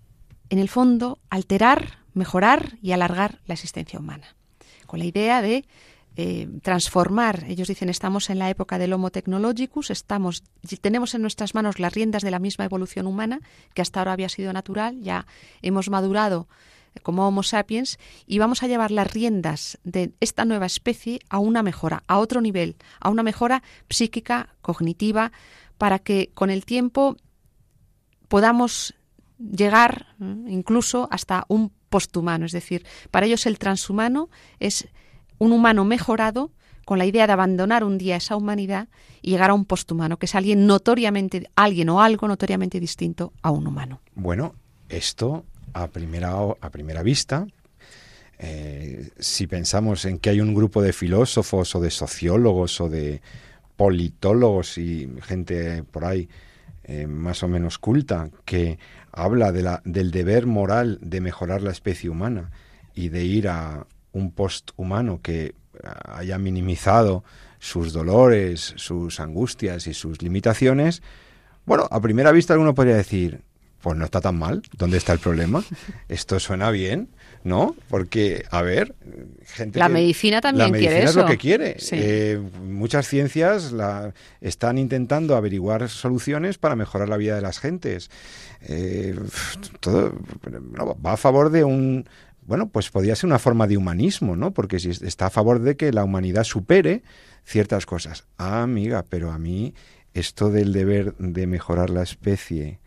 en 0.49 0.59
el 0.59 0.69
fondo 0.69 1.19
alterar, 1.29 1.99
mejorar 2.13 2.77
y 2.81 2.91
alargar 2.91 3.39
la 3.45 3.53
existencia 3.53 3.99
humana, 3.99 4.35
con 4.85 4.99
la 4.99 5.05
idea 5.05 5.41
de 5.41 5.65
eh, 6.15 6.49
transformar. 6.63 7.45
Ellos 7.47 7.67
dicen 7.67 7.87
estamos 7.87 8.29
en 8.29 8.39
la 8.39 8.49
época 8.49 8.77
del 8.77 8.91
Homo 8.93 9.09
technologicus, 9.09 9.89
estamos, 9.89 10.43
tenemos 10.81 11.13
en 11.15 11.21
nuestras 11.21 11.55
manos 11.55 11.79
las 11.79 11.93
riendas 11.93 12.23
de 12.23 12.31
la 12.31 12.39
misma 12.39 12.65
evolución 12.65 13.07
humana 13.07 13.39
que 13.73 13.81
hasta 13.81 13.99
ahora 13.99 14.13
había 14.13 14.27
sido 14.27 14.51
natural, 14.51 14.99
ya 15.01 15.25
hemos 15.61 15.89
madurado 15.89 16.47
como 17.03 17.27
Homo 17.27 17.43
sapiens 17.43 17.99
y 18.25 18.39
vamos 18.39 18.63
a 18.63 18.67
llevar 18.67 18.91
las 18.91 19.13
riendas 19.13 19.79
de 19.83 20.11
esta 20.19 20.43
nueva 20.43 20.65
especie 20.65 21.19
a 21.29 21.39
una 21.39 21.63
mejora, 21.63 22.03
a 22.07 22.17
otro 22.17 22.41
nivel, 22.41 22.75
a 22.99 23.09
una 23.09 23.23
mejora 23.23 23.63
psíquica, 23.89 24.55
cognitiva, 24.61 25.31
para 25.77 25.99
que 25.99 26.31
con 26.33 26.49
el 26.49 26.65
tiempo 26.65 27.15
podamos 28.29 28.95
llegar 29.37 30.15
incluso 30.47 31.09
hasta 31.11 31.45
un 31.49 31.71
posthumano. 31.89 32.45
Es 32.45 32.53
decir, 32.53 32.85
para 33.11 33.25
ellos 33.25 33.45
el 33.45 33.59
transhumano 33.59 34.29
es 34.59 34.87
un 35.37 35.51
humano 35.51 35.83
mejorado 35.83 36.51
con 36.85 36.97
la 36.97 37.05
idea 37.05 37.27
de 37.27 37.33
abandonar 37.33 37.83
un 37.83 37.97
día 37.97 38.15
esa 38.15 38.35
humanidad 38.35 38.87
y 39.21 39.31
llegar 39.31 39.51
a 39.51 39.53
un 39.53 39.65
posthumano, 39.65 40.17
que 40.17 40.25
es 40.25 40.35
alguien 40.35 40.65
notoriamente, 40.65 41.49
alguien 41.55 41.89
o 41.89 42.01
algo 42.01 42.27
notoriamente 42.27 42.79
distinto 42.79 43.33
a 43.41 43.51
un 43.51 43.67
humano. 43.67 44.01
Bueno, 44.15 44.55
esto 44.87 45.45
a 45.73 45.87
primera, 45.87 46.33
a 46.61 46.69
primera 46.71 47.03
vista, 47.03 47.45
eh, 48.39 49.09
si 49.19 49.45
pensamos 49.47 50.05
en 50.05 50.17
que 50.17 50.31
hay 50.31 50.41
un 50.41 50.55
grupo 50.55 50.81
de 50.81 50.93
filósofos 50.93 51.75
o 51.75 51.79
de 51.79 51.91
sociólogos 51.91 52.81
o 52.81 52.89
de 52.89 53.21
politólogos 53.75 54.77
y 54.77 55.09
gente 55.21 55.83
por 55.83 56.05
ahí 56.05 56.27
eh, 56.91 57.05
más 57.05 57.43
o 57.43 57.47
menos 57.47 57.77
culta 57.77 58.31
que 58.45 58.79
habla 59.11 59.51
de 59.51 59.61
la, 59.61 59.83
del 59.85 60.09
deber 60.09 60.47
moral 60.47 60.97
de 61.03 61.21
mejorar 61.21 61.61
la 61.61 61.69
especie 61.69 62.09
humana 62.09 62.49
y 62.95 63.09
de 63.09 63.23
ir 63.25 63.47
a 63.47 63.85
un 64.11 64.31
post-humano 64.31 65.21
que 65.21 65.53
haya 65.83 66.39
minimizado 66.39 67.23
sus 67.59 67.93
dolores, 67.93 68.73
sus 68.77 69.19
angustias 69.19 69.85
y 69.85 69.93
sus 69.93 70.23
limitaciones, 70.23 71.03
bueno, 71.63 71.87
a 71.91 72.01
primera 72.01 72.31
vista 72.31 72.53
alguno 72.53 72.73
podría 72.73 72.95
decir, 72.95 73.43
pues 73.81 73.97
no 73.97 74.05
está 74.05 74.21
tan 74.21 74.37
mal, 74.37 74.61
¿dónde 74.77 74.97
está 74.97 75.13
el 75.13 75.19
problema? 75.19 75.63
Esto 76.09 76.39
suena 76.39 76.71
bien, 76.71 77.09
¿no? 77.43 77.75
Porque, 77.89 78.45
a 78.51 78.61
ver, 78.61 78.95
gente... 79.45 79.79
La 79.79 79.89
medicina 79.89 80.41
también 80.41 80.67
la 80.67 80.71
medicina 80.71 80.99
es 80.99 81.15
lo 81.15 81.25
que 81.25 81.37
quiere. 81.37 81.77
Eh, 81.91 82.41
muchas 82.61 83.07
ciencias 83.07 83.71
la, 83.71 84.13
están 84.41 84.77
intentando 84.77 85.35
averiguar 85.35 85.87
soluciones 85.89 86.57
para 86.57 86.75
mejorar 86.75 87.09
la 87.09 87.17
vida 87.17 87.35
de 87.35 87.41
las 87.41 87.59
gentes. 87.59 88.09
Eh, 88.61 89.17
todo 89.79 90.13
va 91.05 91.13
a 91.13 91.17
favor 91.17 91.49
de 91.49 91.63
un... 91.63 92.07
Bueno, 92.41 92.67
pues 92.69 92.89
podría 92.89 93.15
ser 93.15 93.27
una 93.27 93.37
forma 93.37 93.67
de 93.67 93.77
humanismo, 93.77 94.35
¿no? 94.35 94.51
Porque 94.51 94.79
si 94.79 94.89
está 94.89 95.27
a 95.27 95.29
favor 95.29 95.59
de 95.59 95.77
que 95.77 95.93
la 95.93 96.03
humanidad 96.03 96.43
supere 96.43 97.03
ciertas 97.45 97.85
cosas. 97.85 98.25
Ah, 98.37 98.63
amiga, 98.63 99.05
pero 99.07 99.31
a 99.31 99.37
mí 99.37 99.75
esto 100.13 100.49
del 100.49 100.73
deber 100.73 101.15
de 101.17 101.45
mejorar 101.47 101.91
la 101.91 102.01
especie 102.01 102.79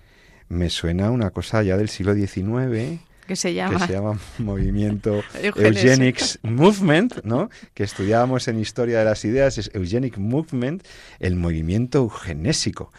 me 0.52 0.70
suena 0.70 1.10
una 1.10 1.30
cosa 1.30 1.62
ya 1.62 1.76
del 1.76 1.88
siglo 1.88 2.14
XIX 2.14 3.00
que 3.26 3.36
se 3.36 3.54
llama, 3.54 3.86
se 3.86 3.92
llama 3.92 4.18
movimiento 4.38 5.22
Eugenics 5.56 6.38
Movement, 6.42 7.22
¿no? 7.24 7.50
que 7.72 7.84
estudiábamos 7.84 8.48
en 8.48 8.58
Historia 8.58 8.98
de 8.98 9.04
las 9.04 9.24
Ideas, 9.24 9.58
es 9.58 9.70
Eugenic 9.74 10.18
Movement, 10.18 10.84
el 11.20 11.36
movimiento 11.36 11.98
eugenésico. 11.98 12.92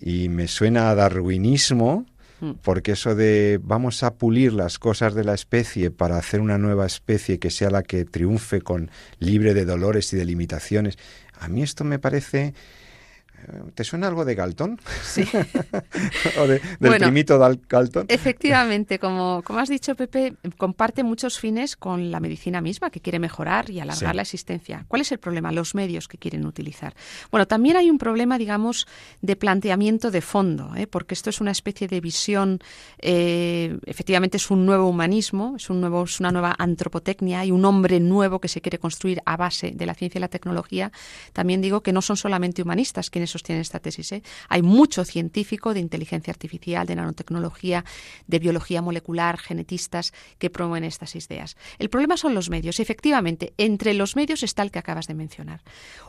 Y 0.00 0.28
me 0.28 0.48
suena 0.48 0.90
a 0.90 0.94
darwinismo, 0.94 2.06
mm. 2.40 2.52
porque 2.62 2.92
eso 2.92 3.14
de 3.14 3.60
vamos 3.62 4.02
a 4.02 4.14
pulir 4.14 4.52
las 4.52 4.78
cosas 4.78 5.14
de 5.14 5.24
la 5.24 5.34
especie 5.34 5.90
para 5.90 6.16
hacer 6.16 6.40
una 6.40 6.58
nueva 6.58 6.86
especie 6.86 7.38
que 7.38 7.50
sea 7.50 7.70
la 7.70 7.82
que 7.82 8.04
triunfe 8.04 8.62
con 8.62 8.90
libre 9.18 9.54
de 9.54 9.64
dolores 9.64 10.12
y 10.12 10.16
de 10.16 10.24
limitaciones, 10.24 10.98
a 11.38 11.48
mí 11.48 11.62
esto 11.62 11.84
me 11.84 11.98
parece 11.98 12.54
¿Te 13.74 13.84
suena 13.84 14.08
algo 14.08 14.24
de 14.24 14.34
Galton? 14.34 14.80
Sí. 15.02 15.24
¿O 16.38 16.46
del 16.46 16.60
primito 16.78 17.38
de 17.38 17.58
Galton? 17.68 18.06
Efectivamente, 18.08 18.98
como, 18.98 19.42
como 19.42 19.58
has 19.58 19.68
dicho, 19.68 19.94
Pepe, 19.94 20.34
comparte 20.56 21.02
muchos 21.02 21.38
fines 21.38 21.76
con 21.76 22.10
la 22.10 22.20
medicina 22.20 22.60
misma, 22.60 22.90
que 22.90 23.00
quiere 23.00 23.18
mejorar 23.18 23.70
y 23.70 23.80
alargar 23.80 24.14
la 24.14 24.22
existencia. 24.22 24.84
¿Cuál 24.88 25.02
es 25.02 25.12
el 25.12 25.18
problema? 25.18 25.52
Los 25.52 25.74
medios 25.74 26.08
que 26.08 26.18
quieren 26.18 26.46
utilizar. 26.46 26.94
Bueno, 27.30 27.46
también 27.46 27.76
hay 27.76 27.90
un 27.90 27.98
problema, 27.98 28.38
digamos, 28.38 28.86
de 29.22 29.36
planteamiento 29.36 30.10
de 30.10 30.20
fondo, 30.20 30.74
¿eh? 30.76 30.86
porque 30.86 31.14
esto 31.14 31.30
es 31.30 31.40
una 31.40 31.50
especie 31.50 31.88
de 31.88 32.00
visión, 32.00 32.60
eh, 32.98 33.78
efectivamente 33.86 34.36
es 34.36 34.50
un 34.50 34.66
nuevo 34.66 34.88
humanismo, 34.88 35.54
es, 35.56 35.70
un 35.70 35.80
nuevo, 35.80 36.04
es 36.04 36.20
una 36.20 36.30
nueva 36.30 36.54
antropotecnia, 36.58 37.44
y 37.44 37.50
un 37.50 37.64
hombre 37.64 38.00
nuevo 38.00 38.40
que 38.40 38.48
se 38.48 38.60
quiere 38.60 38.78
construir 38.78 39.20
a 39.24 39.36
base 39.36 39.72
de 39.72 39.86
la 39.86 39.94
ciencia 39.94 40.18
y 40.18 40.20
la 40.20 40.28
tecnología. 40.28 40.92
También 41.32 41.60
digo 41.60 41.82
que 41.82 41.92
no 41.92 42.02
son 42.02 42.16
solamente 42.16 42.62
humanistas 42.62 43.10
quienes 43.10 43.29
sostienen 43.30 43.62
esta 43.62 43.78
tesis. 43.78 44.12
¿eh? 44.12 44.22
Hay 44.48 44.62
mucho 44.62 45.04
científico 45.04 45.74
de 45.74 45.80
inteligencia 45.80 46.30
artificial, 46.30 46.86
de 46.86 46.96
nanotecnología, 46.96 47.84
de 48.26 48.38
biología 48.38 48.82
molecular, 48.82 49.38
genetistas 49.38 50.12
que 50.38 50.50
promueven 50.50 50.84
estas 50.84 51.16
ideas. 51.16 51.56
El 51.78 51.90
problema 51.90 52.16
son 52.16 52.34
los 52.34 52.50
medios. 52.50 52.80
Efectivamente, 52.80 53.54
entre 53.58 53.94
los 53.94 54.16
medios 54.16 54.42
está 54.42 54.62
el 54.62 54.70
que 54.70 54.78
acabas 54.78 55.06
de 55.06 55.14
mencionar. 55.14 55.62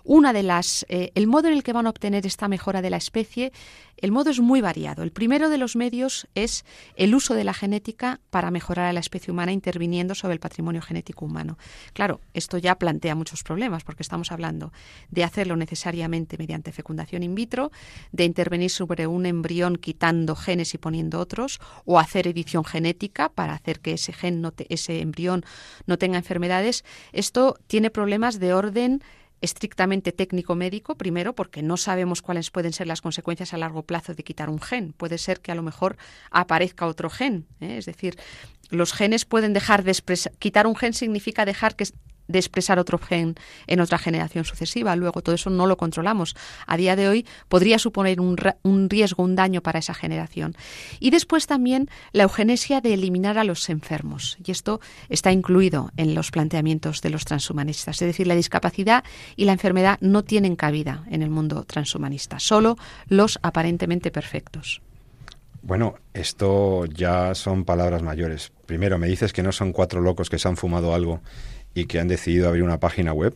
Una 0.04 0.34
de 0.34 0.44
las, 0.44 0.86
eh, 0.90 1.12
el 1.16 1.28
modo 1.28 1.48
en 1.48 1.54
el 1.54 1.64
que 1.64 1.74
van 1.74 1.88
a 1.88 1.90
obtener 1.90 2.26
esta 2.26 2.48
mejora 2.48 2.82
de 2.82 2.90
la 2.90 2.98
especie, 2.98 3.52
el 3.98 4.12
modo 4.12 4.32
es 4.32 4.40
muy 4.40 4.62
variado. 4.62 5.04
El 5.04 5.12
primero 5.12 5.50
de 5.50 5.58
los 5.58 5.76
medios 5.76 6.28
es 6.34 6.66
el 6.96 7.14
uso 7.14 7.36
de 7.36 7.44
la 7.44 7.54
genética 7.54 8.20
para 8.30 8.52
mejorar 8.52 8.88
a 8.88 8.94
la 8.94 9.00
especie 9.00 9.32
humana 9.32 9.52
interviniendo 9.52 10.16
sobre 10.16 10.34
el 10.34 10.40
patrimonio 10.40 10.82
genético 10.82 11.26
humano. 11.26 11.58
Claro, 11.94 12.20
esto 12.34 12.58
ya 12.58 12.76
plantea 12.76 13.16
muchos 13.16 13.44
problemas 13.44 13.84
porque 13.84 14.04
estamos 14.04 14.32
hablando 14.32 14.74
de 15.10 15.24
hacerlo 15.24 15.56
necesariamente 15.56 16.38
mediante 16.38 16.72
fecundación 16.72 17.11
in 17.18 17.36
vitro, 17.36 17.72
de 18.12 18.26
intervenir 18.26 18.70
sobre 18.70 19.08
un 19.08 19.26
embrión 19.26 19.76
quitando 19.76 20.36
genes 20.36 20.74
y 20.74 20.78
poniendo 20.78 21.20
otros, 21.20 21.60
o 21.86 22.00
hacer 22.00 22.28
edición 22.28 22.64
genética 22.64 23.30
para 23.30 23.54
hacer 23.54 23.80
que 23.80 23.94
ese 23.94 24.14
gen, 24.14 24.42
no 24.42 24.54
ese 24.70 25.02
embrión 25.02 25.44
no 25.86 25.98
tenga 25.98 26.18
enfermedades. 26.18 26.84
Esto 27.12 27.58
tiene 27.68 27.90
problemas 27.90 28.40
de 28.40 28.54
orden 28.54 29.02
estrictamente 29.42 30.12
técnico-médico, 30.12 30.96
primero 30.96 31.34
porque 31.34 31.64
no 31.64 31.76
sabemos 31.76 32.22
cuáles 32.22 32.52
pueden 32.52 32.74
ser 32.74 32.88
las 32.88 33.02
consecuencias 33.02 33.54
a 33.54 33.58
largo 33.58 33.84
plazo 33.84 34.14
de 34.14 34.24
quitar 34.24 34.50
un 34.50 34.62
gen. 34.62 34.94
Puede 34.94 35.18
ser 35.18 35.42
que 35.42 35.52
a 35.52 35.56
lo 35.56 35.64
mejor 35.64 35.98
aparezca 36.30 36.86
otro 36.86 37.10
gen. 37.10 37.48
¿eh? 37.60 37.78
Es 37.78 37.86
decir, 37.86 38.18
los 38.70 38.94
genes 38.94 39.26
pueden 39.26 39.54
dejar 39.54 39.84
de 39.84 39.92
expresar. 39.92 40.32
Quitar 40.38 40.68
un 40.68 40.76
gen 40.76 40.94
significa 40.94 41.44
dejar 41.44 41.76
que 41.76 41.86
de 42.32 42.40
expresar 42.40 42.80
otro 42.80 42.98
gen 42.98 43.36
en 43.68 43.80
otra 43.80 43.98
generación 43.98 44.46
sucesiva. 44.46 44.96
Luego 44.96 45.22
todo 45.22 45.36
eso 45.36 45.50
no 45.50 45.68
lo 45.68 45.78
controlamos. 45.78 46.36
A 46.68 46.78
día 46.78 46.96
de 46.96 47.08
hoy 47.08 47.26
podría 47.48 47.80
suponer 47.80 48.20
un, 48.20 48.38
un, 48.64 48.90
riesgo, 48.90 49.24
un 49.24 49.36
daño 49.36 49.62
para 49.62 49.80
esa 49.80 49.94
generación. 49.94 50.56
Y 51.00 51.10
después 51.10 51.48
también 51.48 51.90
la 52.12 52.24
eugenesia 52.24 52.82
de 52.82 52.94
eliminar 52.94 53.38
a 53.38 53.44
los 53.44 53.70
enfermos. 53.70 54.38
Y 54.44 54.52
esto 54.52 54.82
está 55.10 55.32
incluido 55.32 55.92
en 55.98 56.16
los 56.16 56.32
planteamientos 56.32 57.02
de 57.02 57.10
los 57.10 57.26
transhumanistas. 57.26 58.02
Es 58.02 58.08
decir, 58.08 58.28
la 58.28 58.36
discapacidad 58.36 59.04
y 59.36 59.46
la 59.46 59.54
enfermedad 59.54 59.98
no 60.02 60.24
tienen 60.24 60.56
cabida 60.56 61.04
en 61.10 61.22
el 61.22 61.30
mundo 61.30 61.64
transhumanista, 61.64 62.40
solo 62.40 62.78
los 63.08 63.40
aparentemente 63.42 64.12
perfectos. 64.12 64.82
Bueno, 65.64 65.96
esto 66.14 66.86
ya 66.86 67.36
son 67.36 67.66
palabras 67.66 68.02
mayores. 68.02 68.52
Primero, 68.66 68.98
me 68.98 69.08
dices 69.08 69.32
que 69.32 69.44
no 69.44 69.52
son 69.52 69.72
cuatro 69.72 70.02
locos 70.02 70.30
que 70.30 70.40
se 70.40 70.48
han 70.48 70.58
fumado 70.58 70.96
algo 70.96 71.22
y 71.74 71.86
que 71.86 72.00
han 72.00 72.08
decidido 72.08 72.48
abrir 72.48 72.64
una 72.64 72.80
página 72.80 73.14
web 73.14 73.36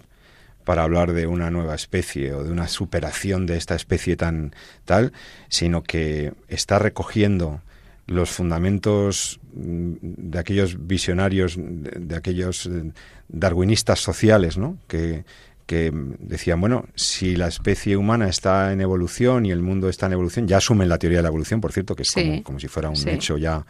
para 0.64 0.84
hablar 0.84 1.14
de 1.14 1.28
una 1.28 1.52
nueva 1.52 1.76
especie 1.76 2.34
o 2.34 2.44
de 2.44 2.52
una 2.52 2.68
superación 2.68 3.46
de 3.46 3.58
esta 3.58 3.76
especie 3.76 4.18
tan 4.18 4.54
tal, 4.84 5.14
sino 5.48 5.84
que 5.84 6.34
está 6.48 6.80
recogiendo 6.80 7.62
los 8.08 8.32
fundamentos 8.32 9.40
mm, 9.54 9.94
de 10.02 10.40
aquellos 10.40 10.88
visionarios, 10.88 11.56
de, 11.58 12.16
aquellos 12.16 12.66
eh, 12.66 12.92
darwinistas 13.30 14.00
sociales, 14.00 14.58
¿no? 14.58 14.78
Que, 14.88 15.24
que 15.66 15.91
decían, 16.20 16.61
bueno, 16.61 16.86
si 16.95 17.36
la 17.36 17.47
especie 17.47 17.97
humana 17.97 18.30
está 18.30 18.72
en 18.72 18.82
evolución 18.82 19.45
y 19.45 19.51
el 19.51 19.61
mundo 19.61 19.89
está 19.89 20.05
en 20.05 20.13
evolución, 20.13 20.47
ya 20.47 20.57
asumen 20.57 20.88
la 20.88 20.99
teoría 20.99 21.20
de 21.20 21.24
la 21.24 21.30
evolución, 21.30 21.59
por 21.59 21.72
cierto, 21.72 21.95
que 21.95 22.03
es 22.03 22.13
como, 22.43 22.59
si 22.59 22.68
fuera 22.68 22.89
un 22.89 23.07
hecho 23.07 23.38
ya 23.38 23.66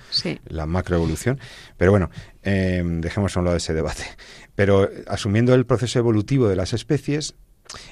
la 0.48 0.66
macroevolución. 0.66 1.40
Pero 1.78 1.92
bueno, 1.92 2.10
eh, 2.44 2.84
dejemos 2.86 3.36
a 3.36 3.40
un 3.40 3.46
lado 3.46 3.58
ese 3.58 3.74
debate. 3.74 4.04
Pero 4.56 4.90
asumiendo 5.08 5.54
el 5.54 5.66
proceso 5.66 6.00
evolutivo 6.00 6.48
de 6.50 6.56
las 6.56 6.74
especies, 6.74 7.36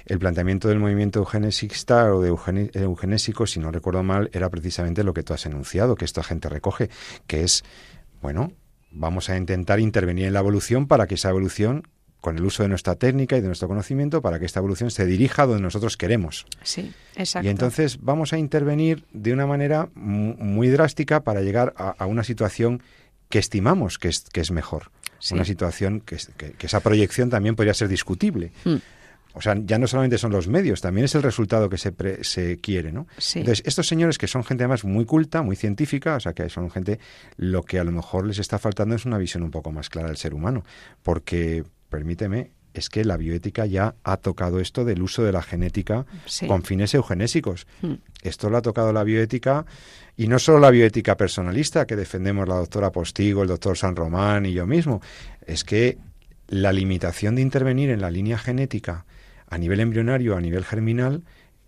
el 0.06 0.20
planteamiento 0.20 0.68
del 0.68 0.80
movimiento 0.80 1.20
eugenesista 1.20 2.14
o 2.14 2.22
de 2.22 2.30
eugenésico, 2.30 3.48
si 3.48 3.60
no 3.60 3.72
recuerdo 3.72 4.04
mal, 4.04 4.30
era 4.34 4.50
precisamente 4.50 5.04
lo 5.04 5.14
que 5.14 5.24
tú 5.24 5.34
has 5.34 5.46
enunciado, 5.46 5.96
que 5.96 6.06
esta 6.06 6.24
gente 6.24 6.50
recoge, 6.50 6.90
que 7.26 7.44
es, 7.44 7.64
bueno, 8.22 8.52
vamos 8.92 9.30
a 9.30 9.38
intentar 9.38 9.80
intervenir 9.80 10.28
en 10.28 10.34
la 10.34 10.40
evolución 10.40 10.88
para 10.88 11.08
que 11.08 11.16
esa 11.16 11.30
evolución 11.30 11.88
con 12.24 12.38
el 12.38 12.46
uso 12.46 12.64
de 12.64 12.70
nuestra 12.70 12.96
técnica 12.96 13.36
y 13.36 13.42
de 13.42 13.48
nuestro 13.48 13.68
conocimiento 13.68 14.22
para 14.22 14.40
que 14.40 14.46
esta 14.46 14.62
evolución 14.62 14.90
se 14.92 15.06
dirija 15.06 15.46
donde 15.46 15.62
nosotros 15.62 15.98
queremos. 15.98 16.46
Sí, 16.64 16.94
exacto. 17.18 17.46
Y 17.46 17.52
entonces 17.52 18.00
vamos 18.00 18.32
a 18.32 18.38
intervenir 18.38 19.04
de 19.12 19.34
una 19.34 19.46
manera 19.46 19.90
muy 19.94 20.70
drástica 20.70 21.26
para 21.26 21.42
llegar 21.42 21.74
a, 21.76 22.06
una 22.06 22.24
situación 22.24 22.82
que 23.28 23.40
estimamos 23.40 24.00
que 24.00 24.08
es, 24.08 24.22
que 24.32 24.40
es 24.40 24.52
mejor. 24.52 24.90
Una 25.32 25.44
situación 25.44 26.00
que, 26.00 26.16
esa 26.62 26.80
proyección 26.80 27.30
también 27.30 27.58
podría 27.58 27.74
ser 27.74 27.90
discutible. 27.90 28.54
Hmm. 28.64 28.78
O 29.34 29.42
sea, 29.42 29.58
ya 29.62 29.78
no 29.78 29.88
solamente 29.88 30.18
son 30.18 30.32
los 30.32 30.48
medios, 30.48 30.80
también 30.80 31.06
es 31.06 31.16
el 31.16 31.24
resultado 31.24 31.68
que 31.68 31.78
se, 31.78 31.94
se 32.24 32.60
quiere, 32.60 32.94
¿no? 32.94 33.08
Entonces, 33.36 33.64
estos 33.66 33.88
señores 33.88 34.18
que 34.18 34.28
son 34.28 34.46
gente 34.46 34.64
además 34.64 34.86
muy 34.86 35.06
culta, 35.06 35.42
muy 35.42 35.58
científica, 35.58 36.16
o 36.16 36.20
sea, 36.22 36.32
que 36.32 36.48
son 36.50 36.70
gente, 36.70 37.00
lo 37.36 37.64
que 37.64 37.80
a 37.80 37.84
lo 37.84 37.92
mejor 37.92 38.28
les 38.28 38.38
está 38.38 38.60
faltando 38.60 38.96
es 38.96 39.06
una 39.06 39.18
visión 39.18 39.44
un 39.44 39.52
poco 39.52 39.72
más 39.72 39.90
clara 39.90 40.08
del 40.08 40.18
ser 40.18 40.34
humano, 40.36 40.64
porque 41.02 41.64
permíteme, 41.94 42.50
es 42.74 42.90
que 42.90 43.06
la 43.06 43.18
bioética 43.18 43.68
ya 43.68 43.94
ha 44.04 44.18
tocado 44.18 44.60
esto 44.60 44.84
del 44.84 45.04
uso 45.04 45.24
de 45.24 45.32
la 45.32 45.44
genética 45.44 46.06
con 46.48 46.64
fines 46.64 46.94
eugenésicos. 46.96 47.68
Hmm. 47.82 47.94
Esto 48.24 48.50
lo 48.50 48.58
ha 48.58 48.64
tocado 48.64 48.92
la 48.92 49.04
bioética 49.04 49.66
y 50.18 50.28
no 50.28 50.40
solo 50.40 50.60
la 50.60 50.72
bioética 50.72 51.16
personalista 51.16 51.86
que 51.86 51.96
defendemos 51.96 52.48
la 52.48 52.56
doctora 52.56 52.92
Postigo, 52.92 53.44
el 53.44 53.50
doctor 53.50 53.78
San 53.78 53.96
Román 53.96 54.48
y 54.48 54.54
yo 54.54 54.66
mismo, 54.66 55.02
es 55.46 55.64
que 55.64 56.00
la 56.48 56.74
limitación 56.74 57.36
de 57.36 57.44
intervenir 57.44 57.92
en 57.92 58.02
la 58.02 58.10
línea 58.10 58.40
genética 58.40 59.06
a 59.48 59.58
nivel 59.60 59.80
embrionario, 59.80 60.36
a 60.36 60.42
nivel 60.42 60.66
germinal, 60.66 61.24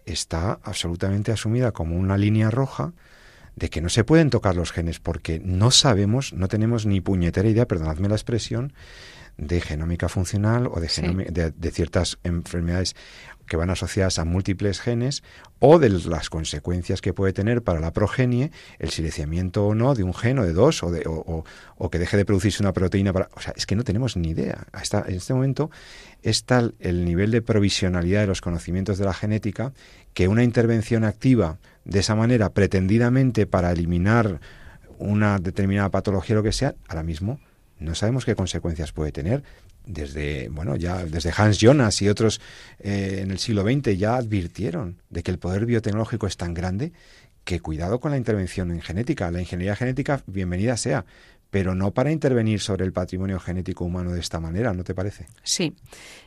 está 0.06 0.60
absolutamente 0.64 1.32
asumida 1.32 1.72
como 1.72 1.98
una 1.98 2.18
línea 2.18 2.50
roja 2.50 2.94
de 3.56 3.70
que 3.70 3.82
no 3.82 3.90
se 3.90 4.04
pueden 4.04 4.30
tocar 4.30 4.56
los 4.56 4.72
genes 4.72 5.00
porque 5.00 5.40
no 5.40 5.72
sabemos, 5.72 6.34
no 6.34 6.48
tenemos 6.48 6.86
ni 6.86 7.00
puñetera 7.00 7.48
idea, 7.48 7.68
perdonadme 7.68 8.10
la 8.10 8.16
expresión, 8.16 8.74
de 9.38 9.60
genómica 9.62 10.08
funcional 10.10 10.68
o 10.68 10.80
de, 10.80 11.54
de, 11.56 11.72
ciertas 11.72 12.18
enfermedades 12.24 12.96
que 13.48 13.58
van 13.58 13.70
asociadas 13.70 14.18
a 14.18 14.26
múltiples 14.26 14.80
genes 14.80 15.24
o 15.60 15.78
de 15.78 15.90
las 15.90 16.30
consecuencias 16.30 17.02
que 17.02 17.14
puede 17.14 17.34
tener 17.34 17.62
para 17.62 17.80
la 17.80 17.92
progenie 17.92 18.52
el 18.80 18.90
silenciamiento 18.90 19.68
o 19.68 19.76
no 19.76 19.94
de 19.94 20.04
un 20.04 20.14
gen 20.14 20.40
o 20.40 20.46
de 20.46 20.54
dos 20.54 20.84
o, 20.84 20.92
de, 20.92 21.04
o, 21.06 21.90
que 21.90 22.00
deje 22.00 22.18
de 22.18 22.26
producirse 22.26 22.64
una 22.64 22.74
proteína 22.74 23.14
para... 23.14 23.30
O 23.36 23.42
sea, 23.42 23.54
es 23.56 23.66
que 23.66 23.76
no 23.76 23.84
tenemos 23.84 24.16
ni 24.16 24.30
idea. 24.30 24.66
Hasta 24.72 25.04
en 25.08 25.16
este 25.16 25.34
momento 25.34 25.70
es 26.24 26.46
tal 26.46 26.76
el 26.80 27.06
nivel 27.06 27.32
de 27.32 27.42
provisionalidad 27.42 28.22
de 28.22 28.28
los 28.28 28.42
conocimientos 28.42 28.98
de 28.98 29.06
la 29.06 29.14
genética 29.14 29.74
que 30.14 30.28
una 30.28 30.44
intervención 30.44 31.04
activa 31.04 31.60
de 31.84 32.00
esa 32.00 32.16
manera 32.16 32.52
pretendidamente 32.52 33.46
para 33.46 33.72
eliminar 33.72 34.40
una 34.98 35.40
determinada 35.40 35.90
patología 35.90 36.36
o 36.36 36.38
lo 36.38 36.44
que 36.44 36.54
sea, 36.54 36.74
ahora 36.88 37.04
mismo 37.04 37.40
no 37.80 37.96
sabemos 37.96 38.26
qué 38.26 38.36
consecuencias 38.36 38.92
puede 38.92 39.12
tener. 39.12 39.44
Desde, 39.86 40.50
bueno, 40.50 40.76
ya 40.76 41.06
desde 41.06 41.32
Hans 41.36 41.60
Jonas 41.60 42.02
y 42.02 42.10
otros 42.10 42.42
eh, 42.80 43.20
en 43.22 43.32
el 43.32 43.38
siglo 43.38 43.64
XX 43.64 43.98
ya 43.98 44.16
advirtieron 44.16 44.98
de 45.10 45.22
que 45.22 45.32
el 45.32 45.38
poder 45.38 45.66
biotecnológico 45.66 46.26
es 46.26 46.38
tan 46.38 46.54
grande 46.54 46.92
que 47.44 47.60
cuidado 47.60 48.00
con 48.00 48.12
la 48.12 48.18
intervención 48.18 48.72
en 48.72 48.82
genética. 48.82 49.30
La 49.30 49.40
ingeniería 49.40 49.76
genética, 49.76 50.24
bienvenida 50.26 50.76
sea, 50.78 51.06
pero 51.56 51.74
no 51.74 51.92
para 51.92 52.12
intervenir 52.12 52.60
sobre 52.60 52.84
el 52.84 52.92
patrimonio 52.92 53.40
genético 53.40 53.86
humano 53.86 54.12
de 54.12 54.20
esta 54.20 54.42
manera, 54.42 54.74
¿no 54.74 54.84
te 54.84 54.94
parece? 54.94 55.28
Sí, 55.42 55.74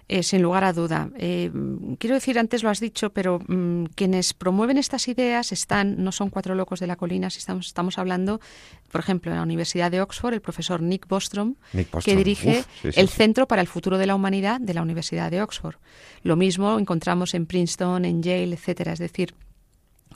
eh, 0.09 0.23
sin 0.23 0.41
lugar 0.41 0.65
a 0.65 0.73
duda. 0.73 1.11
Eh, 1.19 1.51
quiero 1.99 2.15
decir, 2.15 2.39
antes 2.39 2.63
lo 2.63 2.71
has 2.71 2.81
dicho, 2.81 3.11
pero 3.11 3.39
mm, 3.47 3.89
quienes 3.95 4.33
promueven 4.33 4.79
estas 4.79 5.07
ideas 5.07 5.53
están, 5.53 6.03
no 6.03 6.13
son 6.13 6.31
cuatro 6.31 6.55
locos 6.55 6.81
de 6.81 6.87
la 6.87 6.97
colina, 6.97 7.29
si 7.29 7.41
estamos, 7.41 7.67
estamos 7.67 7.99
hablando, 7.99 8.41
por 8.91 9.03
ejemplo, 9.03 9.31
en 9.31 9.37
la 9.37 9.43
Universidad 9.43 9.91
de 9.91 10.01
Oxford, 10.01 10.33
el 10.33 10.41
profesor 10.41 10.81
Nick 10.81 11.07
Bostrom, 11.07 11.57
que 12.03 12.17
dirige 12.17 12.65
el 12.83 13.11
Centro 13.11 13.47
para 13.47 13.61
el 13.61 13.69
Futuro 13.69 13.99
de 13.99 14.07
la 14.07 14.15
Humanidad 14.15 14.63
de 14.63 14.73
la 14.73 14.81
Universidad 14.81 15.31
de 15.31 15.43
Oxford. 15.43 15.77
Lo 16.23 16.37
mismo 16.37 16.79
encontramos 16.79 17.35
en 17.35 17.45
Princeton, 17.45 18.07
en 18.07 18.23
Yale, 18.23 18.55
etcétera. 18.55 18.95
Es 18.95 18.99
decir, 18.99 19.35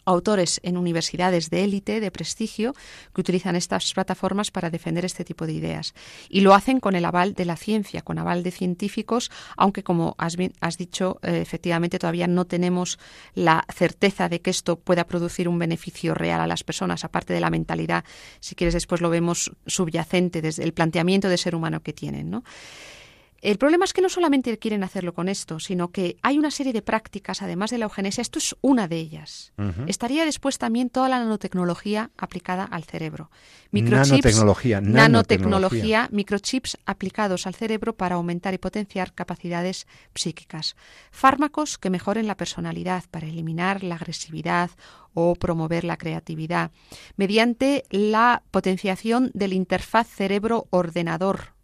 autores 0.05 0.61
en 0.63 0.77
universidades 0.77 1.51
de 1.51 1.65
élite, 1.65 2.01
de 2.01 2.11
prestigio, 2.11 2.75
que 3.15 3.21
utilizan 3.21 3.57
estas 3.57 3.93
plataformas 3.95 4.51
para 4.51 4.71
defender 4.71 5.05
este 5.05 5.25
tipo 5.25 5.47
de 5.47 5.53
ideas. 5.53 5.95
Y 6.29 6.41
lo 6.41 6.55
hacen 6.55 6.81
con 6.81 6.95
el 6.95 7.05
aval 7.05 7.35
de 7.35 7.45
la 7.45 7.57
ciencia, 7.57 8.03
con 8.03 8.19
aval 8.19 8.43
de 8.43 8.51
científicos, 8.51 9.31
aunque 9.57 9.83
como 9.83 10.15
has, 10.19 10.37
has 10.61 10.79
dicho, 10.79 11.19
eh, 11.23 11.41
efectivamente 11.41 11.99
todavía 11.99 12.27
no 12.27 12.47
tenemos 12.47 12.99
la 13.35 13.65
certeza 13.75 14.29
de 14.29 14.41
que 14.41 14.51
esto 14.51 14.77
pueda 14.77 15.05
producir 15.05 15.49
un 15.49 15.59
beneficio 15.59 16.15
real 16.15 16.41
a 16.41 16.47
las 16.47 16.65
personas, 16.65 17.05
aparte 17.05 17.33
de 17.33 17.41
la 17.41 17.51
mentalidad, 17.51 18.05
si 18.41 18.55
quieres 18.55 18.75
después 18.75 19.01
lo 19.01 19.11
vemos 19.11 19.53
subyacente 19.67 20.43
desde 20.43 20.65
el 20.65 20.73
planteamiento 20.73 21.29
de 21.29 21.39
ser 21.39 21.55
humano 21.55 21.83
que 21.83 21.93
tienen. 21.93 22.31
¿no? 22.31 22.45
El 23.43 23.59
problema 23.59 23.85
es 23.85 23.93
que 23.93 24.03
no 24.03 24.09
solamente 24.09 24.57
quieren 24.59 24.85
hacerlo 24.85 25.15
con 25.15 25.29
esto, 25.29 25.59
sino 25.59 25.91
que 25.91 26.17
hay 26.23 26.39
una 26.39 26.53
serie 26.53 26.73
de 26.73 26.81
prácticas, 26.81 27.43
además 27.43 27.71
de 27.73 27.79
la 27.79 27.87
eugenesia, 27.87 28.23
esto 28.23 28.39
es 28.39 28.55
una 28.61 28.87
de 28.87 28.99
ellas. 28.99 29.53
Estaría 29.89 30.25
después 30.25 30.59
también 30.59 30.91
toda 30.91 31.09
la 31.09 31.19
nanotecnología 31.19 32.13
aplicada 32.17 32.63
al 32.63 32.85
cerebro. 32.85 33.33
nanotecnología, 33.73 34.81
nanotecnología, 34.81 36.09
microchips 36.13 36.79
aplicados 36.87 37.49
al 37.49 37.57
cerebro 37.57 37.97
para 37.97 38.15
aumentar 38.15 38.55
y 38.55 38.59
potenciar 38.59 39.13
capacidades 39.13 39.89
psíquicas. 40.15 40.77
Fármacos 41.11 41.79
que 41.79 41.91
mejoren 41.91 42.29
la 42.29 42.37
personalidad 42.37 43.03
para 43.11 43.27
eliminar 43.27 43.83
la 43.83 43.97
agresividad 43.97 44.71
o 45.15 45.35
promover 45.35 45.83
la 45.83 45.97
creatividad, 45.97 46.71
mediante 47.17 47.83
la 47.91 48.45
potenciación 48.53 49.33
del 49.35 49.53
interfaz 49.53 50.07
cerebro-ordenador 50.07 51.55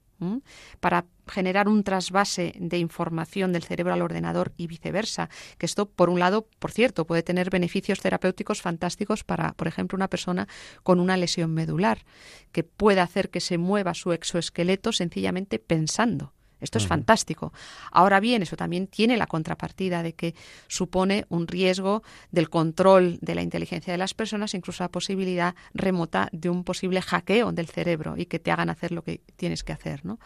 para 0.80 1.04
generar 1.28 1.68
un 1.68 1.84
trasvase 1.84 2.54
de 2.58 2.78
información 2.78 3.52
del 3.52 3.64
cerebro 3.64 3.92
al 3.92 4.02
ordenador 4.02 4.52
y 4.56 4.66
viceversa. 4.66 5.28
Que 5.58 5.66
esto, 5.66 5.88
por 5.88 6.10
un 6.10 6.18
lado, 6.18 6.48
por 6.58 6.72
cierto, 6.72 7.06
puede 7.06 7.22
tener 7.22 7.50
beneficios 7.50 8.00
terapéuticos 8.00 8.62
fantásticos 8.62 9.24
para, 9.24 9.52
por 9.52 9.68
ejemplo, 9.68 9.96
una 9.96 10.08
persona 10.08 10.48
con 10.82 11.00
una 11.00 11.16
lesión 11.16 11.52
medular, 11.52 12.04
que 12.52 12.64
puede 12.64 13.00
hacer 13.00 13.30
que 13.30 13.40
se 13.40 13.58
mueva 13.58 13.94
su 13.94 14.12
exoesqueleto 14.12 14.92
sencillamente 14.92 15.58
pensando. 15.58 16.32
Esto 16.60 16.78
es 16.78 16.86
fantástico. 16.86 17.52
Ahora 17.92 18.18
bien, 18.18 18.42
eso 18.42 18.56
también 18.56 18.88
tiene 18.88 19.16
la 19.16 19.26
contrapartida 19.26 20.02
de 20.02 20.14
que 20.14 20.34
supone 20.66 21.24
un 21.28 21.46
riesgo 21.46 22.02
del 22.32 22.50
control 22.50 23.18
de 23.20 23.34
la 23.36 23.42
inteligencia 23.42 23.92
de 23.92 23.98
las 23.98 24.14
personas, 24.14 24.54
incluso 24.54 24.82
la 24.82 24.90
posibilidad 24.90 25.54
remota 25.72 26.28
de 26.32 26.50
un 26.50 26.64
posible 26.64 27.00
hackeo 27.00 27.52
del 27.52 27.68
cerebro 27.68 28.16
y 28.16 28.26
que 28.26 28.40
te 28.40 28.50
hagan 28.50 28.70
hacer 28.70 28.90
lo 28.90 29.02
que 29.02 29.20
tienes 29.36 29.62
que 29.62 29.72
hacer, 29.72 30.04
¿no? 30.04 30.18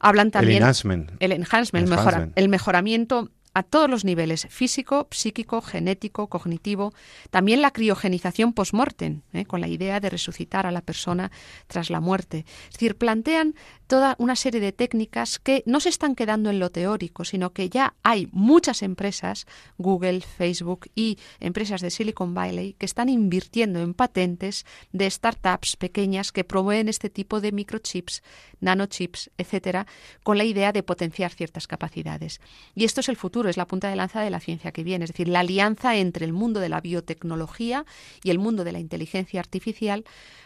Hablan 0.00 0.30
también 0.30 0.58
el 0.58 0.62
enhancement, 0.62 1.10
el, 1.20 1.32
enhancement, 1.32 2.32
el 2.36 2.48
mejoramiento 2.48 3.30
a 3.56 3.62
todos 3.62 3.88
los 3.88 4.04
niveles, 4.04 4.46
físico, 4.50 5.08
psíquico, 5.10 5.62
genético, 5.62 6.26
cognitivo, 6.26 6.92
también 7.30 7.62
la 7.62 7.70
criogenización 7.70 8.52
post-mortem, 8.52 9.22
¿eh? 9.32 9.46
con 9.46 9.62
la 9.62 9.66
idea 9.66 9.98
de 9.98 10.10
resucitar 10.10 10.66
a 10.66 10.70
la 10.70 10.82
persona 10.82 11.30
tras 11.66 11.88
la 11.88 12.00
muerte. 12.00 12.44
Es 12.66 12.74
decir, 12.74 12.98
plantean 12.98 13.54
toda 13.86 14.14
una 14.18 14.36
serie 14.36 14.60
de 14.60 14.72
técnicas 14.72 15.38
que 15.38 15.62
no 15.64 15.80
se 15.80 15.88
están 15.88 16.16
quedando 16.16 16.50
en 16.50 16.58
lo 16.58 16.70
teórico, 16.70 17.24
sino 17.24 17.54
que 17.54 17.70
ya 17.70 17.94
hay 18.02 18.28
muchas 18.30 18.82
empresas, 18.82 19.46
Google, 19.78 20.20
Facebook 20.20 20.90
y 20.94 21.18
empresas 21.40 21.80
de 21.80 21.90
Silicon 21.90 22.34
Valley, 22.34 22.74
que 22.74 22.84
están 22.84 23.08
invirtiendo 23.08 23.80
en 23.80 23.94
patentes 23.94 24.66
de 24.92 25.10
startups 25.10 25.76
pequeñas 25.76 26.30
que 26.30 26.44
promueven 26.44 26.90
este 26.90 27.08
tipo 27.08 27.40
de 27.40 27.52
microchips, 27.52 28.22
nanochips, 28.60 29.30
etcétera, 29.38 29.86
con 30.22 30.36
la 30.36 30.44
idea 30.44 30.72
de 30.72 30.82
potenciar 30.82 31.32
ciertas 31.32 31.66
capacidades. 31.66 32.40
Y 32.74 32.84
esto 32.84 33.00
es 33.00 33.08
el 33.08 33.16
futuro 33.16 33.45
futuro, 33.46 33.50
es 33.50 33.56
la 33.56 33.66
punta 33.66 33.88
de 33.88 33.96
lanza 33.96 34.20
de 34.20 34.30
la 34.30 34.40
ciencia 34.40 34.72
que 34.72 34.82
viene. 34.82 35.04
Es 35.04 35.12
decir, 35.12 35.28
la 35.28 35.40
alianza 35.40 35.96
entre 35.96 36.24
el 36.24 36.32
mundo 36.32 36.60
de 36.60 36.68
la 36.68 36.80
biotecnología 36.80 37.84
y 38.22 38.30
el 38.30 38.38
mundo 38.38 38.64
de 38.64 38.72
la 38.72 38.78
inteligencia 38.78 39.40
artificial. 39.40 40.04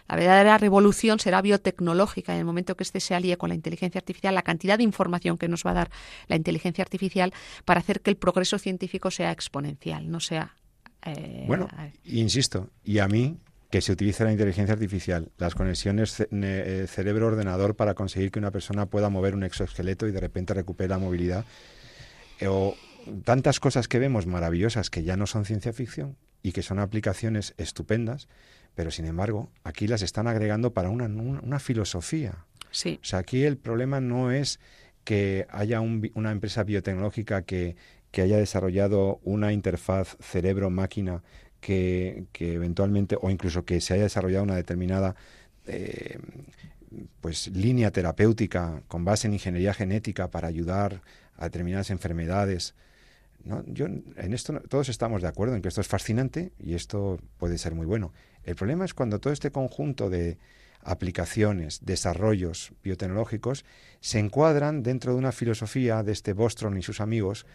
La 0.09 0.16
verdadera 0.16 0.59
revolución 0.59 1.18
será 1.20 1.40
biotecnológica 1.40 2.32
en 2.32 2.40
el 2.40 2.44
momento 2.44 2.74
que 2.76 2.82
éste 2.82 3.01
se 3.01 3.14
alíe 3.14 3.36
con 3.36 3.51
la 3.51 3.55
inteligencia 3.55 3.98
artificial, 3.98 4.34
la 4.34 4.42
cantidad 4.42 4.76
de 4.76 4.84
información 4.84 5.38
que 5.38 5.48
nos 5.48 5.64
va 5.64 5.70
a 5.70 5.74
dar 5.74 5.90
la 6.26 6.36
inteligencia 6.36 6.82
artificial 6.82 7.32
para 7.64 7.80
hacer 7.80 8.01
que 8.01 8.11
el 8.11 8.16
progreso 8.16 8.59
científico 8.59 9.11
sea 9.11 9.30
exponencial, 9.30 10.11
no 10.11 10.18
sea. 10.18 10.57
Eh, 11.07 11.44
bueno, 11.46 11.68
insisto, 12.05 12.68
y 12.84 12.98
a 12.98 13.09
mí 13.09 13.38
que 13.70 13.80
se 13.80 13.92
utilice 13.92 14.24
la 14.24 14.32
inteligencia 14.32 14.74
artificial, 14.74 15.30
las 15.38 15.55
conexiones 15.55 16.26
eh, 16.30 16.86
cerebro-ordenador 16.88 17.76
para 17.76 17.94
conseguir 17.94 18.32
que 18.32 18.40
una 18.40 18.51
persona 18.51 18.86
pueda 18.86 19.09
mover 19.09 19.34
un 19.36 19.44
exoesqueleto 19.44 20.09
y 20.09 20.12
de 20.12 20.18
repente 20.18 20.53
recupere 20.55 20.88
la 20.88 20.98
movilidad. 20.98 21.44
Eh, 22.40 22.48
o 22.48 22.74
tantas 23.24 23.61
cosas 23.61 23.88
que 23.88 23.98
vemos 23.98 24.26
maravillosas 24.26 24.90
que 24.90 25.03
ya 25.03 25.16
no 25.16 25.26
son 25.26 25.44
ciencia 25.44 25.72
ficción 25.72 26.16
y 26.42 26.53
que 26.53 26.62
son 26.62 26.78
aplicaciones 26.78 27.55
estupendas, 27.59 28.28
pero 28.74 28.90
sin 28.90 29.07
embargo 29.07 29.51
aquí 29.64 29.86
las 29.86 30.03
están 30.03 30.26
agregando 30.26 30.72
para 30.72 30.90
una, 30.90 31.07
una, 31.07 31.59
filosofía. 31.59 32.46
Sí. 32.70 32.98
O 33.03 33.05
sea, 33.05 33.20
aquí 33.20 33.44
el 33.44 33.57
problema 33.57 34.01
no 34.01 34.30
es 34.30 34.61
que 35.05 35.46
haya 35.51 35.80
una 35.80 36.30
empresa 36.30 36.62
biotecnológica 36.62 37.42
que, 37.42 37.76
que 38.11 38.22
haya 38.22 38.36
desarrollado 38.36 39.20
una 39.24 39.53
interfaz 39.53 40.16
cerebro-máquina 40.20 41.22
que, 41.61 42.26
eventualmente, 42.38 43.16
o 43.20 43.30
incluso 43.30 43.64
que 43.64 43.80
se 43.80 43.94
haya 43.94 44.05
desarrollado 44.05 44.44
una 44.44 44.57
determinada 44.57 45.14
eh, 45.66 46.18
pues 47.20 47.49
línea 47.49 47.91
terapéutica 47.91 48.82
con 48.88 49.05
base 49.05 49.26
en 49.26 49.34
ingeniería 49.34 49.74
genética 49.74 50.30
para 50.30 50.49
ayudar 50.49 51.03
a 51.36 51.45
determinadas 51.45 51.91
enfermedades. 51.91 52.74
¿no? 53.45 53.64
Yo, 53.66 53.86
en 53.86 54.34
esto 54.34 54.61
todos 54.68 54.88
estamos 54.88 55.22
de 55.22 55.28
acuerdo 55.28 55.55
en 55.55 55.62
que 55.62 55.68
esto 55.68 55.80
es 55.80 55.88
fascinante 55.88 56.53
y 56.59 56.74
esto 56.74 57.18
puede 57.38 57.59
ser 57.59 57.74
muy 57.74 57.86
bueno. 57.86 58.12
El 58.45 58.57
problema 58.57 58.84
es 58.84 58.95
cuando 58.95 59.20
todo 59.20 59.32
este 59.32 59.51
conjunto 59.51 60.11
de 60.11 60.38
aplicaciones, 60.82 61.80
desarrollos 61.84 62.72
biotecnológicos 62.82 63.64
se 64.01 64.18
encuadran 64.18 64.82
dentro 64.82 65.12
de 65.12 65.18
una 65.18 65.32
filosofía 65.32 66.03
de 66.03 66.12
este 66.12 66.32
Bostrom 66.32 66.76
y 66.78 66.82
sus 66.82 67.01
amigos 67.01 67.47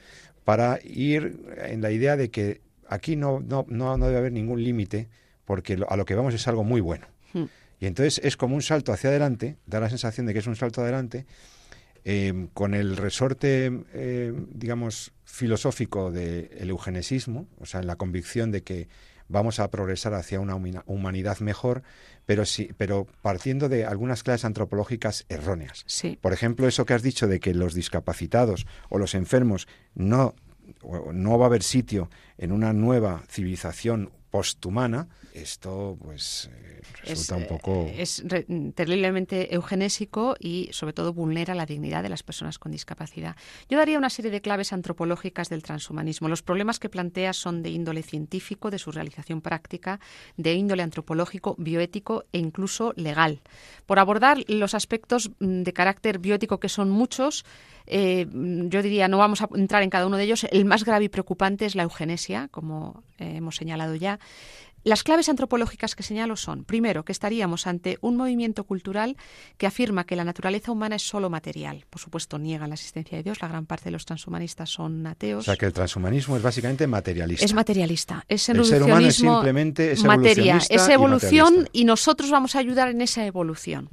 para 0.43 0.79
ir 0.83 1.43
en 1.57 1.81
la 1.81 1.91
idea 1.91 2.17
de 2.17 2.29
que 2.29 2.61
aquí 2.87 3.15
no, 3.15 3.39
no, 3.39 3.65
no, 3.67 3.97
debe 3.97 4.17
haber 4.17 4.31
ningún 4.31 4.63
límite 4.63 5.09
porque 5.45 5.79
a 5.87 5.95
lo 5.95 6.05
que 6.05 6.15
vamos 6.15 6.33
es 6.33 6.47
algo 6.47 6.63
muy 6.63 6.81
bueno. 6.81 7.07
Hmm. 7.33 7.45
Y 7.79 7.87
entonces 7.87 8.21
es 8.23 8.37
como 8.37 8.55
un 8.55 8.61
salto 8.61 8.93
hacia 8.93 9.09
adelante, 9.09 9.57
da 9.65 9.79
la 9.79 9.89
sensación 9.89 10.25
de 10.25 10.33
que 10.33 10.39
es 10.39 10.47
un 10.47 10.55
salto 10.55 10.81
adelante, 10.81 11.25
eh, 12.03 12.47
con 12.53 12.73
el 12.73 12.97
resorte, 12.97 13.71
eh, 13.93 14.33
digamos, 14.49 15.11
filosófico 15.23 16.11
del 16.11 16.69
eugenesismo, 16.69 17.47
o 17.59 17.65
sea, 17.65 17.79
en 17.79 17.87
la 17.87 17.95
convicción 17.95 18.51
de 18.51 18.61
que 18.61 18.87
vamos 19.27 19.59
a 19.59 19.71
progresar 19.71 20.13
hacia 20.13 20.39
una 20.39 20.55
humanidad 20.85 21.39
mejor, 21.39 21.81
pero 22.27 22.45
sí, 22.45 22.69
pero 22.77 23.07
partiendo 23.21 23.69
de 23.69 23.85
algunas 23.85 24.21
clases 24.21 24.45
antropológicas 24.45 25.25
erróneas. 25.29 25.83
Sí. 25.87 26.19
Por 26.21 26.31
ejemplo, 26.31 26.67
eso 26.67 26.85
que 26.85 26.93
has 26.93 27.01
dicho 27.01 27.27
de 27.27 27.39
que 27.39 27.55
los 27.55 27.73
discapacitados 27.73 28.67
o 28.89 28.99
los 28.99 29.15
enfermos 29.15 29.67
no 29.95 30.35
no 31.13 31.37
va 31.37 31.45
a 31.45 31.47
haber 31.47 31.63
sitio 31.63 32.09
en 32.37 32.51
una 32.51 32.73
nueva 32.73 33.23
civilización 33.29 34.11
posthumana, 34.31 35.07
esto 35.35 35.97
pues 36.01 36.49
eh, 36.51 36.81
resulta 37.03 37.35
un 37.35 37.47
poco... 37.47 37.85
Eh, 37.87 38.01
es 38.01 38.23
terriblemente 38.75 39.53
eugenésico 39.53 40.35
y 40.39 40.69
sobre 40.71 40.93
todo 40.93 41.13
vulnera 41.13 41.53
la 41.55 41.65
dignidad 41.65 42.03
de 42.03 42.09
las 42.09 42.23
personas 42.23 42.57
con 42.57 42.71
discapacidad. 42.71 43.35
Yo 43.69 43.77
daría 43.77 43.97
una 43.97 44.09
serie 44.09 44.31
de 44.31 44.41
claves 44.41 44.73
antropológicas 44.73 45.49
del 45.49 45.63
transhumanismo. 45.63 46.29
Los 46.29 46.41
problemas 46.41 46.79
que 46.79 46.89
plantea 46.89 47.33
son 47.33 47.63
de 47.63 47.69
índole 47.69 48.01
científico, 48.01 48.71
de 48.71 48.79
su 48.79 48.91
realización 48.91 49.41
práctica, 49.41 49.99
de 50.37 50.53
índole 50.53 50.83
antropológico, 50.83 51.55
bioético 51.57 52.25
e 52.31 52.39
incluso 52.39 52.93
legal. 52.95 53.41
Por 53.85 53.99
abordar 53.99 54.43
los 54.47 54.73
aspectos 54.73 55.31
mm, 55.39 55.63
de 55.63 55.73
carácter 55.73 56.19
bioético 56.19 56.59
que 56.59 56.69
son 56.69 56.89
muchos, 56.89 57.45
eh, 57.87 58.25
yo 58.31 58.81
diría, 58.81 59.07
no 59.07 59.17
vamos 59.17 59.41
a 59.41 59.49
entrar 59.55 59.83
en 59.83 59.89
cada 59.89 60.07
uno 60.07 60.17
de 60.17 60.23
ellos. 60.23 60.45
El 60.51 60.65
más 60.65 60.83
grave 60.83 61.05
y 61.05 61.09
preocupante 61.09 61.65
es 61.65 61.75
la 61.75 61.83
eugenesia, 61.83 62.47
como 62.49 63.03
eh, 63.19 63.35
hemos 63.37 63.55
señalado 63.55 63.95
ya. 63.95 64.19
Las 64.85 65.01
claves 65.01 65.29
antropológicas 65.29 65.95
que 65.95 66.03
señalo 66.03 66.35
son, 66.35 66.63
primero, 66.63 67.03
que 67.03 67.11
estaríamos 67.11 67.65
ante 67.65 67.97
un 68.01 68.15
movimiento 68.17 68.65
cultural 68.65 69.17
que 69.57 69.65
afirma 69.65 70.05
que 70.05 70.15
la 70.15 70.23
naturaleza 70.23 70.71
humana 70.71 70.97
es 70.97 71.01
solo 71.01 71.31
material. 71.31 71.85
Por 71.89 71.99
supuesto, 71.99 72.37
niegan 72.37 72.69
la 72.69 72.75
existencia 72.75 73.17
de 73.17 73.23
Dios. 73.23 73.41
La 73.41 73.47
gran 73.47 73.65
parte 73.65 73.85
de 73.85 73.91
los 73.91 74.05
transhumanistas 74.05 74.69
son 74.69 75.07
ateos. 75.07 75.39
O 75.39 75.43
sea, 75.45 75.55
que 75.55 75.65
el 75.65 75.73
transhumanismo 75.73 76.37
es 76.37 76.43
básicamente 76.43 76.85
materialista. 76.85 77.43
Es 77.43 77.55
materialista. 77.55 78.25
Es 78.27 78.47
el 78.47 78.63
ser 78.63 78.83
humano 78.83 79.07
es 79.07 79.15
simplemente 79.15 79.95
materia. 80.05 80.59
Es 80.69 80.87
evolución 80.87 81.67
y 81.73 81.85
nosotros 81.85 82.29
vamos 82.29 82.55
a 82.55 82.59
ayudar 82.59 82.89
en 82.89 83.01
esa 83.01 83.25
evolución. 83.25 83.89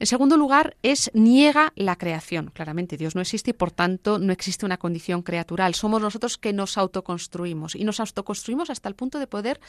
En 0.00 0.06
segundo 0.06 0.36
lugar, 0.36 0.76
es 0.82 1.10
niega 1.14 1.72
la 1.74 1.96
creación. 1.96 2.50
Claramente 2.54 2.96
Dios 2.96 3.14
no 3.14 3.20
existe 3.20 3.50
y 3.50 3.54
por 3.54 3.70
tanto 3.70 4.18
no 4.18 4.32
existe 4.32 4.64
una 4.64 4.76
condición 4.76 5.22
creatural. 5.22 5.74
Somos 5.74 6.00
nosotros 6.00 6.38
que 6.38 6.52
nos 6.52 6.78
autoconstruimos 6.78 7.74
y 7.74 7.84
nos 7.84 8.00
autoconstruimos 8.00 8.70
hasta 8.70 8.88
el 8.88 8.94
punto 8.94 9.18
de 9.18 9.26
poder 9.26 9.60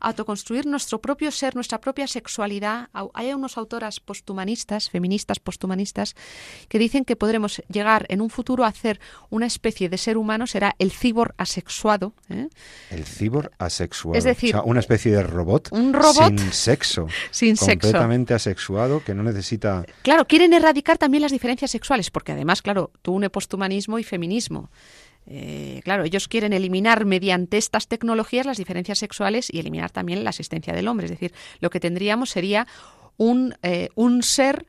autoconstruir 0.00 0.66
nuestro 0.66 1.00
propio 1.00 1.30
ser, 1.30 1.54
nuestra 1.54 1.80
propia 1.80 2.06
sexualidad. 2.06 2.88
Hay 3.14 3.32
unos 3.32 3.56
autoras 3.56 4.00
posthumanistas, 4.00 4.90
feministas 4.90 5.40
posthumanistas, 5.40 6.14
que 6.68 6.78
dicen 6.78 7.04
que 7.04 7.16
podremos 7.16 7.62
llegar 7.68 8.06
en 8.08 8.20
un 8.20 8.30
futuro 8.30 8.64
a 8.64 8.68
hacer 8.68 9.00
una 9.30 9.46
especie 9.46 9.88
de 9.88 9.98
ser 9.98 10.16
humano, 10.16 10.46
será 10.46 10.74
el 10.78 10.92
cibor 10.92 11.34
asexuado. 11.38 12.12
¿eh? 12.28 12.48
El 12.90 13.04
cibor 13.04 13.52
asexuado. 13.58 14.18
Es 14.18 14.24
decir, 14.24 14.56
una 14.64 14.80
especie 14.80 15.12
de 15.12 15.22
robot, 15.22 15.68
un 15.72 15.92
robot 15.92 16.38
sin 16.38 16.52
sexo, 16.52 17.06
sin 17.30 17.56
completamente 17.56 18.34
asexuado 18.34 19.02
que 19.02 19.14
no 19.14 19.22
necesita 19.22 19.77
Claro, 20.02 20.26
quieren 20.26 20.52
erradicar 20.52 20.98
también 20.98 21.22
las 21.22 21.32
diferencias 21.32 21.70
sexuales, 21.70 22.10
porque 22.10 22.32
además, 22.32 22.62
claro, 22.62 22.90
tú 23.02 23.14
une 23.14 23.30
posthumanismo 23.30 23.98
y 23.98 24.04
feminismo. 24.04 24.70
Eh, 25.26 25.82
claro, 25.84 26.04
ellos 26.04 26.26
quieren 26.26 26.54
eliminar 26.54 27.04
mediante 27.04 27.58
estas 27.58 27.86
tecnologías 27.86 28.46
las 28.46 28.56
diferencias 28.56 28.98
sexuales 28.98 29.48
y 29.52 29.58
eliminar 29.58 29.90
también 29.90 30.24
la 30.24 30.30
existencia 30.30 30.72
del 30.72 30.88
hombre. 30.88 31.06
Es 31.06 31.10
decir, 31.10 31.34
lo 31.60 31.68
que 31.68 31.80
tendríamos 31.80 32.30
sería 32.30 32.66
un, 33.18 33.54
eh, 33.62 33.90
un 33.94 34.22
ser 34.22 34.66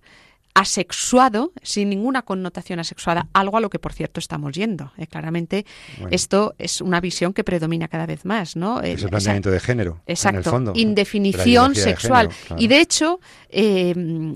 asexuado, 0.53 1.53
sin 1.61 1.89
ninguna 1.89 2.23
connotación 2.23 2.79
asexuada, 2.79 3.27
algo 3.33 3.57
a 3.57 3.61
lo 3.61 3.69
que, 3.69 3.79
por 3.79 3.93
cierto, 3.93 4.19
estamos 4.19 4.53
yendo. 4.53 4.91
Eh, 4.97 5.07
claramente, 5.07 5.65
esto 6.11 6.55
es 6.57 6.81
una 6.81 6.99
visión 6.99 7.33
que 7.33 7.43
predomina 7.43 7.87
cada 7.87 8.05
vez 8.05 8.25
más. 8.25 8.55
¿no? 8.55 8.81
Es 8.81 9.03
el 9.03 9.09
planteamiento 9.09 9.51
de 9.51 9.59
género. 9.59 10.01
Exacto, 10.05 10.39
en 10.39 10.45
el 10.45 10.51
fondo, 10.51 10.71
indefinición 10.75 11.75
sexual. 11.75 12.29
Y 12.57 12.67
de 12.67 12.81
hecho, 12.81 13.19
eh, 13.49 13.93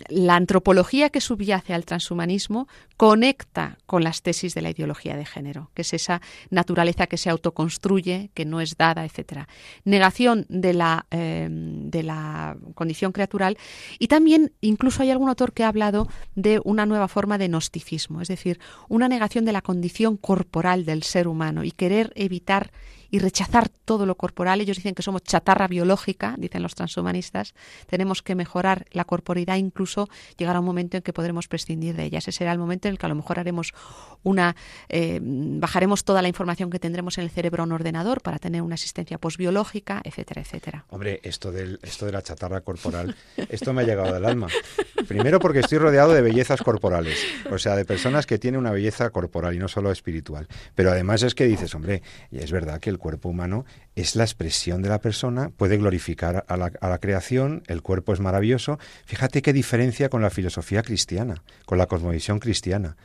la 0.09 0.36
antropología 0.36 1.09
que 1.09 1.22
subyace 1.22 1.74
al 1.74 1.86
transhumanismo 1.86 2.68
conecta 2.98 3.78
con 3.86 4.04
las 4.04 4.22
tesis 4.22 4.54
de 4.54 4.62
la 4.62 4.70
ideología 4.70 5.16
de 5.16 5.26
género, 5.26 5.72
que 5.74 5.82
es 5.82 5.94
esa 5.94 6.22
naturaleza 6.50 7.08
que 7.08 7.18
se 7.18 7.30
autoconstruye, 7.30 8.30
que 8.34 8.46
no 8.46 8.62
es 8.62 8.78
dada, 8.78 9.06
etcétera. 9.06 9.48
Negación 9.84 10.46
de 10.50 10.74
la, 10.74 11.06
eh, 11.12 11.48
de 11.50 12.04
la 12.04 12.58
condición 12.76 13.12
creatural 13.12 13.58
y 14.00 14.08
también 14.08 14.54
incluso 14.62 15.02
hay 15.02 15.12
algún 15.12 15.30
autor 15.30 15.54
que 15.54 15.64
ha 15.64 15.70
hablado 15.70 16.08
de 16.36 16.62
una 16.64 16.86
nueva 16.86 17.08
forma 17.08 17.38
de 17.38 17.48
gnosticismo, 17.48 18.22
es 18.22 18.28
decir, 18.28 18.60
una 18.89 19.08
negación 19.08 19.46
de 19.46 19.54
la 19.54 19.62
condición 19.62 20.18
corporal 20.18 20.86
del 20.86 21.04
ser 21.04 21.28
humano 21.28 21.64
y 21.64 21.72
querer 21.72 22.12
evitar 22.16 22.72
y 23.14 23.20
rechazar 23.20 23.70
todo 23.70 24.07
lo 24.07 24.16
corporal. 24.16 24.59
Ellos 24.59 24.78
dicen 24.78 24.95
que 24.95 25.03
somos 25.03 25.22
chatarra 25.22 25.68
biológica, 25.68 26.34
dicen 26.39 26.64
los 26.64 26.74
transhumanistas. 26.74 27.53
Tenemos 27.86 28.24
que 28.24 28.34
mejorar 28.34 28.88
la 28.91 29.05
corporidad, 29.05 29.57
incluso 29.57 30.09
llegar 30.36 30.55
a 30.55 30.61
un 30.61 30.66
momento 30.66 30.97
en 30.97 31.03
que 31.03 31.14
podremos 31.14 31.47
prescindir 31.47 31.95
de 31.95 32.05
ella. 32.05 32.18
Ese 32.18 32.32
será 32.32 32.51
el 32.51 32.57
momento 32.57 32.88
en 32.88 32.93
el 32.93 32.97
que 32.97 33.05
a 33.05 33.09
lo 33.09 33.14
mejor 33.14 33.38
haremos 33.38 33.72
una, 34.24 34.55
eh, 34.89 35.20
bajaremos 35.22 36.05
toda 36.05 36.24
la 36.24 36.28
información 36.28 36.72
que 36.72 36.80
tendremos 36.80 37.20
en 37.20 37.26
el 37.26 37.30
cerebro 37.30 37.61
a 37.61 37.66
un 37.68 37.74
ordenador 37.74 38.20
para 38.22 38.39
tener 38.39 38.64
una 38.64 38.74
asistencia 38.74 39.20
posbiológica, 39.20 40.01
etcétera, 40.03 40.41
etcétera. 40.41 40.86
Hombre, 40.89 41.20
esto, 41.22 41.51
del, 41.51 41.78
esto 41.84 42.07
de 42.07 42.14
la 42.14 42.24
chatarra 42.24 42.61
corporal, 42.61 43.16
esto 43.47 43.74
me 43.74 43.84
ha 43.84 43.86
llegado 43.86 44.11
del 44.11 44.26
alma. 44.26 44.47
Primero 45.07 45.39
porque 45.39 45.59
estoy 45.59 45.78
rodeado 45.78 46.14
de 46.14 46.22
bellezas 46.22 46.64
corporales, 46.64 47.20
o 47.51 47.59
sea, 47.59 47.76
de 47.76 47.86
personas 47.86 48.26
que 48.26 48.39
tienen 48.39 48.59
una 48.59 48.72
belleza 48.72 49.11
corporal 49.11 49.53
y 49.53 49.59
no 49.59 49.68
solo 49.68 49.91
espiritual. 49.91 50.47
Pero 50.74 50.89
además 50.89 51.22
es 51.22 51.36
que 51.36 51.45
dices, 51.45 51.76
hombre, 51.76 52.01
y 52.32 52.39
es 52.39 52.51
verdad 52.51 52.80
que 52.80 52.89
el 52.89 53.03
cuerpo 53.04 53.28
humano 53.28 53.66
es 53.95 54.16
la 54.16 54.24
expresión 54.24 54.82
de 54.82 54.88
la 54.88 55.01
persona, 55.01 55.49
puede 55.49 55.76
glorificar 55.78 56.45
a 56.47 56.56
la, 56.56 56.97
creación, 56.99 57.62
el 57.68 57.82
cuerpo 57.82 58.14
es 58.14 58.22
maravilloso. 58.22 58.80
Fíjate 59.06 59.41
qué 59.41 59.51
diferencia 59.51 60.08
con 60.08 60.22
la 60.22 60.30
filosofía 60.30 60.84
cristiana, 60.84 61.43
con 61.66 61.78
la 61.78 61.88
cosmovisión 61.88 62.39
cristiana. 62.39 62.95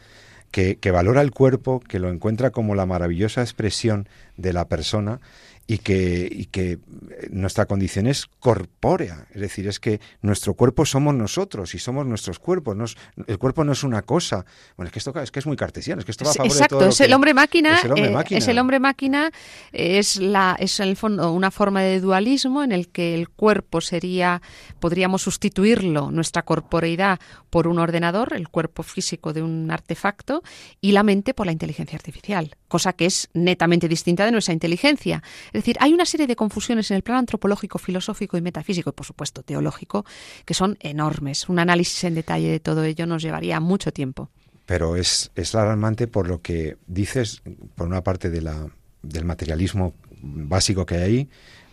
Que, 0.52 0.76
que, 0.76 0.92
valora 0.92 1.20
el 1.20 1.32
cuerpo, 1.32 1.80
que 1.80 1.98
lo 1.98 2.08
encuentra 2.08 2.50
como 2.50 2.74
la 2.74 2.86
maravillosa 2.86 3.42
expresión 3.42 4.08
de 4.38 4.54
la 4.54 4.66
persona 4.66 5.20
y 5.70 5.78
que, 5.78 6.26
y 6.32 6.46
que 6.46 6.78
nuestra 7.30 7.66
condición 7.66 8.06
es 8.06 8.26
corpórea, 8.40 9.26
es 9.34 9.42
decir, 9.42 9.68
es 9.68 9.78
que 9.78 10.00
nuestro 10.22 10.54
cuerpo 10.54 10.86
somos 10.86 11.14
nosotros 11.14 11.74
y 11.74 11.78
somos 11.78 12.06
nuestros 12.06 12.38
cuerpos, 12.38 12.96
el 13.26 13.38
cuerpo 13.38 13.64
no 13.64 13.72
es 13.72 13.84
una 13.84 14.00
cosa. 14.00 14.46
Bueno, 14.78 14.88
es 14.88 14.92
que 14.94 14.98
esto 14.98 15.20
es 15.20 15.30
que 15.30 15.40
es 15.40 15.46
muy 15.46 15.58
cartesiano, 15.58 16.00
es 16.00 16.06
que 16.06 16.12
esto 16.12 16.24
va 16.24 16.30
a 16.30 16.34
favor 16.34 16.50
Exacto, 16.50 16.76
de 16.76 16.80
todo 16.80 16.88
es, 16.88 17.00
el 17.02 17.12
hombre 17.12 17.34
máquina, 17.34 17.76
es 17.76 17.84
el 17.84 17.92
hombre 17.92 18.10
máquina, 18.10 18.38
es 18.38 18.48
el 18.48 18.58
hombre 18.58 18.80
máquina, 18.80 19.30
es 19.72 20.16
la 20.16 20.56
es 20.58 20.80
en 20.80 20.88
el 20.88 20.96
fondo 20.96 21.30
una 21.32 21.50
forma 21.50 21.82
de 21.82 22.00
dualismo 22.00 22.64
en 22.64 22.72
el 22.72 22.88
que 22.88 23.14
el 23.14 23.28
cuerpo 23.28 23.82
sería 23.82 24.40
podríamos 24.80 25.20
sustituirlo 25.20 26.10
nuestra 26.10 26.46
corporeidad 26.46 27.20
por 27.50 27.68
un 27.68 27.78
ordenador, 27.78 28.32
el 28.32 28.48
cuerpo 28.48 28.82
físico 28.82 29.34
de 29.34 29.42
un 29.42 29.70
artefacto 29.70 30.42
y 30.80 30.92
la 30.92 31.02
mente 31.02 31.34
por 31.34 31.44
la 31.44 31.52
inteligencia 31.52 31.96
artificial, 31.96 32.56
cosa 32.68 32.92
que 32.92 33.06
es 33.06 33.28
netamente 33.34 33.88
distinta 33.88 34.24
de 34.24 34.32
nuestra 34.32 34.54
inteligencia. 34.54 35.22
Es 35.46 35.52
decir, 35.52 35.76
hay 35.80 35.92
una 35.92 36.04
serie 36.04 36.26
de 36.26 36.36
confusiones 36.36 36.90
en 36.90 36.96
el 36.96 37.02
plano 37.02 37.18
antropológico, 37.18 37.78
filosófico 37.78 38.36
y 38.36 38.42
metafísico, 38.42 38.90
y 38.90 38.92
por 38.92 39.06
supuesto 39.06 39.42
teológico, 39.42 40.04
que 40.44 40.54
son 40.54 40.76
enormes. 40.80 41.48
Un 41.48 41.58
análisis 41.58 42.04
en 42.04 42.14
detalle 42.14 42.50
de 42.50 42.60
todo 42.60 42.84
ello 42.84 43.06
nos 43.06 43.22
llevaría 43.22 43.58
mucho 43.60 43.92
tiempo. 43.92 44.30
Pero 44.66 44.96
es, 44.96 45.30
alarmante 45.54 46.06
por 46.06 46.28
lo 46.28 46.42
que 46.42 46.76
dices, 46.86 47.42
por 47.74 47.86
una 47.86 48.02
parte 48.02 48.28
del 48.28 49.24
materialismo 49.24 49.94
básico 50.20 50.84
que 50.84 50.96
hay 50.96 51.02
ahí, 51.02 51.28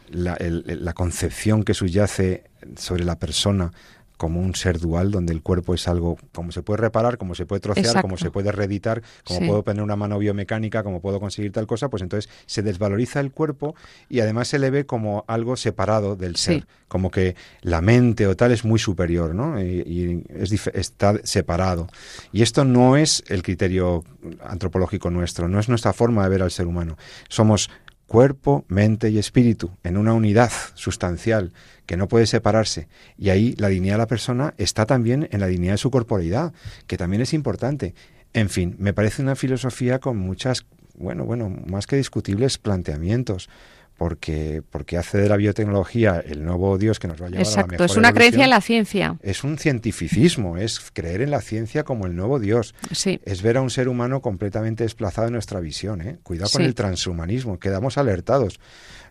la, 0.09 0.37
la 0.39 0.93
concepción 0.93 1.63
que 1.63 1.73
subyace 1.73 2.45
sobre 2.77 3.03
la 3.03 3.19
persona 3.19 3.71
como 4.17 4.39
un 4.39 4.55
ser 4.55 4.79
dual 4.79 5.11
donde 5.11 5.33
el 5.33 5.41
cuerpo 5.41 5.73
es 5.73 5.87
algo 5.87 6.17
como 6.33 6.51
se 6.51 6.61
puede 6.61 6.81
reparar, 6.81 7.17
como 7.17 7.35
se 7.35 7.45
puede 7.45 7.59
trocear, 7.59 8.01
como 8.01 8.17
se 8.17 8.31
puede 8.31 8.51
reeditar, 8.51 9.01
como 9.25 9.47
puedo 9.47 9.63
poner 9.63 9.83
una 9.83 9.95
mano 9.95 10.17
biomecánica, 10.19 10.83
como 10.83 11.01
puedo 11.01 11.19
conseguir 11.19 11.51
tal 11.51 11.67
cosa, 11.67 11.89
pues 11.89 12.01
entonces 12.03 12.31
se 12.45 12.61
desvaloriza 12.61 13.19
el 13.19 13.31
cuerpo 13.31 13.75
y 14.09 14.19
además 14.19 14.47
se 14.47 14.59
le 14.59 14.69
ve 14.69 14.85
como 14.85 15.25
algo 15.27 15.55
separado 15.57 16.15
del 16.15 16.35
ser, 16.35 16.67
como 16.87 17.11
que 17.11 17.35
la 17.61 17.81
mente 17.81 18.27
o 18.27 18.35
tal 18.35 18.51
es 18.51 18.63
muy 18.63 18.79
superior, 18.79 19.35
¿no? 19.35 19.61
Y, 19.61 20.23
es 20.29 20.51
está 20.67 21.15
separado. 21.23 21.87
Y 22.31 22.41
esto 22.41 22.65
no 22.65 22.97
es 22.97 23.23
el 23.27 23.43
criterio 23.43 24.03
antropológico 24.43 25.09
nuestro, 25.09 25.47
no 25.47 25.59
es 25.59 25.69
nuestra 25.69 25.93
forma 25.93 26.23
de 26.23 26.29
ver 26.29 26.41
al 26.41 26.51
ser 26.51 26.67
humano. 26.67 26.97
Somos 27.29 27.69
cuerpo, 28.07 28.65
mente 28.67 29.09
y 29.09 29.17
espíritu 29.17 29.71
en 29.83 29.97
una 29.97 30.13
unidad 30.13 30.51
sustancial 30.73 31.53
que 31.85 31.97
no 31.97 32.07
puede 32.07 32.27
separarse. 32.27 32.87
Y 33.17 33.29
ahí 33.29 33.55
la 33.57 33.69
dignidad 33.69 33.95
de 33.95 33.99
la 33.99 34.07
persona 34.07 34.53
está 34.57 34.85
también 34.85 35.27
en 35.31 35.39
la 35.39 35.47
dignidad 35.47 35.73
de 35.73 35.79
su 35.79 35.91
corporeidad, 35.91 36.53
que 36.87 36.97
también 36.97 37.21
es 37.21 37.33
importante. 37.33 37.95
En 38.33 38.49
fin, 38.49 38.75
me 38.79 38.93
parece 38.93 39.21
una 39.21 39.35
filosofía 39.35 39.99
con 39.99 40.17
muchas, 40.17 40.65
bueno, 40.97 41.25
bueno, 41.25 41.49
más 41.49 41.87
que 41.87 41.95
discutibles 41.95 42.57
planteamientos 42.57 43.49
porque, 43.97 44.61
porque 44.69 44.97
hace 44.97 45.17
de 45.17 45.29
la 45.29 45.37
biotecnología 45.37 46.21
el 46.25 46.43
nuevo 46.43 46.77
Dios 46.77 46.99
que 46.99 47.07
nos 47.07 47.21
va 47.21 47.27
a 47.27 47.29
llevar 47.29 47.47
a 47.47 47.61
la 47.61 47.67
mejor 47.67 47.85
es 47.85 47.95
una 47.95 48.13
creencia 48.13 48.43
en 48.43 48.49
la 48.49 48.61
ciencia. 48.61 49.17
Es 49.21 49.43
un 49.43 49.57
cientificismo, 49.57 50.57
es 50.57 50.81
creer 50.93 51.21
en 51.21 51.31
la 51.31 51.41
ciencia 51.41 51.83
como 51.83 52.05
el 52.05 52.15
nuevo 52.15 52.39
Dios. 52.39 52.75
Sí. 52.91 53.21
Es 53.23 53.41
ver 53.41 53.57
a 53.57 53.61
un 53.61 53.69
ser 53.69 53.87
humano 53.87 54.21
completamente 54.21 54.83
desplazado 54.83 55.27
en 55.27 55.33
nuestra 55.33 55.59
visión. 55.59 56.01
¿eh? 56.01 56.17
Cuidado 56.23 56.49
con 56.51 56.63
el 56.63 56.75
transhumanismo, 56.75 57.57
quedamos 57.59 57.97
alertados. 57.97 58.59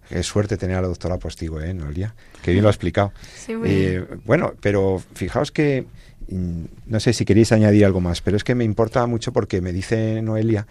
Qué 0.09 0.23
suerte 0.23 0.59
tener 0.59 0.77
a 0.77 0.83
la 0.83 0.89
doctora 0.89 1.19
Postigo, 1.19 1.63
¿eh, 1.63 1.73
Noelia? 1.73 2.15
Qué 2.43 2.51
bien 2.51 2.63
lo 2.63 2.69
ha 2.69 2.73
explicado. 2.73 3.13
Eh, 3.49 4.05
bueno, 4.27 4.53
pero 4.61 5.03
fijaos 5.15 5.51
que 5.51 5.87
no 6.29 7.01
sé 7.01 7.13
si 7.13 7.25
queréis 7.25 7.53
añadir 7.53 7.85
algo 7.85 8.01
más, 8.01 8.21
pero 8.21 8.37
es 8.37 8.45
que 8.45 8.55
me 8.55 8.65
importa 8.65 9.07
mucho 9.07 9.33
porque 9.33 9.61
me 9.61 9.73
dice 9.73 10.23
Noelia 10.23 10.67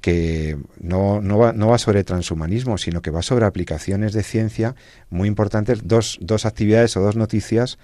que 0.00 0.56
no, 0.80 1.20
no, 1.20 1.38
va, 1.38 1.52
no 1.52 1.68
va 1.68 1.78
sobre 1.78 2.04
transhumanismo, 2.04 2.78
sino 2.78 3.02
que 3.02 3.10
va 3.10 3.22
sobre 3.22 3.44
aplicaciones 3.44 4.12
de 4.12 4.22
ciencia 4.22 4.74
muy 5.10 5.28
importantes, 5.28 5.86
dos, 5.86 6.18
dos 6.20 6.46
actividades 6.46 6.96
o 6.96 7.00
dos 7.00 7.16
noticias 7.16 7.78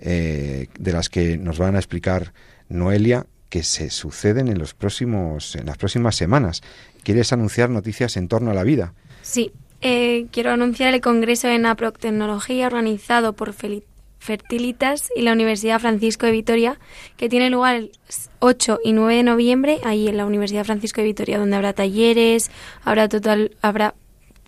eh, 0.00 0.68
de 0.78 0.92
las 0.92 1.08
que 1.08 1.38
nos 1.38 1.58
van 1.58 1.76
a 1.76 1.78
explicar 1.78 2.32
Noelia 2.68 3.26
que 3.48 3.62
se 3.62 3.90
suceden 3.90 4.48
en 4.48 4.58
los 4.58 4.74
próximos 4.74 5.54
en 5.56 5.66
las 5.66 5.78
próximas 5.78 6.16
semanas. 6.16 6.62
¿Quieres 7.04 7.32
anunciar 7.32 7.70
noticias 7.70 8.16
en 8.16 8.28
torno 8.28 8.50
a 8.50 8.54
la 8.54 8.64
vida? 8.64 8.92
Sí, 9.22 9.52
eh, 9.80 10.26
quiero 10.32 10.50
anunciar 10.50 10.92
el 10.92 11.00
Congreso 11.00 11.48
en 11.48 11.64
Tecnología 12.00 12.66
organizado 12.66 13.34
por 13.34 13.52
Felipe 13.52 13.95
Fertilitas 14.26 15.08
y 15.14 15.22
la 15.22 15.32
Universidad 15.32 15.80
Francisco 15.80 16.26
de 16.26 16.32
Vitoria, 16.32 16.78
que 17.16 17.28
tiene 17.28 17.48
lugar 17.48 17.76
el 17.76 17.92
8 18.40 18.80
y 18.84 18.92
9 18.92 19.14
de 19.14 19.22
noviembre 19.22 19.78
ahí 19.84 20.08
en 20.08 20.16
la 20.16 20.26
Universidad 20.26 20.64
Francisco 20.64 21.00
de 21.00 21.06
Vitoria, 21.06 21.38
donde 21.38 21.56
habrá 21.56 21.72
talleres, 21.72 22.50
habrá 22.84 23.08
total, 23.08 23.56
habrá 23.62 23.94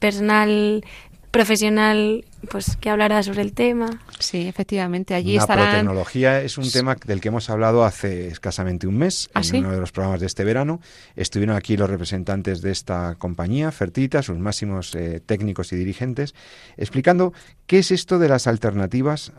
personal 0.00 0.84
profesional 1.30 2.24
pues 2.50 2.76
que 2.76 2.88
hablará 2.88 3.22
sobre 3.22 3.42
el 3.42 3.52
tema. 3.52 4.00
Sí, 4.18 4.46
efectivamente, 4.46 5.14
allí 5.14 5.34
la 5.34 5.42
estarán... 5.42 5.74
tecnología 5.74 6.40
es 6.40 6.56
un 6.56 6.70
tema 6.70 6.96
del 7.04 7.20
que 7.20 7.28
hemos 7.28 7.50
hablado 7.50 7.84
hace 7.84 8.28
escasamente 8.28 8.86
un 8.86 8.96
mes 8.96 9.28
¿Ah, 9.34 9.42
en 9.44 9.64
uno 9.64 9.72
de 9.72 9.80
los 9.80 9.92
programas 9.92 10.20
de 10.20 10.26
este 10.26 10.44
verano. 10.44 10.80
Estuvieron 11.16 11.56
aquí 11.56 11.76
los 11.76 11.90
representantes 11.90 12.62
de 12.62 12.70
esta 12.70 13.16
compañía, 13.16 13.72
Fertita, 13.72 14.22
sus 14.22 14.38
máximos 14.38 14.94
eh, 14.94 15.20
técnicos 15.24 15.72
y 15.72 15.76
dirigentes, 15.76 16.34
explicando 16.76 17.32
qué 17.66 17.80
es 17.80 17.90
esto 17.90 18.18
de 18.18 18.28
las 18.28 18.46
alternativas 18.46 19.32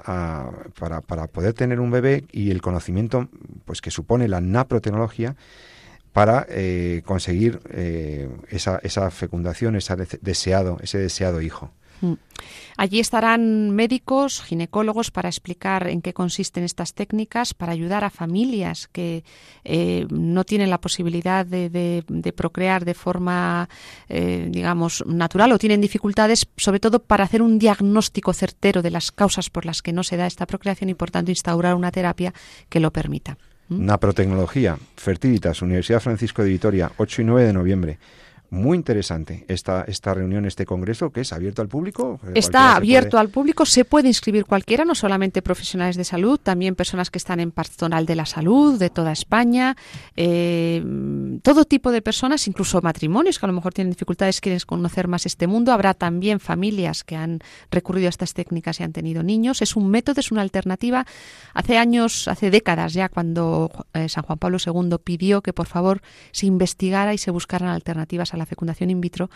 para, 0.78 1.02
para 1.02 1.28
poder 1.28 1.54
tener 1.54 1.80
un 1.80 1.92
bebé 1.92 2.26
y 2.32 2.52
el 2.52 2.62
conocimiento 2.62 3.30
pues 3.66 3.82
que 3.82 3.92
supone 3.92 4.28
la 4.28 4.42
naprotecnología 4.42 5.36
para 6.14 6.46
eh, 6.50 7.02
conseguir 7.06 7.60
eh, 7.72 8.30
esa, 8.50 8.80
esa 8.84 9.12
fecundación, 9.12 9.76
esa 9.76 9.96
deseado, 9.96 10.78
ese 10.82 10.98
deseado 10.98 11.42
hijo. 11.42 11.72
Mm. 12.02 12.14
Allí 12.78 13.00
estarán 13.02 13.72
médicos, 13.72 14.42
ginecólogos 14.42 15.12
para 15.12 15.28
explicar 15.28 15.88
en 15.88 16.02
qué 16.02 16.14
consisten 16.14 16.64
estas 16.64 16.94
técnicas, 16.94 17.54
para 17.54 17.74
ayudar 17.74 18.06
a 18.06 18.10
familias 18.10 18.88
que 18.88 19.26
eh, 19.66 20.08
no 20.10 20.46
tienen 20.46 20.70
la 20.70 20.80
posibilidad 20.80 21.46
de, 21.46 22.04
procrear 22.36 22.86
de 22.86 22.94
forma, 22.94 23.68
eh, 24.08 24.48
digamos, 24.50 25.04
natural 25.06 25.52
o 25.52 25.60
tienen 25.60 25.82
dificultades, 25.82 26.48
sobre 26.56 26.80
todo 26.80 27.00
para 27.00 27.26
hacer 27.26 27.42
un 27.42 27.60
diagnóstico 27.60 28.32
certero 28.32 28.82
de 28.82 28.92
las 28.92 29.12
causas 29.12 29.50
por 29.50 29.66
las 29.66 29.82
que 29.82 29.92
no 29.92 30.04
se 30.04 30.16
da 30.16 30.26
esta 30.26 30.46
procreación 30.46 30.90
y, 30.90 30.94
por 30.94 31.12
tanto, 31.12 31.32
instaurar 31.32 31.76
una 31.76 31.92
terapia 31.92 32.34
que 32.70 32.80
lo 32.80 32.94
permita. 32.94 33.38
Naprotecnología, 33.70 34.78
Fertilitas, 34.96 35.62
Universidad 35.62 36.02
Francisco 36.02 36.44
de 36.44 36.50
Vitoria, 36.50 36.92
8 36.98 37.22
y 37.22 37.26
9 37.26 37.48
de 37.48 37.54
noviembre 37.54 38.00
muy 38.52 38.78
interesante 38.78 39.46
esta, 39.48 39.84
esta 39.88 40.14
reunión, 40.14 40.46
este 40.46 40.66
congreso, 40.66 41.12
que 41.12 41.22
es 41.22 41.34
abierto 41.34 41.62
al 41.62 41.68
público. 41.68 42.20
Está 42.34 42.76
abierto 42.76 43.18
al 43.18 43.30
público, 43.30 43.66
se 43.66 43.86
puede 43.86 44.08
inscribir 44.08 44.46
cualquiera, 44.46 44.86
no 44.86 44.96
solamente 44.96 45.42
profesionales 45.42 45.96
de 45.98 46.04
salud, 46.04 46.40
también 46.42 46.76
personas 46.76 47.12
que 47.12 47.18
están 47.18 47.40
en 47.40 47.52
pastoral 47.52 48.06
de 48.06 48.16
la 48.16 48.26
salud, 48.26 48.80
de 48.80 48.90
toda 48.90 49.12
España, 49.12 49.76
eh, 50.16 50.84
todo 51.44 51.66
tipo 51.66 51.92
de 51.92 52.02
personas, 52.02 52.48
incluso 52.48 52.82
matrimonios 52.82 53.40
que 53.40 53.46
a 53.46 53.48
lo 53.48 53.54
mejor 53.54 53.74
tienen 53.74 53.92
dificultades, 53.92 54.42
quieren 54.42 54.60
conocer 54.66 55.08
más 55.08 55.26
este 55.26 55.48
mundo. 55.48 55.72
Habrá 55.72 55.94
también 55.94 56.40
familias 56.40 57.04
que 57.04 57.16
han 57.16 57.40
recurrido 57.72 58.08
a 58.08 58.10
estas 58.10 58.34
técnicas 58.34 58.80
y 58.80 58.84
han 58.84 58.94
tenido 58.94 59.24
niños. 59.24 59.62
Es 59.62 59.76
un 59.76 59.90
método, 59.90 60.20
es 60.20 60.32
una 60.32 60.42
alternativa. 60.42 61.06
Hace 61.54 61.78
años, 61.78 62.28
hace 62.28 62.50
décadas 62.50 62.94
ya, 62.94 63.10
cuando 63.10 63.70
eh, 63.94 64.10
San 64.10 64.24
Juan 64.24 64.40
Pablo 64.40 64.58
II 64.64 64.98
pidió 65.04 65.42
que 65.42 65.54
por 65.54 65.68
favor 65.68 66.02
se 66.32 66.46
investigara 66.46 67.14
y 67.14 67.18
se 67.18 67.32
buscaran 67.32 67.70
alternativas 67.70 68.34
a 68.34 68.38
la 68.40 68.48
fecundación 68.48 68.90
in 68.90 69.02
vitro, 69.02 69.30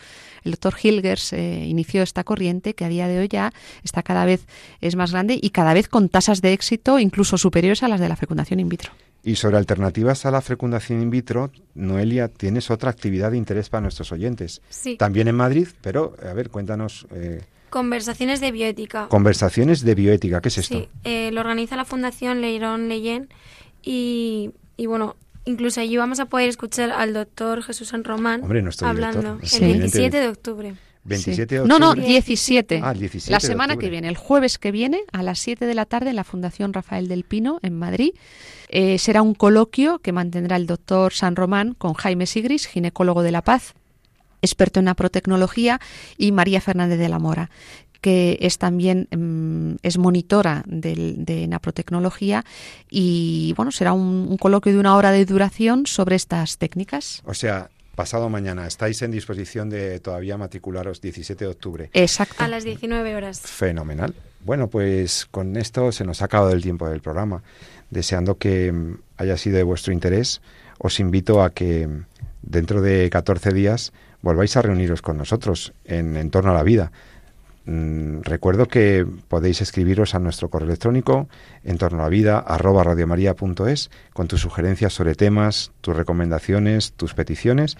el 0.43 0.51
doctor 0.51 0.75
Hilgers 0.81 1.33
eh, 1.33 1.65
inició 1.65 2.01
esta 2.01 2.23
corriente 2.23 2.73
que 2.73 2.85
a 2.85 2.89
día 2.89 3.07
de 3.07 3.19
hoy 3.19 3.27
ya 3.27 3.53
está 3.83 4.01
cada 4.01 4.25
vez 4.25 4.47
es 4.81 4.95
más 4.95 5.11
grande 5.11 5.37
y 5.39 5.51
cada 5.51 5.73
vez 5.73 5.87
con 5.87 6.09
tasas 6.09 6.41
de 6.41 6.53
éxito 6.53 6.97
incluso 6.97 7.37
superiores 7.37 7.83
a 7.83 7.87
las 7.87 7.99
de 7.99 8.09
la 8.09 8.15
fecundación 8.15 8.59
in 8.59 8.69
vitro. 8.69 8.91
Y 9.25 9.35
sobre 9.35 9.57
alternativas 9.57 10.25
a 10.25 10.31
la 10.31 10.41
fecundación 10.41 11.01
in 11.01 11.09
vitro, 11.09 11.51
Noelia, 11.75 12.27
tienes 12.27 12.69
otra 12.69 12.89
actividad 12.89 13.31
de 13.31 13.37
interés 13.37 13.69
para 13.69 13.81
nuestros 13.81 14.11
oyentes. 14.11 14.61
Sí. 14.69 14.97
También 14.97 15.29
en 15.29 15.35
Madrid, 15.35 15.67
pero 15.81 16.15
a 16.21 16.33
ver, 16.33 16.49
cuéntanos. 16.49 17.07
Eh, 17.11 17.41
Conversaciones 17.69 18.41
de 18.41 18.51
bioética. 18.51 19.07
Conversaciones 19.07 19.81
de 19.81 19.95
bioética, 19.95 20.41
¿qué 20.41 20.49
es 20.49 20.57
esto? 20.57 20.77
Sí, 20.77 20.89
eh, 21.05 21.31
lo 21.31 21.39
organiza 21.39 21.77
la 21.77 21.85
Fundación 21.85 22.41
Leirón 22.41 22.89
Leyen 22.89 23.29
y, 23.81 24.51
y 24.75 24.85
bueno, 24.87 25.15
Incluso 25.45 25.81
allí 25.81 25.97
vamos 25.97 26.19
a 26.19 26.25
poder 26.25 26.49
escuchar 26.49 26.91
al 26.91 27.13
doctor 27.13 27.63
Jesús 27.63 27.89
San 27.89 28.03
Román 28.03 28.43
hablando 28.81 29.39
el 29.41 29.59
27 29.59 30.17
de 30.17 30.27
octubre. 30.27 30.73
27 31.03 31.55
de 31.55 31.61
octubre. 31.61 31.79
No, 31.79 31.93
no, 31.95 32.01
17. 32.01 32.81
Ah, 32.81 32.93
17 32.93 33.31
la 33.31 33.39
semana 33.41 33.75
que 33.75 33.89
viene, 33.89 34.07
el 34.07 34.15
jueves 34.15 34.57
que 34.57 34.71
viene, 34.71 35.01
a 35.11 35.21
las 35.21 35.39
7 35.39 35.65
de 35.65 35.73
la 35.73 35.85
tarde, 35.85 36.11
en 36.11 36.15
la 36.15 36.23
Fundación 36.23 36.71
Rafael 36.71 37.07
del 37.07 37.23
Pino, 37.25 37.59
en 37.61 37.77
Madrid. 37.77 38.11
Eh, 38.69 38.97
será 38.97 39.21
un 39.21 39.33
coloquio 39.33 39.99
que 39.99 40.13
mantendrá 40.13 40.55
el 40.55 40.65
doctor 40.65 41.13
San 41.13 41.35
Román 41.35 41.73
con 41.73 41.93
Jaime 41.93 42.25
Sigris, 42.25 42.65
ginecólogo 42.65 43.21
de 43.21 43.31
La 43.31 43.41
Paz, 43.41 43.73
experto 44.41 44.79
en 44.79 44.87
aprotecnología, 44.87 45.81
y 46.17 46.31
María 46.31 46.61
Fernández 46.61 46.99
de 46.99 47.09
la 47.09 47.19
Mora 47.19 47.49
que 48.03 48.37
es 48.41 48.57
también 48.57 49.07
mm, 49.15 49.77
es 49.81 49.97
monitora 49.97 50.63
de 50.67 51.47
naprotecnología 51.47 52.43
y 52.89 53.53
bueno 53.55 53.71
será 53.71 53.93
un, 53.93 54.35
coloquio 54.37 54.73
de 54.73 54.79
una 54.79 54.97
hora 54.97 55.11
de 55.11 55.25
duración 55.25 55.85
sobre 55.85 56.17
estas 56.17 56.57
técnicas. 56.57 57.21
O 57.25 57.33
sea, 57.33 57.69
pasado 57.95 58.27
mañana. 58.29 58.67
Estáis 58.67 59.01
en 59.03 59.11
disposición 59.11 59.69
de 59.69 60.01
todavía 60.01 60.37
matricularos 60.37 60.99
17 60.99 61.45
de 61.45 61.49
octubre. 61.49 61.89
Exacto. 61.93 62.43
A 62.43 62.49
las 62.49 62.65
19 62.65 63.15
horas. 63.15 63.39
Fenomenal. 63.39 64.13
Bueno, 64.43 64.67
pues 64.67 65.25
con 65.31 65.55
esto 65.55 65.93
se 65.93 66.03
nos 66.03 66.21
ha 66.21 66.25
acabado 66.25 66.51
el 66.51 66.61
tiempo 66.61 66.89
del 66.89 66.99
programa. 66.99 67.41
Deseando 67.89 68.37
que 68.37 68.69
mm, 68.73 68.97
haya 69.15 69.37
sido 69.37 69.55
de 69.55 69.63
vuestro 69.63 69.93
interés, 69.93 70.41
os 70.77 70.99
invito 70.99 71.41
a 71.41 71.51
que 71.51 71.87
mm, 71.87 72.05
dentro 72.41 72.81
de 72.81 73.09
14 73.09 73.53
días 73.53 73.93
volváis 74.21 74.57
a 74.57 74.61
reuniros 74.61 75.01
con 75.01 75.17
nosotros 75.17 75.71
en, 75.85 76.17
en 76.17 76.31
torno 76.31 76.51
a 76.51 76.53
la 76.53 76.63
vida. 76.63 76.91
Mm, 77.66 78.22
recuerdo 78.24 78.68
que 78.68 79.05
podéis 79.30 79.61
escribiros 79.61 80.16
a 80.16 80.20
nuestro 80.20 80.49
correo 80.49 80.68
electrónico 80.68 81.30
en 81.64 81.78
torno 81.78 82.03
a 82.03 82.09
vida 82.09 82.39
arroba 82.39 82.84
radiomaria.es 82.84 83.89
con 84.11 84.28
tus 84.28 84.41
sugerencias 84.41 84.91
sobre 84.93 85.16
temas, 85.16 85.72
tus 85.80 85.95
recomendaciones, 85.95 86.91
tus 86.93 87.14
peticiones 87.14 87.78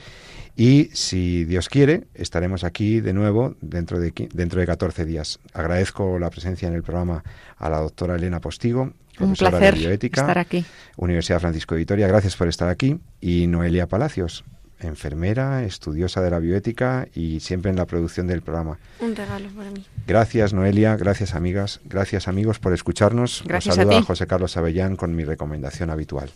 y 0.56 0.90
si 0.94 1.44
Dios 1.44 1.68
quiere 1.68 2.06
estaremos 2.14 2.64
aquí 2.64 3.02
de 3.02 3.12
nuevo 3.12 3.56
dentro 3.60 4.00
de, 4.00 4.14
dentro 4.34 4.62
de 4.62 4.66
14 4.68 5.04
días. 5.04 5.40
Agradezco 5.54 6.18
la 6.18 6.30
presencia 6.30 6.70
en 6.70 6.76
el 6.76 6.84
programa 6.84 7.24
a 7.58 7.70
la 7.70 7.80
doctora 7.80 8.16
Elena 8.16 8.40
Postigo, 8.40 8.94
profesora 9.18 9.60
de 9.60 9.72
bioética, 9.74 10.22
estar 10.22 10.38
aquí. 10.38 10.64
Universidad 10.96 11.42
Francisco 11.42 11.76
de 11.76 11.80
Vitoria. 11.80 12.08
Gracias 12.08 12.38
por 12.38 12.48
estar 12.48 12.70
aquí 12.70 13.00
y 13.20 13.48
Noelia 13.48 13.88
Palacios 13.88 14.46
enfermera, 14.80 15.63
estudiosa 15.63 16.21
de 16.21 16.30
la 16.30 16.39
bioética 16.39 17.07
y 17.13 17.39
siempre 17.39 17.71
en 17.71 17.78
la 17.78 17.86
producción 17.86 18.28
del 18.28 18.41
programa. 18.41 18.78
Un 18.99 19.15
regalo 19.15 19.49
para 19.49 19.71
mí. 19.71 19.86
Gracias, 20.07 20.53
Noelia. 20.53 20.95
Gracias, 20.95 21.36
amigas. 21.36 21.80
Gracias, 21.86 22.28
amigos, 22.28 22.59
por 22.59 22.74
escucharnos. 22.74 23.43
Gracias 23.45 23.74
Os 23.74 23.76
saluda 23.76 23.99
a, 23.99 24.03
José 24.03 24.28
Carlos 24.28 24.57
Avellán 24.57 24.95
con 24.95 25.15
mi 25.15 25.24
recomendación 25.24 25.89
habitual. 25.89 26.32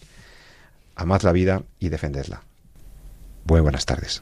Amad 0.95 1.21
la 1.21 1.31
vida 1.31 1.63
y 1.79 1.89
defendedla. 1.89 2.41
Muy 3.45 3.61
buenas 3.61 3.85
tardes. 3.85 4.21